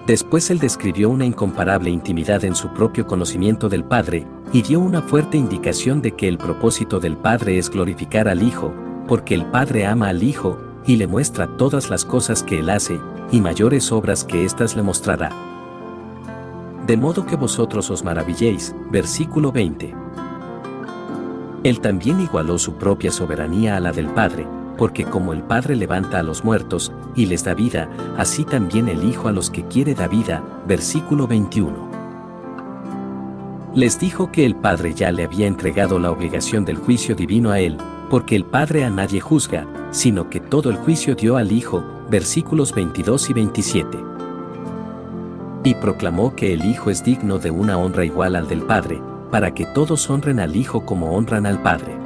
Después 0.07 0.51
él 0.51 0.59
describió 0.59 1.09
una 1.09 1.25
incomparable 1.25 1.89
intimidad 1.89 2.43
en 2.45 2.55
su 2.55 2.69
propio 2.69 3.07
conocimiento 3.07 3.69
del 3.69 3.83
Padre, 3.83 4.27
y 4.53 4.61
dio 4.61 4.79
una 4.79 5.01
fuerte 5.01 5.37
indicación 5.37 6.01
de 6.01 6.11
que 6.11 6.27
el 6.27 6.37
propósito 6.37 6.99
del 6.99 7.17
Padre 7.17 7.57
es 7.57 7.71
glorificar 7.71 8.27
al 8.27 8.43
Hijo, 8.43 8.71
porque 9.07 9.33
el 9.33 9.45
Padre 9.45 9.87
ama 9.87 10.09
al 10.09 10.21
Hijo, 10.21 10.59
y 10.85 10.97
le 10.97 11.07
muestra 11.07 11.57
todas 11.57 11.89
las 11.89 12.05
cosas 12.05 12.43
que 12.43 12.59
él 12.59 12.69
hace, 12.69 12.99
y 13.31 13.41
mayores 13.41 13.91
obras 13.91 14.23
que 14.23 14.45
éstas 14.45 14.75
le 14.75 14.83
mostrará. 14.83 15.31
De 16.85 16.97
modo 16.97 17.25
que 17.25 17.35
vosotros 17.35 17.89
os 17.89 18.03
maravilléis, 18.03 18.75
versículo 18.91 19.51
20. 19.51 19.95
Él 21.63 21.79
también 21.79 22.21
igualó 22.21 22.59
su 22.59 22.75
propia 22.75 23.11
soberanía 23.11 23.75
a 23.75 23.79
la 23.79 23.91
del 23.91 24.09
Padre, 24.09 24.45
porque 24.77 25.05
como 25.05 25.33
el 25.33 25.43
Padre 25.43 25.75
levanta 25.75 26.19
a 26.19 26.23
los 26.23 26.43
muertos 26.43 26.91
y 27.15 27.25
les 27.25 27.43
da 27.43 27.53
vida, 27.53 27.89
así 28.17 28.43
también 28.43 28.87
el 28.89 29.03
Hijo 29.03 29.27
a 29.27 29.31
los 29.31 29.49
que 29.49 29.63
quiere 29.65 29.95
da 29.95 30.07
vida. 30.07 30.43
Versículo 30.67 31.27
21. 31.27 31.95
Les 33.75 33.99
dijo 33.99 34.31
que 34.31 34.45
el 34.45 34.55
Padre 34.55 34.93
ya 34.93 35.11
le 35.11 35.25
había 35.25 35.47
entregado 35.47 35.99
la 35.99 36.09
obligación 36.09 36.63
del 36.63 36.77
juicio 36.77 37.13
divino 37.13 37.51
a 37.51 37.59
él, 37.59 37.77
porque 38.09 38.35
el 38.35 38.45
Padre 38.45 38.85
a 38.85 38.89
nadie 38.89 39.19
juzga, 39.19 39.67
sino 39.91 40.29
que 40.29 40.39
todo 40.39 40.69
el 40.69 40.77
juicio 40.77 41.15
dio 41.15 41.35
al 41.35 41.51
Hijo. 41.51 41.83
Versículos 42.09 42.73
22 42.73 43.29
y 43.31 43.33
27. 43.33 43.97
Y 45.65 45.75
proclamó 45.75 46.35
que 46.35 46.53
el 46.53 46.63
Hijo 46.63 46.89
es 46.89 47.03
digno 47.03 47.39
de 47.39 47.51
una 47.51 47.77
honra 47.77 48.05
igual 48.05 48.35
al 48.35 48.47
del 48.47 48.61
Padre, 48.61 49.01
para 49.29 49.53
que 49.53 49.65
todos 49.65 50.09
honren 50.09 50.39
al 50.39 50.55
Hijo 50.55 50.85
como 50.85 51.15
honran 51.15 51.45
al 51.45 51.61
Padre. 51.61 52.04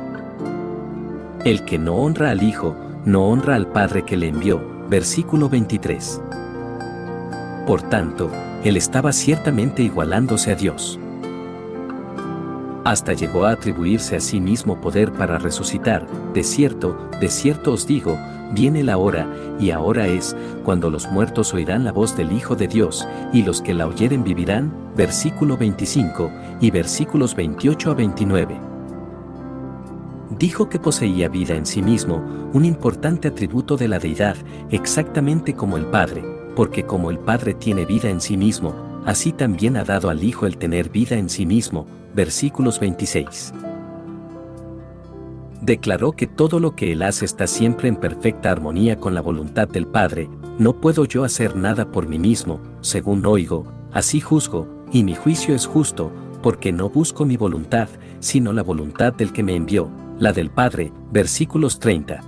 El 1.46 1.64
que 1.64 1.80
no 1.80 1.96
honra 1.96 2.32
al 2.32 2.44
Hijo, 2.44 2.76
no 3.06 3.30
honra 3.30 3.56
al 3.56 3.68
Padre 3.68 4.04
que 4.04 4.18
le 4.18 4.28
envió. 4.28 4.62
Versículo 4.90 5.48
23. 5.48 6.22
Por 7.66 7.82
tanto, 7.84 8.30
él 8.66 8.76
estaba 8.76 9.14
ciertamente 9.14 9.82
igualándose 9.82 10.52
a 10.52 10.56
Dios. 10.56 11.00
Hasta 12.84 13.14
llegó 13.14 13.46
a 13.46 13.52
atribuirse 13.52 14.18
a 14.18 14.20
sí 14.20 14.42
mismo 14.42 14.82
poder 14.82 15.14
para 15.14 15.38
resucitar. 15.38 16.06
De 16.34 16.44
cierto, 16.44 17.10
de 17.22 17.30
cierto 17.30 17.72
os 17.72 17.88
digo, 17.88 18.18
viene 18.52 18.84
la 18.84 18.98
hora, 18.98 19.26
y 19.62 19.72
ahora 19.72 20.08
es, 20.08 20.36
cuando 20.66 20.90
los 20.90 21.10
muertos 21.10 21.54
oirán 21.54 21.86
la 21.86 21.94
voz 21.94 22.18
del 22.18 22.34
Hijo 22.34 22.58
de 22.58 22.68
Dios, 22.68 23.08
y 23.32 23.44
los 23.44 23.62
que 23.62 23.74
la 23.74 23.88
oyeren 23.88 24.26
vivirán. 24.26 24.74
Versículo 24.98 25.56
25 25.56 26.32
y 26.60 26.70
versículos 26.70 27.34
28 27.34 27.92
a 27.92 27.94
29 27.94 28.69
dijo 30.38 30.70
que 30.70 30.80
poseía 30.80 31.30
vida 31.30 31.56
en 31.56 31.66
sí 31.66 31.82
mismo, 31.82 32.24
un 32.54 32.66
importante 32.66 33.28
atributo 33.28 33.78
de 33.78 33.88
la 33.88 34.00
deidad, 34.00 34.36
exactamente 34.70 35.54
como 35.54 35.78
el 35.78 35.86
Padre, 35.86 36.24
porque 36.56 36.84
como 36.84 37.10
el 37.10 37.20
Padre 37.20 37.54
tiene 37.54 37.86
vida 37.86 38.10
en 38.10 38.22
sí 38.22 38.38
mismo, 38.38 39.02
así 39.06 39.32
también 39.32 39.78
ha 39.78 39.84
dado 39.84 40.10
al 40.10 40.24
Hijo 40.24 40.46
el 40.46 40.58
tener 40.58 40.90
vida 40.90 41.18
en 41.18 41.30
sí 41.30 41.46
mismo. 41.46 41.88
Versículos 42.14 42.80
26. 42.80 43.54
Declaró 45.62 46.14
que 46.14 46.26
todo 46.26 46.60
lo 46.60 46.76
que 46.76 46.92
Él 46.94 47.04
hace 47.04 47.26
está 47.26 47.46
siempre 47.46 47.88
en 47.88 47.96
perfecta 47.96 48.50
armonía 48.50 49.00
con 49.00 49.14
la 49.14 49.22
voluntad 49.22 49.68
del 49.68 49.88
Padre, 49.88 50.30
no 50.58 50.74
puedo 50.74 51.06
yo 51.06 51.24
hacer 51.24 51.56
nada 51.56 51.92
por 51.92 52.08
mí 52.08 52.18
mismo, 52.18 52.60
según 52.82 53.26
oigo, 53.26 53.66
así 53.92 54.20
juzgo, 54.20 54.68
y 54.92 55.04
mi 55.04 55.16
juicio 55.16 55.54
es 55.54 55.66
justo, 55.66 56.12
porque 56.42 56.72
no 56.72 56.90
busco 56.90 57.26
mi 57.26 57.38
voluntad, 57.38 57.90
sino 58.20 58.54
la 58.54 58.64
voluntad 58.64 59.14
del 59.14 59.32
que 59.32 59.44
me 59.44 59.56
envió, 59.56 59.90
la 60.20 60.34
del 60.34 60.50
Padre, 60.50 60.92
versículos 61.12 61.80
30. 61.80 62.22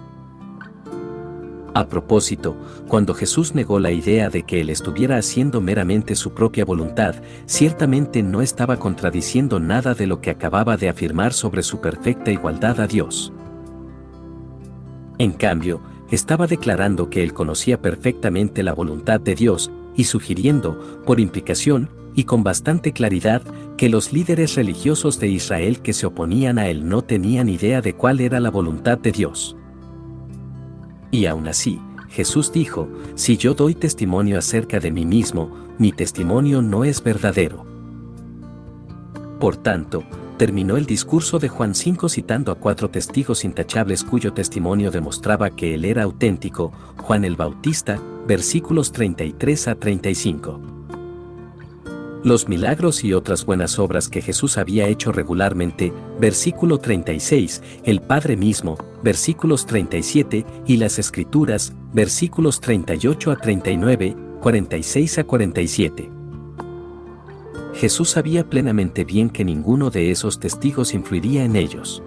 A 1.74 1.88
propósito, 1.88 2.56
cuando 2.88 3.14
Jesús 3.14 3.54
negó 3.54 3.80
la 3.80 3.92
idea 3.92 4.30
de 4.30 4.44
que 4.44 4.62
él 4.62 4.70
estuviera 4.70 5.18
haciendo 5.18 5.62
meramente 5.62 6.16
su 6.16 6.34
propia 6.34 6.66
voluntad, 6.66 7.16
ciertamente 7.46 8.24
no 8.24 8.42
estaba 8.42 8.78
contradiciendo 8.78 9.60
nada 9.60 9.94
de 9.94 10.08
lo 10.08 10.22
que 10.22 10.32
acababa 10.32 10.76
de 10.78 10.90
afirmar 10.90 11.34
sobre 11.34 11.64
su 11.64 11.80
perfecta 11.80 12.32
igualdad 12.32 12.80
a 12.80 12.88
Dios. 12.88 13.32
En 15.18 15.32
cambio, 15.32 15.82
estaba 16.10 16.48
declarando 16.48 17.10
que 17.10 17.24
él 17.24 17.34
conocía 17.34 17.82
perfectamente 17.82 18.64
la 18.64 18.74
voluntad 18.74 19.20
de 19.20 19.36
Dios, 19.36 19.72
y 19.96 20.06
sugiriendo, 20.06 21.04
por 21.06 21.20
implicación, 21.20 21.90
y 22.16 22.26
con 22.26 22.44
bastante 22.44 22.94
claridad, 22.94 23.42
que 23.78 23.90
los 23.90 24.14
líderes 24.14 24.56
religiosos 24.56 25.20
de 25.20 25.28
Israel 25.28 25.82
que 25.82 25.94
se 25.94 26.06
oponían 26.06 26.60
a 26.60 26.68
él 26.68 26.88
no 26.88 27.02
tenían 27.02 27.50
idea 27.50 27.82
de 27.82 27.94
cuál 27.94 28.20
era 28.20 28.40
la 28.40 28.50
voluntad 28.50 28.98
de 28.98 29.12
Dios. 29.12 29.56
Y 31.10 31.26
aún 31.26 31.48
así, 31.48 31.80
Jesús 32.10 32.52
dijo, 32.52 32.90
si 33.16 33.38
yo 33.38 33.54
doy 33.54 33.74
testimonio 33.74 34.38
acerca 34.38 34.80
de 34.80 34.92
mí 34.92 35.06
mismo, 35.06 35.52
mi 35.78 35.92
testimonio 35.92 36.62
no 36.62 36.84
es 36.84 37.02
verdadero. 37.02 37.66
Por 39.40 39.58
tanto, 39.58 40.04
terminó 40.38 40.78
el 40.78 40.86
discurso 40.86 41.40
de 41.40 41.50
Juan 41.50 41.74
5 41.74 42.10
citando 42.10 42.52
a 42.52 42.56
cuatro 42.56 42.90
testigos 42.90 43.44
intachables 43.46 44.04
cuyo 44.04 44.34
testimonio 44.34 44.92
demostraba 44.92 45.50
que 45.50 45.74
él 45.74 45.86
era 45.86 46.04
auténtico, 46.04 46.72
Juan 46.98 47.26
el 47.26 47.36
Bautista, 47.36 48.00
versículos 48.28 48.92
33 48.92 49.68
a 49.70 49.76
35. 49.76 50.81
Los 52.24 52.48
milagros 52.48 53.04
y 53.04 53.14
otras 53.14 53.46
buenas 53.46 53.80
obras 53.80 54.08
que 54.08 54.22
Jesús 54.22 54.60
había 54.60 54.88
hecho 54.88 55.12
regularmente, 55.12 55.92
versículo 56.20 56.78
36, 56.78 57.64
el 57.84 58.00
Padre 58.00 58.38
mismo, 58.38 58.78
versículos 59.02 59.66
37, 59.66 60.46
y 60.68 60.78
las 60.78 61.00
Escrituras, 61.00 61.74
versículos 61.94 62.62
38 62.62 63.32
a 63.32 63.36
39, 63.38 64.16
46 64.40 65.18
a 65.18 65.24
47. 65.24 66.12
Jesús 67.74 68.12
sabía 68.12 68.48
plenamente 68.48 69.04
bien 69.04 69.32
que 69.32 69.44
ninguno 69.44 69.90
de 69.90 70.12
esos 70.12 70.40
testigos 70.40 70.94
influiría 70.94 71.44
en 71.44 71.56
ellos. 71.56 72.04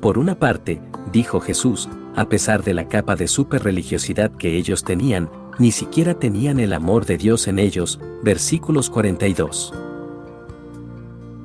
Por 0.00 0.16
una 0.16 0.38
parte, 0.38 0.80
dijo 1.12 1.40
Jesús, 1.40 1.88
a 2.14 2.28
pesar 2.28 2.62
de 2.62 2.74
la 2.74 2.86
capa 2.86 3.16
de 3.16 3.26
superreligiosidad 3.26 4.30
que 4.30 4.56
ellos 4.56 4.84
tenían, 4.84 5.28
ni 5.60 5.72
siquiera 5.72 6.14
tenían 6.14 6.58
el 6.58 6.72
amor 6.72 7.04
de 7.04 7.18
Dios 7.18 7.46
en 7.46 7.58
ellos, 7.58 8.00
versículos 8.22 8.88
42. 8.88 9.74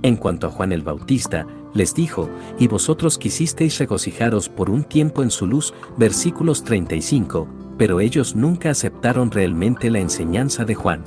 En 0.03 0.15
cuanto 0.15 0.47
a 0.47 0.51
Juan 0.51 0.71
el 0.71 0.83
Bautista, 0.83 1.45
les 1.73 1.93
dijo, 1.93 2.29
y 2.57 2.69
vosotros 2.69 3.17
quisisteis 3.17 3.77
regocijaros 3.77 4.47
por 4.47 4.69
un 4.69 4.85
tiempo 4.85 5.21
en 5.21 5.29
su 5.29 5.45
luz, 5.45 5.73
versículos 5.97 6.63
35, 6.63 7.45
pero 7.77 7.99
ellos 7.99 8.37
nunca 8.37 8.69
aceptaron 8.69 9.31
realmente 9.31 9.91
la 9.91 9.99
enseñanza 9.99 10.63
de 10.63 10.75
Juan. 10.75 11.03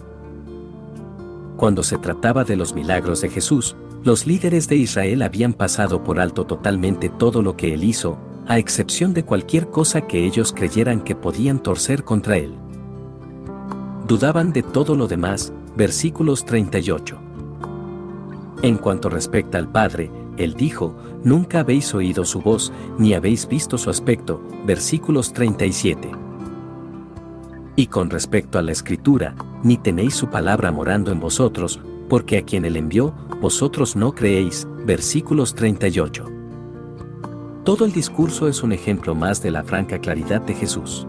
Cuando 1.57 1.83
se 1.83 1.97
trataba 1.97 2.45
de 2.45 2.57
los 2.57 2.75
milagros 2.75 3.23
de 3.23 3.31
Jesús, 3.31 3.75
los 4.05 4.27
líderes 4.27 4.69
de 4.69 4.77
Israel 4.77 5.23
habían 5.23 5.55
pasado 5.55 6.05
por 6.05 6.21
alto 6.21 6.45
totalmente 6.45 7.09
todo 7.09 7.41
lo 7.41 7.57
que 7.57 7.73
él 7.73 7.85
hizo, 7.85 8.19
a 8.47 8.59
excepción 8.59 9.15
de 9.15 9.25
cualquier 9.25 9.69
cosa 9.69 10.03
que 10.03 10.27
ellos 10.27 10.53
creyeran 10.53 11.01
que 11.01 11.17
podían 11.17 11.63
torcer 11.63 12.05
contra 12.05 12.37
él. 12.37 12.55
Dudaban 14.09 14.55
de 14.55 14.63
todo 14.63 14.97
lo 14.97 15.07
demás, 15.07 15.53
versículos 15.77 16.47
38. 16.47 17.19
En 18.63 18.79
cuanto 18.79 19.11
respecta 19.11 19.59
al 19.59 19.71
Padre, 19.71 20.11
él 20.39 20.55
dijo, 20.55 20.97
Nunca 21.25 21.61
habéis 21.61 21.93
oído 21.95 22.25
su 22.25 22.41
voz, 22.41 22.73
ni 22.97 23.13
habéis 23.13 23.47
visto 23.47 23.77
su 23.77 23.91
aspecto, 23.91 24.43
versículos 24.65 25.35
37. 25.35 26.11
Y 27.77 27.89
con 27.89 28.09
respecto 28.09 28.59
a 28.59 28.63
la 28.63 28.73
Escritura, 28.73 29.35
ni 29.63 29.77
tenéis 29.77 30.15
su 30.15 30.31
palabra 30.31 30.73
morando 30.73 31.13
en 31.13 31.21
vosotros, 31.21 31.79
porque 32.09 32.39
a 32.39 32.43
quien 32.47 32.65
él 32.65 32.79
envió, 32.79 33.13
vosotros 33.43 33.95
no 33.95 34.15
creéis, 34.15 34.67
versículos 34.87 35.55
38. 35.55 36.25
Todo 37.63 37.85
el 37.85 37.93
discurso 37.93 38.49
es 38.49 38.63
un 38.63 38.73
ejemplo 38.73 39.15
más 39.15 39.43
de 39.43 39.51
la 39.51 39.65
franca 39.65 39.99
claridad 39.99 40.41
de 40.41 40.55
Jesús. 40.55 41.07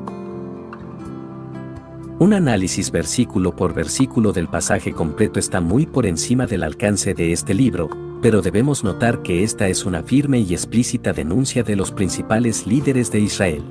Un 2.19 2.33
análisis 2.33 2.91
versículo 2.91 3.55
por 3.55 3.73
versículo 3.73 4.33
del 4.33 4.49
pasaje 4.49 4.91
completo 4.91 5.39
está 5.39 5.61
muy 5.61 5.85
por 5.85 6.05
encima 6.05 6.47
del 6.47 6.63
alcance 6.63 7.13
de 7.13 7.31
este 7.31 7.53
libro, 7.53 7.89
pero 8.21 8.41
debemos 8.41 8.83
notar 8.83 9.21
que 9.21 9.41
esta 9.41 9.69
es 9.69 9.85
una 9.85 10.03
firme 10.03 10.39
y 10.41 10.51
explícita 10.51 11.13
denuncia 11.13 11.63
de 11.63 11.77
los 11.77 11.93
principales 11.93 12.67
líderes 12.67 13.09
de 13.09 13.21
Israel. 13.21 13.63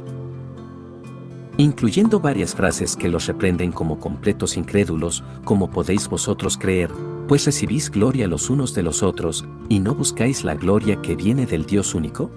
Incluyendo 1.58 2.20
varias 2.20 2.54
frases 2.54 2.96
que 2.96 3.10
los 3.10 3.26
reprenden 3.26 3.70
como 3.70 4.00
completos 4.00 4.56
incrédulos, 4.56 5.22
como 5.44 5.70
podéis 5.70 6.08
vosotros 6.08 6.56
creer, 6.56 6.90
pues 7.26 7.44
recibís 7.44 7.90
gloria 7.90 8.26
los 8.28 8.48
unos 8.48 8.72
de 8.72 8.82
los 8.82 9.02
otros, 9.02 9.44
y 9.68 9.78
no 9.80 9.94
buscáis 9.94 10.42
la 10.42 10.54
gloria 10.54 11.02
que 11.02 11.16
viene 11.16 11.44
del 11.44 11.66
Dios 11.66 11.94
único? 11.94 12.30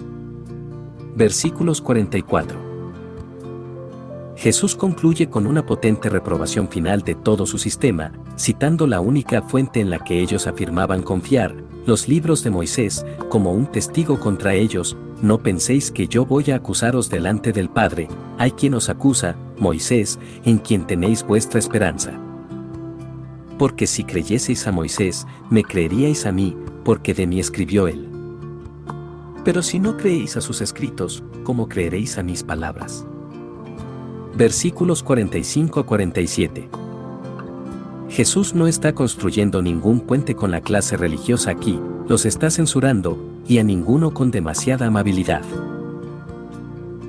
Versículos 1.16 1.80
44. 1.80 2.71
Jesús 4.42 4.76
concluye 4.76 5.30
con 5.30 5.46
una 5.46 5.68
potente 5.68 6.10
reprobación 6.10 6.68
final 6.68 7.04
de 7.04 7.14
todo 7.14 7.46
su 7.46 7.60
sistema, 7.60 8.12
citando 8.40 8.88
la 8.88 9.00
única 9.00 9.44
fuente 9.44 9.82
en 9.82 9.92
la 9.92 10.00
que 10.00 10.20
ellos 10.20 10.48
afirmaban 10.48 11.04
confiar, 11.04 11.56
los 11.86 12.08
libros 12.08 12.44
de 12.44 12.50
Moisés, 12.50 13.06
como 13.30 13.54
un 13.54 13.68
testigo 13.68 14.20
contra 14.20 14.56
ellos, 14.56 14.98
no 15.22 15.38
penséis 15.38 15.92
que 15.92 16.08
yo 16.08 16.26
voy 16.26 16.50
a 16.50 16.56
acusaros 16.56 17.08
delante 17.08 17.52
del 17.52 17.70
Padre, 17.70 18.08
hay 18.40 18.50
quien 18.50 18.74
os 18.74 18.90
acusa, 18.90 19.36
Moisés, 19.60 20.18
en 20.44 20.58
quien 20.58 20.88
tenéis 20.88 21.22
vuestra 21.22 21.60
esperanza. 21.60 22.20
Porque 23.60 23.86
si 23.86 24.04
creyeseis 24.04 24.66
a 24.66 24.72
Moisés, 24.72 25.28
me 25.52 25.64
creeríais 25.64 26.26
a 26.26 26.32
mí, 26.32 26.58
porque 26.84 27.14
de 27.14 27.28
mí 27.28 27.40
escribió 27.40 27.88
él. 27.88 28.10
Pero 29.46 29.62
si 29.62 29.78
no 29.78 29.98
creéis 29.98 30.36
a 30.36 30.42
sus 30.42 30.62
escritos, 30.62 31.24
¿cómo 31.44 31.70
creeréis 31.70 32.18
a 32.18 32.24
mis 32.24 32.42
palabras? 32.42 33.06
Versículos 34.36 35.04
45 35.04 35.82
a 35.82 35.86
47. 35.86 36.70
Jesús 38.10 38.54
no 38.56 38.68
está 38.68 38.94
construyendo 38.96 39.62
ningún 39.62 40.02
puente 40.02 40.36
con 40.36 40.52
la 40.52 40.62
clase 40.62 40.98
religiosa 40.98 41.52
aquí, 41.52 41.80
los 42.08 42.26
está 42.26 42.50
censurando, 42.50 43.18
y 43.48 43.58
a 43.58 43.64
ninguno 43.64 44.14
con 44.14 44.32
demasiada 44.32 44.88
amabilidad. 44.88 45.44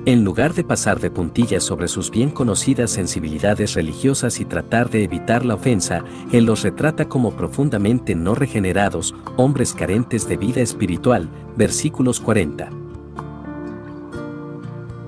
En 0.05 0.25
lugar 0.25 0.53
de 0.53 0.65
pasar 0.65 0.99
de 0.99 1.11
puntillas 1.11 1.63
sobre 1.63 1.87
sus 1.87 2.11
bien 2.11 2.29
conocidas 2.29 2.91
sensibilidades 2.91 3.73
religiosas 3.73 4.41
y 4.41 4.45
tratar 4.45 4.89
de 4.89 5.03
evitar 5.03 5.45
la 5.45 5.55
ofensa, 5.55 6.03
Él 6.33 6.45
los 6.45 6.63
retrata 6.63 7.07
como 7.07 7.31
profundamente 7.31 8.15
no 8.15 8.35
regenerados, 8.35 9.15
hombres 9.37 9.73
carentes 9.73 10.27
de 10.27 10.35
vida 10.35 10.59
espiritual, 10.59 11.29
versículos 11.55 12.19
40 12.19 12.82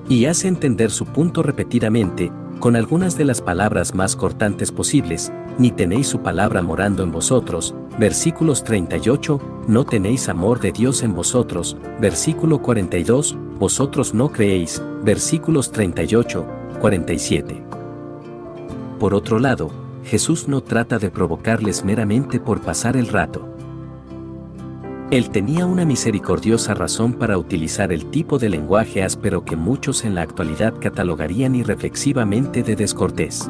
y 0.08 0.26
hace 0.26 0.48
entender 0.48 0.90
su 0.90 1.06
punto 1.06 1.42
repetidamente, 1.42 2.30
con 2.60 2.76
algunas 2.76 3.18
de 3.18 3.24
las 3.24 3.42
palabras 3.42 3.94
más 3.94 4.16
cortantes 4.16 4.72
posibles, 4.72 5.32
ni 5.58 5.70
tenéis 5.70 6.06
su 6.06 6.20
palabra 6.20 6.62
morando 6.62 7.02
en 7.02 7.12
vosotros, 7.12 7.74
versículos 7.98 8.64
38, 8.64 9.64
no 9.68 9.84
tenéis 9.84 10.28
amor 10.28 10.60
de 10.60 10.72
Dios 10.72 11.02
en 11.02 11.14
vosotros, 11.14 11.76
versículo 12.00 12.62
42, 12.62 13.36
vosotros 13.58 14.14
no 14.14 14.30
creéis, 14.30 14.82
versículos 15.02 15.72
38, 15.72 16.46
47. 16.80 17.62
Por 18.98 19.14
otro 19.14 19.38
lado, 19.38 19.70
Jesús 20.04 20.46
no 20.46 20.62
trata 20.62 20.98
de 20.98 21.10
provocarles 21.10 21.84
meramente 21.84 22.38
por 22.38 22.60
pasar 22.60 22.96
el 22.96 23.08
rato. 23.08 23.55
Él 25.10 25.30
tenía 25.30 25.66
una 25.66 25.84
misericordiosa 25.84 26.74
razón 26.74 27.12
para 27.12 27.38
utilizar 27.38 27.92
el 27.92 28.06
tipo 28.06 28.38
de 28.38 28.48
lenguaje 28.48 29.04
áspero 29.04 29.44
que 29.44 29.54
muchos 29.54 30.04
en 30.04 30.16
la 30.16 30.22
actualidad 30.22 30.74
catalogarían 30.80 31.54
irreflexivamente 31.54 32.64
de 32.64 32.74
descortés. 32.74 33.48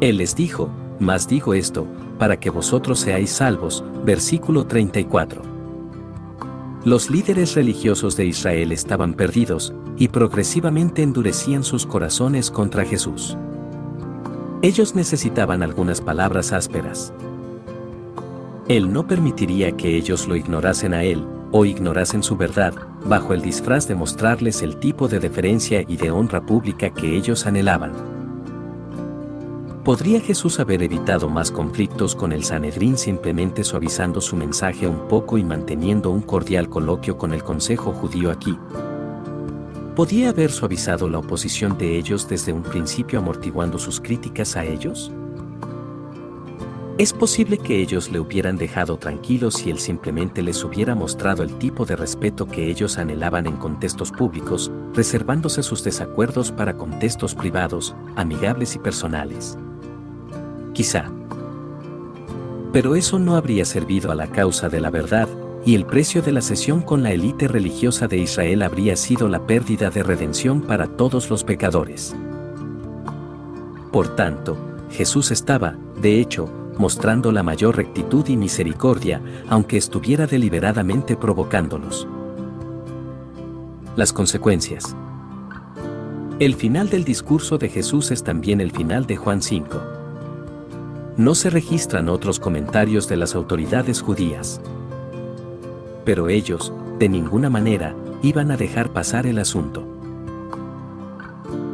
Él 0.00 0.18
les 0.18 0.36
dijo, 0.36 0.70
más 1.00 1.26
digo 1.26 1.54
esto, 1.54 1.88
para 2.20 2.38
que 2.38 2.50
vosotros 2.50 3.00
seáis 3.00 3.30
salvos, 3.30 3.82
versículo 4.04 4.64
34. 4.64 5.42
Los 6.84 7.10
líderes 7.10 7.56
religiosos 7.56 8.16
de 8.16 8.26
Israel 8.26 8.70
estaban 8.70 9.14
perdidos, 9.14 9.74
y 9.96 10.08
progresivamente 10.08 11.02
endurecían 11.02 11.64
sus 11.64 11.84
corazones 11.84 12.50
contra 12.50 12.84
Jesús. 12.84 13.36
Ellos 14.62 14.94
necesitaban 14.94 15.62
algunas 15.62 16.00
palabras 16.00 16.52
ásperas. 16.52 17.12
Él 18.68 18.92
no 18.92 19.06
permitiría 19.06 19.72
que 19.72 19.96
ellos 19.96 20.28
lo 20.28 20.36
ignorasen 20.36 20.94
a 20.94 21.02
él, 21.02 21.26
o 21.50 21.64
ignorasen 21.64 22.22
su 22.22 22.36
verdad, 22.36 22.74
bajo 23.04 23.34
el 23.34 23.42
disfraz 23.42 23.88
de 23.88 23.96
mostrarles 23.96 24.62
el 24.62 24.76
tipo 24.76 25.08
de 25.08 25.18
deferencia 25.18 25.84
y 25.86 25.96
de 25.96 26.10
honra 26.10 26.46
pública 26.46 26.90
que 26.90 27.16
ellos 27.16 27.44
anhelaban. 27.46 27.92
¿Podría 29.84 30.20
Jesús 30.20 30.60
haber 30.60 30.80
evitado 30.84 31.28
más 31.28 31.50
conflictos 31.50 32.14
con 32.14 32.30
el 32.30 32.44
Sanedrín 32.44 32.96
simplemente 32.96 33.64
suavizando 33.64 34.20
su 34.20 34.36
mensaje 34.36 34.86
un 34.86 35.08
poco 35.08 35.38
y 35.38 35.44
manteniendo 35.44 36.10
un 36.10 36.22
cordial 36.22 36.68
coloquio 36.68 37.18
con 37.18 37.32
el 37.32 37.42
Consejo 37.42 37.92
judío 37.92 38.30
aquí? 38.30 38.56
¿Podía 39.96 40.30
haber 40.30 40.52
suavizado 40.52 41.08
la 41.08 41.18
oposición 41.18 41.76
de 41.78 41.98
ellos 41.98 42.28
desde 42.28 42.52
un 42.52 42.62
principio 42.62 43.18
amortiguando 43.18 43.76
sus 43.76 44.00
críticas 44.00 44.56
a 44.56 44.64
ellos? 44.64 45.10
Es 46.98 47.14
posible 47.14 47.56
que 47.56 47.80
ellos 47.80 48.10
le 48.10 48.20
hubieran 48.20 48.58
dejado 48.58 48.98
tranquilos 48.98 49.54
si 49.54 49.70
él 49.70 49.78
simplemente 49.78 50.42
les 50.42 50.62
hubiera 50.62 50.94
mostrado 50.94 51.42
el 51.42 51.56
tipo 51.56 51.86
de 51.86 51.96
respeto 51.96 52.46
que 52.46 52.68
ellos 52.68 52.98
anhelaban 52.98 53.46
en 53.46 53.56
contextos 53.56 54.12
públicos, 54.12 54.70
reservándose 54.92 55.62
sus 55.62 55.82
desacuerdos 55.82 56.52
para 56.52 56.76
contextos 56.76 57.34
privados, 57.34 57.96
amigables 58.14 58.76
y 58.76 58.78
personales. 58.78 59.56
Quizá. 60.74 61.10
Pero 62.74 62.94
eso 62.94 63.18
no 63.18 63.36
habría 63.36 63.64
servido 63.64 64.12
a 64.12 64.14
la 64.14 64.26
causa 64.26 64.68
de 64.68 64.80
la 64.80 64.90
verdad, 64.90 65.28
y 65.64 65.76
el 65.76 65.86
precio 65.86 66.20
de 66.20 66.32
la 66.32 66.42
sesión 66.42 66.82
con 66.82 67.02
la 67.02 67.12
élite 67.12 67.48
religiosa 67.48 68.06
de 68.06 68.18
Israel 68.18 68.62
habría 68.62 68.96
sido 68.96 69.28
la 69.28 69.46
pérdida 69.46 69.88
de 69.88 70.02
redención 70.02 70.60
para 70.60 70.88
todos 70.88 71.30
los 71.30 71.42
pecadores. 71.42 72.14
Por 73.90 74.14
tanto, 74.14 74.58
Jesús 74.90 75.30
estaba, 75.30 75.76
de 76.00 76.20
hecho, 76.20 76.50
mostrando 76.82 77.30
la 77.30 77.44
mayor 77.44 77.76
rectitud 77.76 78.26
y 78.26 78.36
misericordia, 78.36 79.22
aunque 79.48 79.76
estuviera 79.76 80.26
deliberadamente 80.26 81.16
provocándolos. 81.16 82.08
Las 83.94 84.12
consecuencias. 84.12 84.96
El 86.40 86.56
final 86.56 86.90
del 86.90 87.04
discurso 87.04 87.56
de 87.56 87.68
Jesús 87.68 88.10
es 88.10 88.24
también 88.24 88.60
el 88.60 88.72
final 88.72 89.06
de 89.06 89.14
Juan 89.14 89.42
5. 89.42 89.80
No 91.18 91.36
se 91.36 91.50
registran 91.50 92.08
otros 92.08 92.40
comentarios 92.40 93.06
de 93.06 93.16
las 93.16 93.36
autoridades 93.36 94.02
judías. 94.02 94.60
Pero 96.04 96.28
ellos, 96.28 96.72
de 96.98 97.08
ninguna 97.08 97.48
manera, 97.48 97.94
iban 98.22 98.50
a 98.50 98.56
dejar 98.56 98.92
pasar 98.92 99.28
el 99.28 99.38
asunto. 99.38 99.86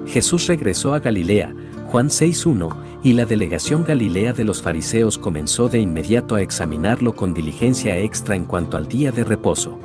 Jesús 0.06 0.46
regresó 0.48 0.92
a 0.92 1.00
Galilea, 1.00 1.54
Juan 1.86 2.08
6.1, 2.08 2.87
y 3.08 3.14
la 3.14 3.24
delegación 3.24 3.84
galilea 3.84 4.34
de 4.34 4.44
los 4.44 4.60
fariseos 4.60 5.16
comenzó 5.16 5.70
de 5.70 5.80
inmediato 5.80 6.34
a 6.34 6.42
examinarlo 6.42 7.14
con 7.14 7.32
diligencia 7.32 7.96
extra 7.96 8.36
en 8.36 8.44
cuanto 8.44 8.76
al 8.76 8.86
día 8.86 9.10
de 9.12 9.24
reposo. 9.24 9.78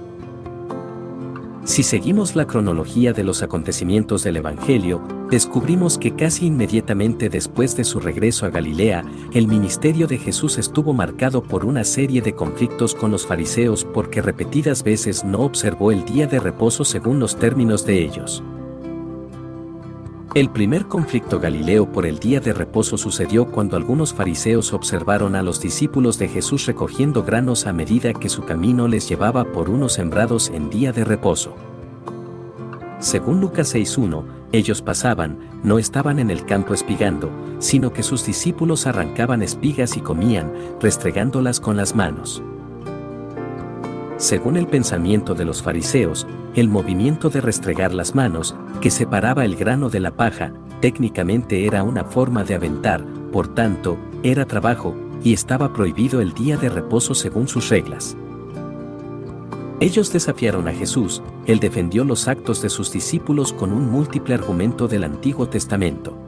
Si 1.63 1.83
seguimos 1.83 2.35
la 2.35 2.45
cronología 2.45 3.13
de 3.13 3.23
los 3.23 3.41
acontecimientos 3.41 4.23
del 4.23 4.35
Evangelio, 4.35 5.01
descubrimos 5.31 5.97
que 5.97 6.13
casi 6.13 6.47
inmediatamente 6.47 7.29
después 7.29 7.77
de 7.77 7.85
su 7.85 8.01
regreso 8.01 8.45
a 8.45 8.49
Galilea, 8.49 9.05
el 9.31 9.47
ministerio 9.47 10.05
de 10.05 10.17
Jesús 10.17 10.57
estuvo 10.57 10.91
marcado 10.91 11.41
por 11.41 11.63
una 11.63 11.85
serie 11.85 12.21
de 12.21 12.35
conflictos 12.35 12.93
con 12.93 13.09
los 13.09 13.25
fariseos 13.25 13.85
porque 13.85 14.21
repetidas 14.21 14.83
veces 14.83 15.23
no 15.23 15.43
observó 15.43 15.93
el 15.93 16.03
día 16.03 16.27
de 16.27 16.41
reposo 16.41 16.83
según 16.83 17.21
los 17.21 17.37
términos 17.37 17.85
de 17.85 18.03
ellos. 18.03 18.43
El 20.35 20.49
primer 20.49 20.87
conflicto 20.87 21.39
galileo 21.39 21.85
por 21.91 22.07
el 22.07 22.17
día 22.17 22.39
de 22.39 22.53
reposo 22.53 22.97
sucedió 22.97 23.45
cuando 23.51 23.77
algunos 23.77 24.15
fariseos 24.15 24.73
observaron 24.73 25.35
a 25.35 25.43
los 25.43 25.61
discípulos 25.61 26.17
de 26.17 26.27
Jesús 26.27 26.65
recogiendo 26.65 27.21
granos 27.21 27.67
a 27.67 27.73
medida 27.73 28.15
que 28.15 28.29
su 28.29 28.43
camino 28.43 28.87
les 28.87 29.07
llevaba 29.07 29.43
por 29.43 29.69
unos 29.69 29.93
sembrados 29.93 30.49
en 30.49 30.71
día 30.71 30.91
de 30.91 31.03
reposo. 31.03 31.53
Según 32.97 33.41
Lucas 33.41 33.75
6.1, 33.75 34.23
ellos 34.53 34.81
pasaban, 34.81 35.37
no 35.63 35.77
estaban 35.77 36.17
en 36.17 36.31
el 36.31 36.45
campo 36.45 36.73
espigando, 36.73 37.29
sino 37.59 37.93
que 37.93 38.01
sus 38.01 38.25
discípulos 38.25 38.87
arrancaban 38.87 39.43
espigas 39.43 39.97
y 39.97 40.01
comían, 40.01 40.51
restregándolas 40.81 41.59
con 41.59 41.77
las 41.77 41.95
manos. 41.95 42.41
Según 44.23 44.55
el 44.55 44.67
pensamiento 44.67 45.35
de 45.35 45.43
los 45.43 45.61
fariseos, 45.61 46.25
el 46.55 46.69
movimiento 46.69 47.29
de 47.29 47.41
restregar 47.41 47.93
las 47.93 48.15
manos, 48.15 48.55
que 48.79 48.89
separaba 48.89 49.43
el 49.43 49.57
grano 49.57 49.89
de 49.89 49.99
la 49.99 50.15
paja, 50.15 50.53
técnicamente 50.79 51.65
era 51.65 51.83
una 51.83 52.05
forma 52.05 52.45
de 52.45 52.55
aventar, 52.55 53.03
por 53.33 53.53
tanto, 53.53 53.97
era 54.23 54.45
trabajo, 54.45 54.95
y 55.25 55.33
estaba 55.33 55.73
prohibido 55.73 56.21
el 56.21 56.31
día 56.31 56.55
de 56.55 56.69
reposo 56.69 57.13
según 57.15 57.49
sus 57.49 57.67
reglas. 57.67 58.15
Ellos 59.81 60.13
desafiaron 60.13 60.69
a 60.69 60.73
Jesús, 60.73 61.21
él 61.45 61.59
defendió 61.59 62.05
los 62.05 62.29
actos 62.29 62.61
de 62.61 62.69
sus 62.69 62.93
discípulos 62.93 63.51
con 63.51 63.73
un 63.73 63.91
múltiple 63.91 64.35
argumento 64.35 64.87
del 64.87 65.03
Antiguo 65.03 65.49
Testamento. 65.49 66.22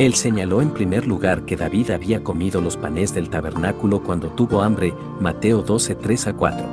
Él 0.00 0.14
señaló 0.14 0.62
en 0.62 0.70
primer 0.70 1.06
lugar 1.06 1.44
que 1.44 1.56
David 1.56 1.90
había 1.90 2.24
comido 2.24 2.62
los 2.62 2.78
panes 2.78 3.12
del 3.12 3.28
tabernáculo 3.28 4.02
cuando 4.02 4.28
tuvo 4.28 4.62
hambre, 4.62 4.94
Mateo 5.20 5.60
12, 5.60 5.94
3 5.94 6.26
a 6.28 6.32
4. 6.32 6.66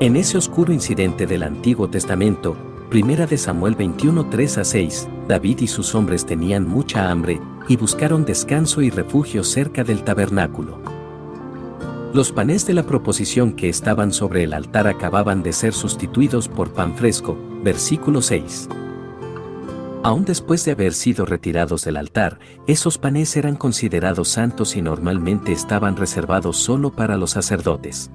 En 0.00 0.16
ese 0.16 0.38
oscuro 0.38 0.72
incidente 0.72 1.24
del 1.24 1.44
Antiguo 1.44 1.88
Testamento, 1.88 2.56
Primera 2.90 3.28
de 3.28 3.38
Samuel 3.38 3.76
21, 3.76 4.28
3 4.28 4.58
a 4.58 4.64
6, 4.64 5.08
David 5.28 5.60
y 5.60 5.68
sus 5.68 5.94
hombres 5.94 6.26
tenían 6.26 6.66
mucha 6.66 7.08
hambre, 7.12 7.40
y 7.68 7.76
buscaron 7.76 8.24
descanso 8.24 8.82
y 8.82 8.90
refugio 8.90 9.44
cerca 9.44 9.84
del 9.84 10.02
tabernáculo. 10.02 10.80
Los 12.12 12.32
panes 12.32 12.66
de 12.66 12.74
la 12.74 12.82
proposición 12.82 13.52
que 13.52 13.68
estaban 13.68 14.12
sobre 14.12 14.42
el 14.42 14.52
altar 14.52 14.88
acababan 14.88 15.44
de 15.44 15.52
ser 15.52 15.74
sustituidos 15.74 16.48
por 16.48 16.72
pan 16.72 16.96
fresco, 16.96 17.38
versículo 17.62 18.20
6. 18.20 18.68
Aún 20.04 20.24
después 20.24 20.64
de 20.64 20.72
haber 20.72 20.94
sido 20.94 21.24
retirados 21.24 21.84
del 21.84 21.96
altar, 21.96 22.40
esos 22.66 22.98
panes 22.98 23.36
eran 23.36 23.54
considerados 23.54 24.28
santos 24.28 24.74
y 24.74 24.82
normalmente 24.82 25.52
estaban 25.52 25.96
reservados 25.96 26.56
solo 26.56 26.90
para 26.90 27.16
los 27.16 27.30
sacerdotes. 27.30 28.10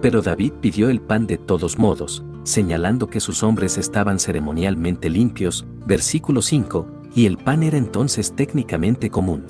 Pero 0.00 0.22
David 0.22 0.52
pidió 0.60 0.88
el 0.88 1.00
pan 1.00 1.26
de 1.26 1.36
todos 1.36 1.78
modos, 1.78 2.24
señalando 2.44 3.10
que 3.10 3.18
sus 3.18 3.42
hombres 3.42 3.76
estaban 3.76 4.20
ceremonialmente 4.20 5.10
limpios, 5.10 5.66
versículo 5.84 6.42
5, 6.42 6.86
y 7.14 7.26
el 7.26 7.36
pan 7.36 7.64
era 7.64 7.76
entonces 7.76 8.32
técnicamente 8.36 9.10
común. 9.10 9.46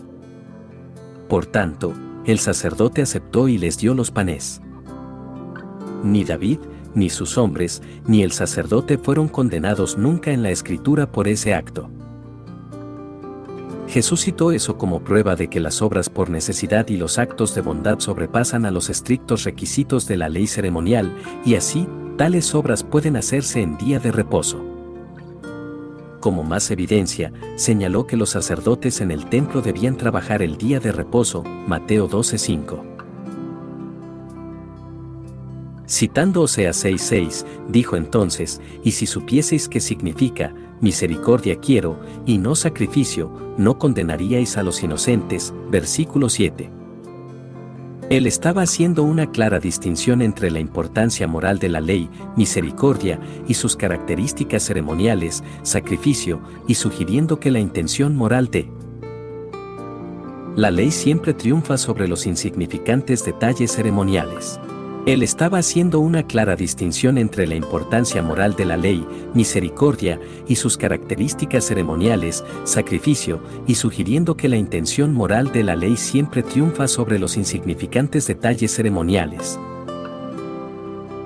Por 1.28 1.45
tanto, 1.45 1.93
el 2.24 2.39
sacerdote 2.39 3.03
aceptó 3.03 3.49
y 3.49 3.59
les 3.59 3.76
dio 3.76 3.95
los 3.95 4.11
panes. 4.11 4.62
Ni 6.03 6.24
David, 6.24 6.59
ni 6.95 7.11
sus 7.11 7.38
hombres, 7.38 7.82
ni 8.07 8.22
el 8.22 8.32
sacerdote 8.32 8.99
fueron 8.99 9.28
condenados 9.28 9.97
nunca 9.99 10.32
en 10.32 10.43
la 10.43 10.51
escritura 10.51 11.11
por 11.11 11.28
ese 11.28 11.55
acto. 11.55 11.91
Jesús 13.88 14.20
citó 14.20 14.53
eso 14.53 14.78
como 14.78 15.01
prueba 15.03 15.34
de 15.34 15.49
que 15.49 15.59
las 15.59 15.82
obras 15.82 16.09
por 16.09 16.30
necesidad 16.30 16.86
y 16.88 16.97
los 16.97 17.18
actos 17.18 17.57
de 17.57 17.61
bondad 17.61 17.99
sobrepasan 17.99 18.64
a 18.64 18.70
los 18.70 18.88
estrictos 18.88 19.43
requisitos 19.43 20.07
de 20.07 20.16
la 20.16 20.28
ley 20.28 20.47
ceremonial, 20.47 21.12
y 21.45 21.57
así, 21.57 21.88
tales 22.16 22.55
obras 22.55 22.84
pueden 22.84 23.16
hacerse 23.16 23.61
en 23.61 23.76
día 23.78 23.99
de 23.99 24.12
reposo. 24.12 24.64
Como 26.20 26.45
más 26.45 26.70
evidencia, 26.70 27.32
señaló 27.57 28.07
que 28.07 28.16
los 28.16 28.30
sacerdotes 28.30 29.01
en 29.01 29.11
el 29.11 29.24
templo 29.24 29.62
debían 29.62 29.97
trabajar 29.97 30.43
el 30.43 30.57
día 30.57 30.78
de 30.78 30.93
reposo, 30.93 31.43
Mateo 31.43 32.09
12:5. 32.09 32.89
Citando 35.91 36.43
Osea 36.43 36.70
6:6, 36.70 37.45
dijo 37.68 37.97
entonces, 37.97 38.61
y 38.84 38.93
si 38.93 39.07
supieseis 39.07 39.68
qué 39.68 39.80
significa, 39.80 40.55
misericordia 40.80 41.57
quiero, 41.57 41.99
y 42.26 42.38
no 42.38 42.55
sacrificio, 42.55 43.32
no 43.59 43.76
condenaríais 43.76 44.57
a 44.57 44.62
los 44.62 44.84
inocentes, 44.84 45.53
versículo 45.68 46.28
7. 46.28 46.70
Él 48.09 48.28
estaba 48.28 48.62
haciendo 48.62 49.03
una 49.03 49.32
clara 49.32 49.59
distinción 49.59 50.22
entre 50.22 50.53
la 50.53 50.61
importancia 50.61 51.26
moral 51.26 51.59
de 51.59 51.70
la 51.70 51.80
ley, 51.80 52.09
misericordia, 52.36 53.18
y 53.49 53.55
sus 53.55 53.74
características 53.74 54.62
ceremoniales, 54.62 55.43
sacrificio, 55.62 56.41
y 56.68 56.76
sugiriendo 56.76 57.41
que 57.41 57.51
la 57.51 57.59
intención 57.59 58.14
moral 58.14 58.49
de 58.49 58.70
la 60.55 60.70
ley 60.70 60.93
siempre 60.93 61.34
triunfa 61.34 61.76
sobre 61.76 62.07
los 62.07 62.26
insignificantes 62.26 63.24
detalles 63.24 63.72
ceremoniales. 63.72 64.61
Él 65.07 65.22
estaba 65.22 65.59
haciendo 65.59 65.98
una 65.98 66.26
clara 66.26 66.57
distinción 66.57 67.16
entre 67.16 67.46
la 67.46 67.55
importancia 67.55 68.22
moral 68.22 68.55
de 68.55 68.66
la 68.66 68.76
ley, 68.76 69.07
misericordia, 69.32 70.20
y 70.46 70.57
sus 70.57 70.76
características 70.76 71.64
ceremoniales, 71.64 72.44
sacrificio, 72.64 73.40
y 73.66 73.76
sugiriendo 73.76 74.36
que 74.36 74.48
la 74.48 74.57
intención 74.57 75.14
moral 75.14 75.53
de 75.53 75.64
la 75.64 75.74
ley 75.74 75.96
siempre 75.96 76.42
triunfa 76.42 76.86
sobre 76.86 77.18
los 77.18 77.38
insignificantes 77.38 78.26
detalles 78.26 78.74
ceremoniales. 78.74 79.59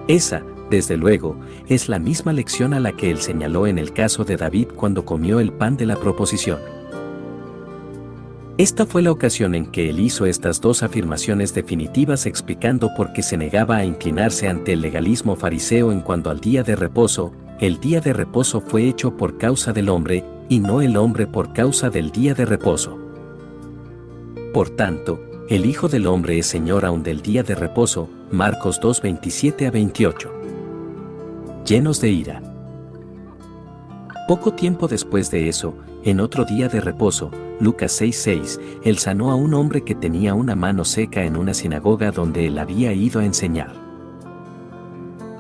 Esa, 0.07 0.45
desde 0.71 0.97
luego, 0.97 1.37
es 1.67 1.89
la 1.89 1.99
misma 1.99 2.33
lección 2.33 2.75
a 2.75 2.81
la 2.81 2.93
que 2.93 3.11
él 3.11 3.19
señaló 3.19 3.67
en 3.67 3.79
el 3.79 3.93
caso 3.93 4.25
de 4.25 4.37
David 4.37 4.69
cuando 4.77 5.05
comió 5.05 5.41
el 5.41 5.53
pan 5.53 5.77
de 5.77 5.87
la 5.87 5.97
proposición. 5.97 6.61
Esta 8.57 8.87
fue 8.87 9.03
la 9.03 9.11
ocasión 9.11 9.57
en 9.57 9.67
que 9.67 9.91
él 9.91 9.99
hizo 9.99 10.27
estas 10.27 10.61
dos 10.61 10.85
afirmaciones 10.85 11.53
definitivas 11.55 12.25
explicando 12.25 12.89
por 12.97 13.13
qué 13.13 13.21
se 13.21 13.37
negaba 13.37 13.79
a 13.79 13.85
inclinarse 13.85 14.49
ante 14.49 14.75
el 14.75 14.81
legalismo 14.81 15.35
fariseo 15.35 15.91
en 15.91 16.01
cuanto 16.01 16.31
al 16.31 16.39
día 16.39 16.63
de 16.63 16.77
reposo, 16.77 17.33
el 17.59 17.81
día 17.81 18.01
de 18.01 18.13
reposo 18.13 18.61
fue 18.61 18.87
hecho 18.87 19.17
por 19.17 19.39
causa 19.39 19.73
del 19.73 19.89
hombre, 19.89 20.25
y 20.49 20.61
no 20.61 20.83
el 20.83 20.97
hombre 20.97 21.27
por 21.27 21.53
causa 21.53 21.91
del 21.91 22.13
día 22.13 22.35
de 22.35 22.45
reposo. 22.45 22.97
Por 24.53 24.71
tanto, 24.71 25.21
el 25.49 25.67
Hijo 25.67 25.89
del 25.89 26.07
Hombre 26.07 26.39
es 26.39 26.47
Señor 26.47 26.85
aún 26.85 27.03
del 27.03 27.23
día 27.23 27.43
de 27.43 27.57
reposo, 27.57 28.09
Marcos 28.31 28.79
2, 28.81 29.03
27 29.03 29.67
a 29.67 29.71
28. 29.73 30.33
Llenos 31.67 32.01
de 32.01 32.11
ira. 32.11 32.43
Poco 34.29 34.53
tiempo 34.53 34.87
después 34.87 35.31
de 35.33 35.49
eso, 35.49 35.75
en 36.05 36.21
otro 36.21 36.45
día 36.45 36.69
de 36.69 36.81
reposo, 36.81 37.31
Lucas 37.61 38.01
6:6, 38.01 38.61
él 38.83 38.99
sanó 38.99 39.31
a 39.31 39.37
un 39.37 39.55
hombre 39.55 39.83
que 39.83 39.95
tenía 39.95 40.35
una 40.35 40.57
mano 40.57 40.85
seca 40.85 41.25
en 41.25 41.37
una 41.37 41.55
sinagoga 41.55 42.11
donde 42.11 42.47
él 42.47 42.59
había 42.59 42.93
ido 42.93 43.21
a 43.21 43.25
enseñar. 43.25 43.73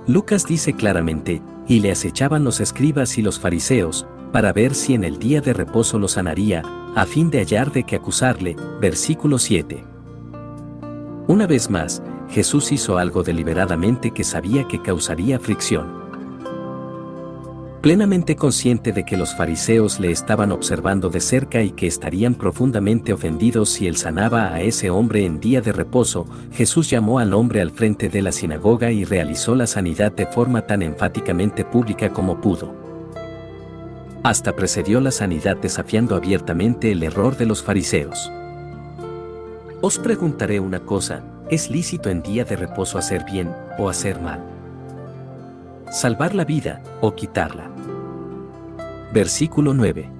Lucas 0.07 0.47
dice 0.47 0.75
claramente, 0.75 1.43
y 1.67 1.81
le 1.81 1.91
acechaban 1.91 2.45
los 2.45 2.61
escribas 2.61 3.19
y 3.19 3.23
los 3.23 3.41
fariseos, 3.41 4.07
para 4.33 4.53
ver 4.53 4.75
si 4.75 4.95
en 4.95 5.05
el 5.05 5.19
día 5.19 5.41
de 5.41 5.53
reposo 5.53 5.99
lo 5.99 6.09
sanaría, 6.09 6.62
a 6.95 7.07
fin 7.07 7.31
de 7.31 7.39
hallar 7.39 7.73
de 7.73 7.85
qué 7.85 7.97
acusarle, 7.97 8.57
versículo 8.81 9.39
7. 9.39 9.85
Una 11.27 11.47
vez 11.47 11.71
más, 11.71 12.03
Jesús 12.29 12.71
hizo 12.71 12.99
algo 12.99 13.23
deliberadamente 13.23 14.11
que 14.11 14.25
sabía 14.25 14.69
que 14.69 14.83
causaría 14.83 15.39
fricción 15.39 16.04
plenamente 17.85 18.35
consciente 18.35 18.93
de 18.93 19.05
que 19.05 19.18
los 19.18 19.35
fariseos 19.37 20.01
le 20.01 20.11
estaban 20.11 20.53
observando 20.53 21.11
de 21.11 21.20
cerca 21.20 21.61
y 21.61 21.72
que 21.72 21.87
estarían 21.87 22.35
profundamente 22.35 23.12
ofendidos 23.12 23.68
si 23.68 23.87
él 23.87 23.99
sanaba 23.99 24.55
a 24.55 24.62
ese 24.62 24.89
hombre 24.89 25.26
en 25.26 25.39
día 25.39 25.61
de 25.61 25.70
reposo, 25.70 26.26
Jesús 26.51 26.89
llamó 26.89 27.18
al 27.18 27.35
hombre 27.35 27.61
al 27.61 27.72
frente 27.72 28.09
de 28.09 28.22
la 28.22 28.32
sinagoga 28.32 28.91
y 28.91 29.05
realizó 29.05 29.55
la 29.55 29.66
sanidad 29.66 30.12
de 30.12 30.24
forma 30.24 30.62
tan 30.62 30.80
enfáticamente 30.80 31.62
pública 31.66 32.09
como 32.09 32.41
pudo. 32.41 32.74
Hasta 34.22 34.57
precedió 34.57 35.03
la 35.03 35.11
sanidad 35.11 35.59
desafiando 35.59 36.16
abiertamente 36.16 36.91
el 36.91 37.03
error 37.03 37.37
de 37.37 37.45
los 37.45 37.62
fariseos. 37.62 38.32
Os 39.82 39.99
preguntaré 39.99 40.59
una 40.59 40.80
cosa, 40.80 41.22
¿es 41.51 41.68
lícito 41.68 42.09
en 42.09 42.22
día 42.22 42.47
de 42.47 42.57
reposo 42.57 42.97
hacer 42.97 43.26
bien 43.30 43.55
o 43.78 43.91
hacer 43.91 44.22
mal? 44.22 44.43
Salvar 45.91 46.35
la 46.35 46.47
vida 46.47 46.82
o 47.03 47.14
quitarla. 47.14 47.74
Versículo 49.15 49.75
9. 49.75 50.11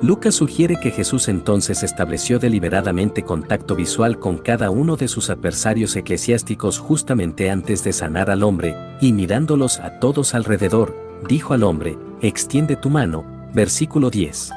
Lucas 0.00 0.34
sugiere 0.34 0.80
que 0.80 0.90
Jesús 0.90 1.28
entonces 1.28 1.82
estableció 1.82 2.38
deliberadamente 2.38 3.24
contacto 3.24 3.76
visual 3.76 4.18
con 4.18 4.38
cada 4.38 4.70
uno 4.70 4.96
de 4.96 5.06
sus 5.06 5.28
adversarios 5.28 5.94
eclesiásticos 5.96 6.78
justamente 6.78 7.50
antes 7.50 7.84
de 7.84 7.92
sanar 7.92 8.30
al 8.30 8.42
hombre, 8.42 8.74
y 9.02 9.12
mirándolos 9.12 9.80
a 9.80 10.00
todos 10.00 10.34
alrededor, 10.34 10.96
dijo 11.28 11.52
al 11.52 11.64
hombre, 11.64 11.98
extiende 12.22 12.76
tu 12.76 12.88
mano, 12.88 13.26
versículo 13.52 14.08
10. 14.08 14.52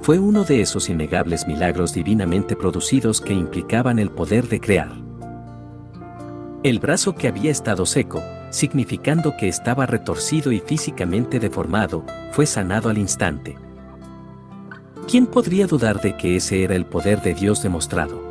Fue 0.00 0.18
uno 0.18 0.44
de 0.44 0.62
esos 0.62 0.88
innegables 0.88 1.46
milagros 1.46 1.92
divinamente 1.92 2.56
producidos 2.56 3.20
que 3.20 3.34
implicaban 3.34 3.98
el 3.98 4.10
poder 4.10 4.48
de 4.48 4.58
crear. 4.58 4.92
El 6.62 6.78
brazo 6.78 7.14
que 7.14 7.28
había 7.28 7.50
estado 7.50 7.84
seco, 7.84 8.22
significando 8.54 9.36
que 9.36 9.48
estaba 9.48 9.84
retorcido 9.84 10.52
y 10.52 10.60
físicamente 10.60 11.40
deformado, 11.40 12.04
fue 12.30 12.46
sanado 12.46 12.88
al 12.88 12.98
instante. 12.98 13.56
¿Quién 15.08 15.26
podría 15.26 15.66
dudar 15.66 16.00
de 16.00 16.16
que 16.16 16.36
ese 16.36 16.62
era 16.62 16.76
el 16.76 16.86
poder 16.86 17.20
de 17.20 17.34
Dios 17.34 17.64
demostrado? 17.64 18.22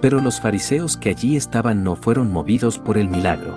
Pero 0.00 0.20
los 0.20 0.40
fariseos 0.40 0.96
que 0.96 1.10
allí 1.10 1.36
estaban 1.36 1.84
no 1.84 1.94
fueron 1.94 2.32
movidos 2.32 2.78
por 2.78 2.96
el 2.96 3.08
milagro. 3.08 3.54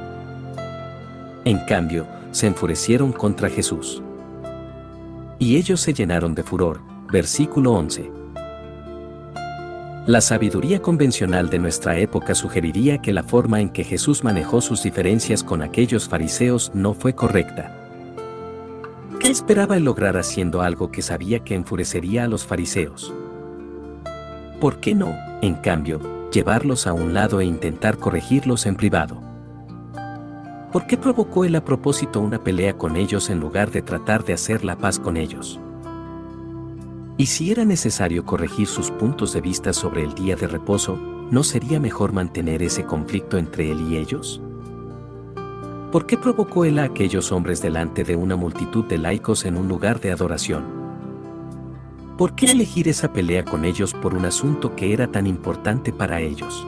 En 1.46 1.60
cambio, 1.60 2.06
se 2.32 2.48
enfurecieron 2.48 3.14
contra 3.14 3.50
Jesús. 3.50 4.04
Y 5.40 5.56
ellos 5.56 5.80
se 5.80 5.94
llenaron 5.94 6.36
de 6.36 6.44
furor. 6.44 6.82
Versículo 7.10 7.72
11. 7.72 8.23
La 10.06 10.20
sabiduría 10.20 10.82
convencional 10.82 11.50
de 11.50 11.60
nuestra 11.60 11.98
época 11.98 12.36
sugeriría 12.36 12.98
que 12.98 13.14
la 13.14 13.24
forma 13.24 13.62
en 13.62 13.70
que 13.70 13.86
Jesús 13.86 14.22
manejó 14.26 14.60
sus 14.60 14.84
diferencias 14.84 15.46
con 15.46 15.62
aquellos 15.62 16.10
fariseos 16.10 16.72
no 16.74 16.94
fue 16.94 17.16
correcta. 17.16 17.74
¿Qué 19.22 19.30
esperaba 19.30 19.78
él 19.78 19.86
lograr 19.86 20.18
haciendo 20.18 20.62
algo 20.62 20.92
que 20.92 21.02
sabía 21.02 21.40
que 21.40 21.56
enfurecería 21.56 22.26
a 22.26 22.28
los 22.28 22.46
fariseos? 22.46 23.14
¿Por 24.60 24.82
qué 24.82 24.94
no, 24.94 25.16
en 25.42 25.56
cambio, 25.56 26.02
llevarlos 26.32 26.86
a 26.86 26.92
un 26.92 27.14
lado 27.14 27.40
e 27.40 27.46
intentar 27.46 27.98
corregirlos 27.98 28.66
en 28.66 28.76
privado? 28.76 29.22
¿Por 30.74 30.86
qué 30.86 30.98
provocó 30.98 31.46
él 31.46 31.56
a 31.56 31.64
propósito 31.64 32.20
una 32.20 32.44
pelea 32.44 32.74
con 32.78 32.98
ellos 32.98 33.30
en 33.30 33.40
lugar 33.40 33.72
de 33.72 33.82
tratar 33.82 34.26
de 34.26 34.34
hacer 34.34 34.66
la 34.66 34.76
paz 34.76 35.00
con 35.00 35.16
ellos? 35.16 35.62
Y 37.18 37.28
si 37.28 37.52
era 37.52 37.64
necesario 37.64 38.26
corregir 38.26 38.68
sus 38.68 38.90
puntos 38.90 39.34
de 39.34 39.42
vista 39.42 39.72
sobre 39.72 40.04
el 40.04 40.16
día 40.16 40.36
de 40.36 40.48
reposo, 40.48 40.98
¿no 41.30 41.44
sería 41.44 41.80
mejor 41.80 42.12
mantener 42.12 42.64
ese 42.64 42.86
conflicto 42.86 43.38
entre 43.38 43.72
él 43.72 43.82
y 43.90 43.98
ellos? 43.98 44.42
¿Por 45.92 46.08
qué 46.08 46.18
provocó 46.18 46.66
él 46.66 46.80
a 46.80 46.86
aquellos 46.86 47.32
hombres 47.32 47.62
delante 47.62 48.04
de 48.04 48.16
una 48.16 48.36
multitud 48.36 48.84
de 48.86 48.98
laicos 48.98 49.46
en 49.46 49.58
un 49.58 49.68
lugar 49.68 50.00
de 50.00 50.12
adoración? 50.12 50.64
¿Por 52.18 52.34
qué 52.34 52.48
elegir 52.48 52.88
esa 52.88 53.14
pelea 53.14 53.46
con 53.46 53.64
ellos 53.64 53.94
por 53.94 54.16
un 54.16 54.26
asunto 54.26 54.76
que 54.76 54.92
era 54.92 55.08
tan 55.08 55.28
importante 55.28 55.94
para 55.94 56.20
ellos? 56.20 56.66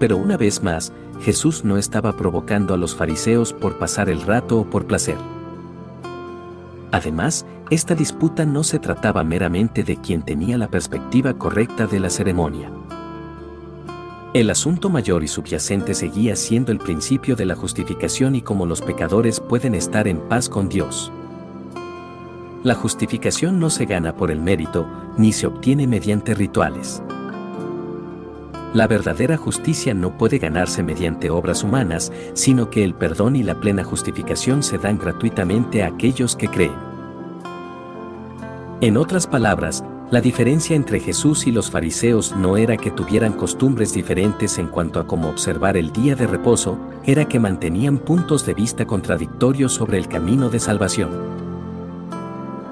Pero 0.00 0.16
una 0.16 0.36
vez 0.36 0.64
más, 0.64 0.92
Jesús 1.20 1.64
no 1.64 1.76
estaba 1.76 2.16
provocando 2.16 2.74
a 2.74 2.76
los 2.76 2.96
fariseos 2.96 3.52
por 3.52 3.78
pasar 3.78 4.08
el 4.08 4.22
rato 4.22 4.58
o 4.58 4.64
por 4.64 4.86
placer. 4.86 5.18
Además, 6.90 7.46
esta 7.70 7.94
disputa 7.94 8.44
no 8.44 8.64
se 8.64 8.80
trataba 8.80 9.22
meramente 9.22 9.84
de 9.84 9.96
quien 9.96 10.22
tenía 10.22 10.58
la 10.58 10.68
perspectiva 10.68 11.34
correcta 11.34 11.86
de 11.86 12.00
la 12.00 12.10
ceremonia. 12.10 12.68
El 14.34 14.50
asunto 14.50 14.90
mayor 14.90 15.22
y 15.22 15.28
subyacente 15.28 15.94
seguía 15.94 16.34
siendo 16.34 16.72
el 16.72 16.78
principio 16.78 17.36
de 17.36 17.46
la 17.46 17.54
justificación 17.54 18.34
y 18.34 18.42
cómo 18.42 18.66
los 18.66 18.82
pecadores 18.82 19.38
pueden 19.38 19.76
estar 19.76 20.08
en 20.08 20.18
paz 20.18 20.48
con 20.48 20.68
Dios. 20.68 21.12
La 22.64 22.74
justificación 22.74 23.60
no 23.60 23.70
se 23.70 23.86
gana 23.86 24.16
por 24.16 24.32
el 24.32 24.40
mérito, 24.40 24.86
ni 25.16 25.32
se 25.32 25.46
obtiene 25.46 25.86
mediante 25.86 26.34
rituales. 26.34 27.02
La 28.74 28.86
verdadera 28.88 29.36
justicia 29.36 29.94
no 29.94 30.18
puede 30.18 30.38
ganarse 30.38 30.82
mediante 30.82 31.30
obras 31.30 31.62
humanas, 31.62 32.12
sino 32.34 32.68
que 32.68 32.84
el 32.84 32.94
perdón 32.94 33.36
y 33.36 33.44
la 33.44 33.60
plena 33.60 33.84
justificación 33.84 34.62
se 34.62 34.78
dan 34.78 34.98
gratuitamente 34.98 35.82
a 35.82 35.88
aquellos 35.88 36.36
que 36.36 36.48
creen. 36.48 36.89
En 38.82 38.96
otras 38.96 39.26
palabras, 39.26 39.84
la 40.10 40.22
diferencia 40.22 40.74
entre 40.74 41.00
Jesús 41.00 41.46
y 41.46 41.52
los 41.52 41.70
fariseos 41.70 42.34
no 42.34 42.56
era 42.56 42.78
que 42.78 42.90
tuvieran 42.90 43.34
costumbres 43.34 43.92
diferentes 43.92 44.56
en 44.56 44.68
cuanto 44.68 45.00
a 45.00 45.06
cómo 45.06 45.28
observar 45.28 45.76
el 45.76 45.92
día 45.92 46.14
de 46.16 46.26
reposo, 46.26 46.78
era 47.04 47.28
que 47.28 47.38
mantenían 47.38 47.98
puntos 47.98 48.46
de 48.46 48.54
vista 48.54 48.86
contradictorios 48.86 49.74
sobre 49.74 49.98
el 49.98 50.08
camino 50.08 50.48
de 50.48 50.60
salvación. 50.60 51.10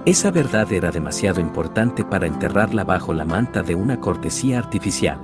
Esa 0.07 0.31
verdad 0.31 0.73
era 0.73 0.91
demasiado 0.91 1.43
importante 1.43 2.07
para 2.07 2.27
enterrarla 2.27 2.85
bajo 2.85 3.13
la 3.13 3.27
manta 3.27 3.63
de 3.63 3.75
una 3.75 4.01
cortesía 4.01 4.59
artificial. 4.59 5.19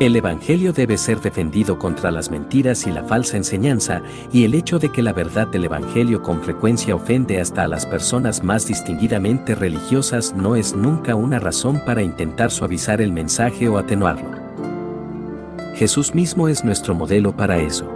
El 0.00 0.14
Evangelio 0.14 0.72
debe 0.72 0.96
ser 0.96 1.20
defendido 1.20 1.76
contra 1.76 2.12
las 2.12 2.30
mentiras 2.30 2.86
y 2.86 2.92
la 2.92 3.02
falsa 3.02 3.36
enseñanza, 3.36 4.00
y 4.32 4.44
el 4.44 4.54
hecho 4.54 4.78
de 4.78 4.92
que 4.92 5.02
la 5.02 5.12
verdad 5.12 5.48
del 5.48 5.64
Evangelio 5.64 6.22
con 6.22 6.40
frecuencia 6.40 6.94
ofende 6.94 7.40
hasta 7.40 7.64
a 7.64 7.68
las 7.68 7.84
personas 7.84 8.44
más 8.44 8.68
distinguidamente 8.68 9.56
religiosas 9.56 10.34
no 10.36 10.54
es 10.54 10.72
nunca 10.72 11.16
una 11.16 11.40
razón 11.40 11.82
para 11.84 12.04
intentar 12.04 12.52
suavizar 12.52 13.00
el 13.00 13.10
mensaje 13.10 13.68
o 13.68 13.76
atenuarlo. 13.76 14.30
Jesús 15.74 16.14
mismo 16.14 16.46
es 16.46 16.64
nuestro 16.64 16.94
modelo 16.94 17.36
para 17.36 17.58
eso. 17.58 17.92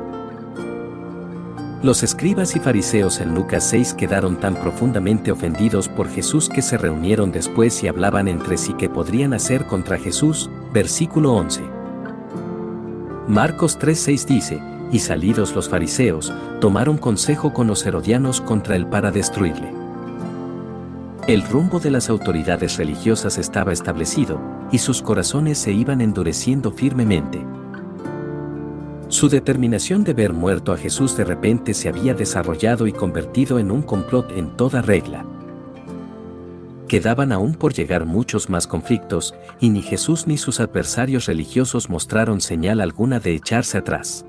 Los 1.84 2.03
escribas 2.03 2.57
y 2.57 2.59
fariseos 2.59 3.20
en 3.20 3.32
Lucas 3.32 3.68
6 3.70 3.94
quedaron 3.94 4.40
tan 4.40 4.57
profundamente 4.57 5.30
ofendidos 5.30 5.88
por 5.88 6.09
Jesús 6.09 6.48
que 6.48 6.62
se 6.62 6.78
reunieron 6.78 7.30
después 7.30 7.80
y 7.84 7.86
hablaban 7.86 8.26
entre 8.26 8.57
sí 8.57 8.72
qué 8.72 8.88
podrían 8.88 9.34
hacer 9.34 9.66
contra 9.66 9.98
Jesús, 9.98 10.50
versículo 10.72 11.34
11. 11.34 11.81
Marcos 13.32 13.78
3:6 13.78 14.26
dice, 14.26 14.62
y 14.92 14.98
salidos 14.98 15.54
los 15.54 15.66
fariseos, 15.66 16.30
tomaron 16.60 16.98
consejo 16.98 17.54
con 17.54 17.66
los 17.66 17.86
herodianos 17.86 18.42
contra 18.42 18.76
él 18.76 18.86
para 18.86 19.10
destruirle. 19.10 19.72
El 21.26 21.42
rumbo 21.42 21.80
de 21.80 21.90
las 21.90 22.10
autoridades 22.10 22.76
religiosas 22.76 23.38
estaba 23.38 23.72
establecido, 23.72 24.38
y 24.70 24.76
sus 24.80 25.00
corazones 25.00 25.56
se 25.56 25.72
iban 25.72 26.02
endureciendo 26.02 26.72
firmemente. 26.72 27.42
Su 29.08 29.30
determinación 29.30 30.04
de 30.04 30.12
ver 30.12 30.34
muerto 30.34 30.70
a 30.70 30.76
Jesús 30.76 31.16
de 31.16 31.24
repente 31.24 31.72
se 31.72 31.88
había 31.88 32.12
desarrollado 32.12 32.86
y 32.86 32.92
convertido 32.92 33.58
en 33.58 33.70
un 33.70 33.80
complot 33.80 34.30
en 34.32 34.58
toda 34.58 34.82
regla. 34.82 35.24
Quedaban 36.93 37.32
aún 37.32 37.55
por 37.55 37.72
llegar 37.72 38.05
muchos 38.05 38.51
más 38.51 38.66
conflictos, 38.66 39.34
y 39.59 39.70
ni 39.70 39.80
Jesús 39.80 40.26
ni 40.26 40.36
sus 40.36 40.61
adversarios 40.61 41.24
religiosos 41.24 41.88
mostraron 41.88 42.43
señal 42.43 42.82
alguna 42.82 43.18
de 43.18 43.34
echarse 43.34 43.78
atrás. 43.78 44.26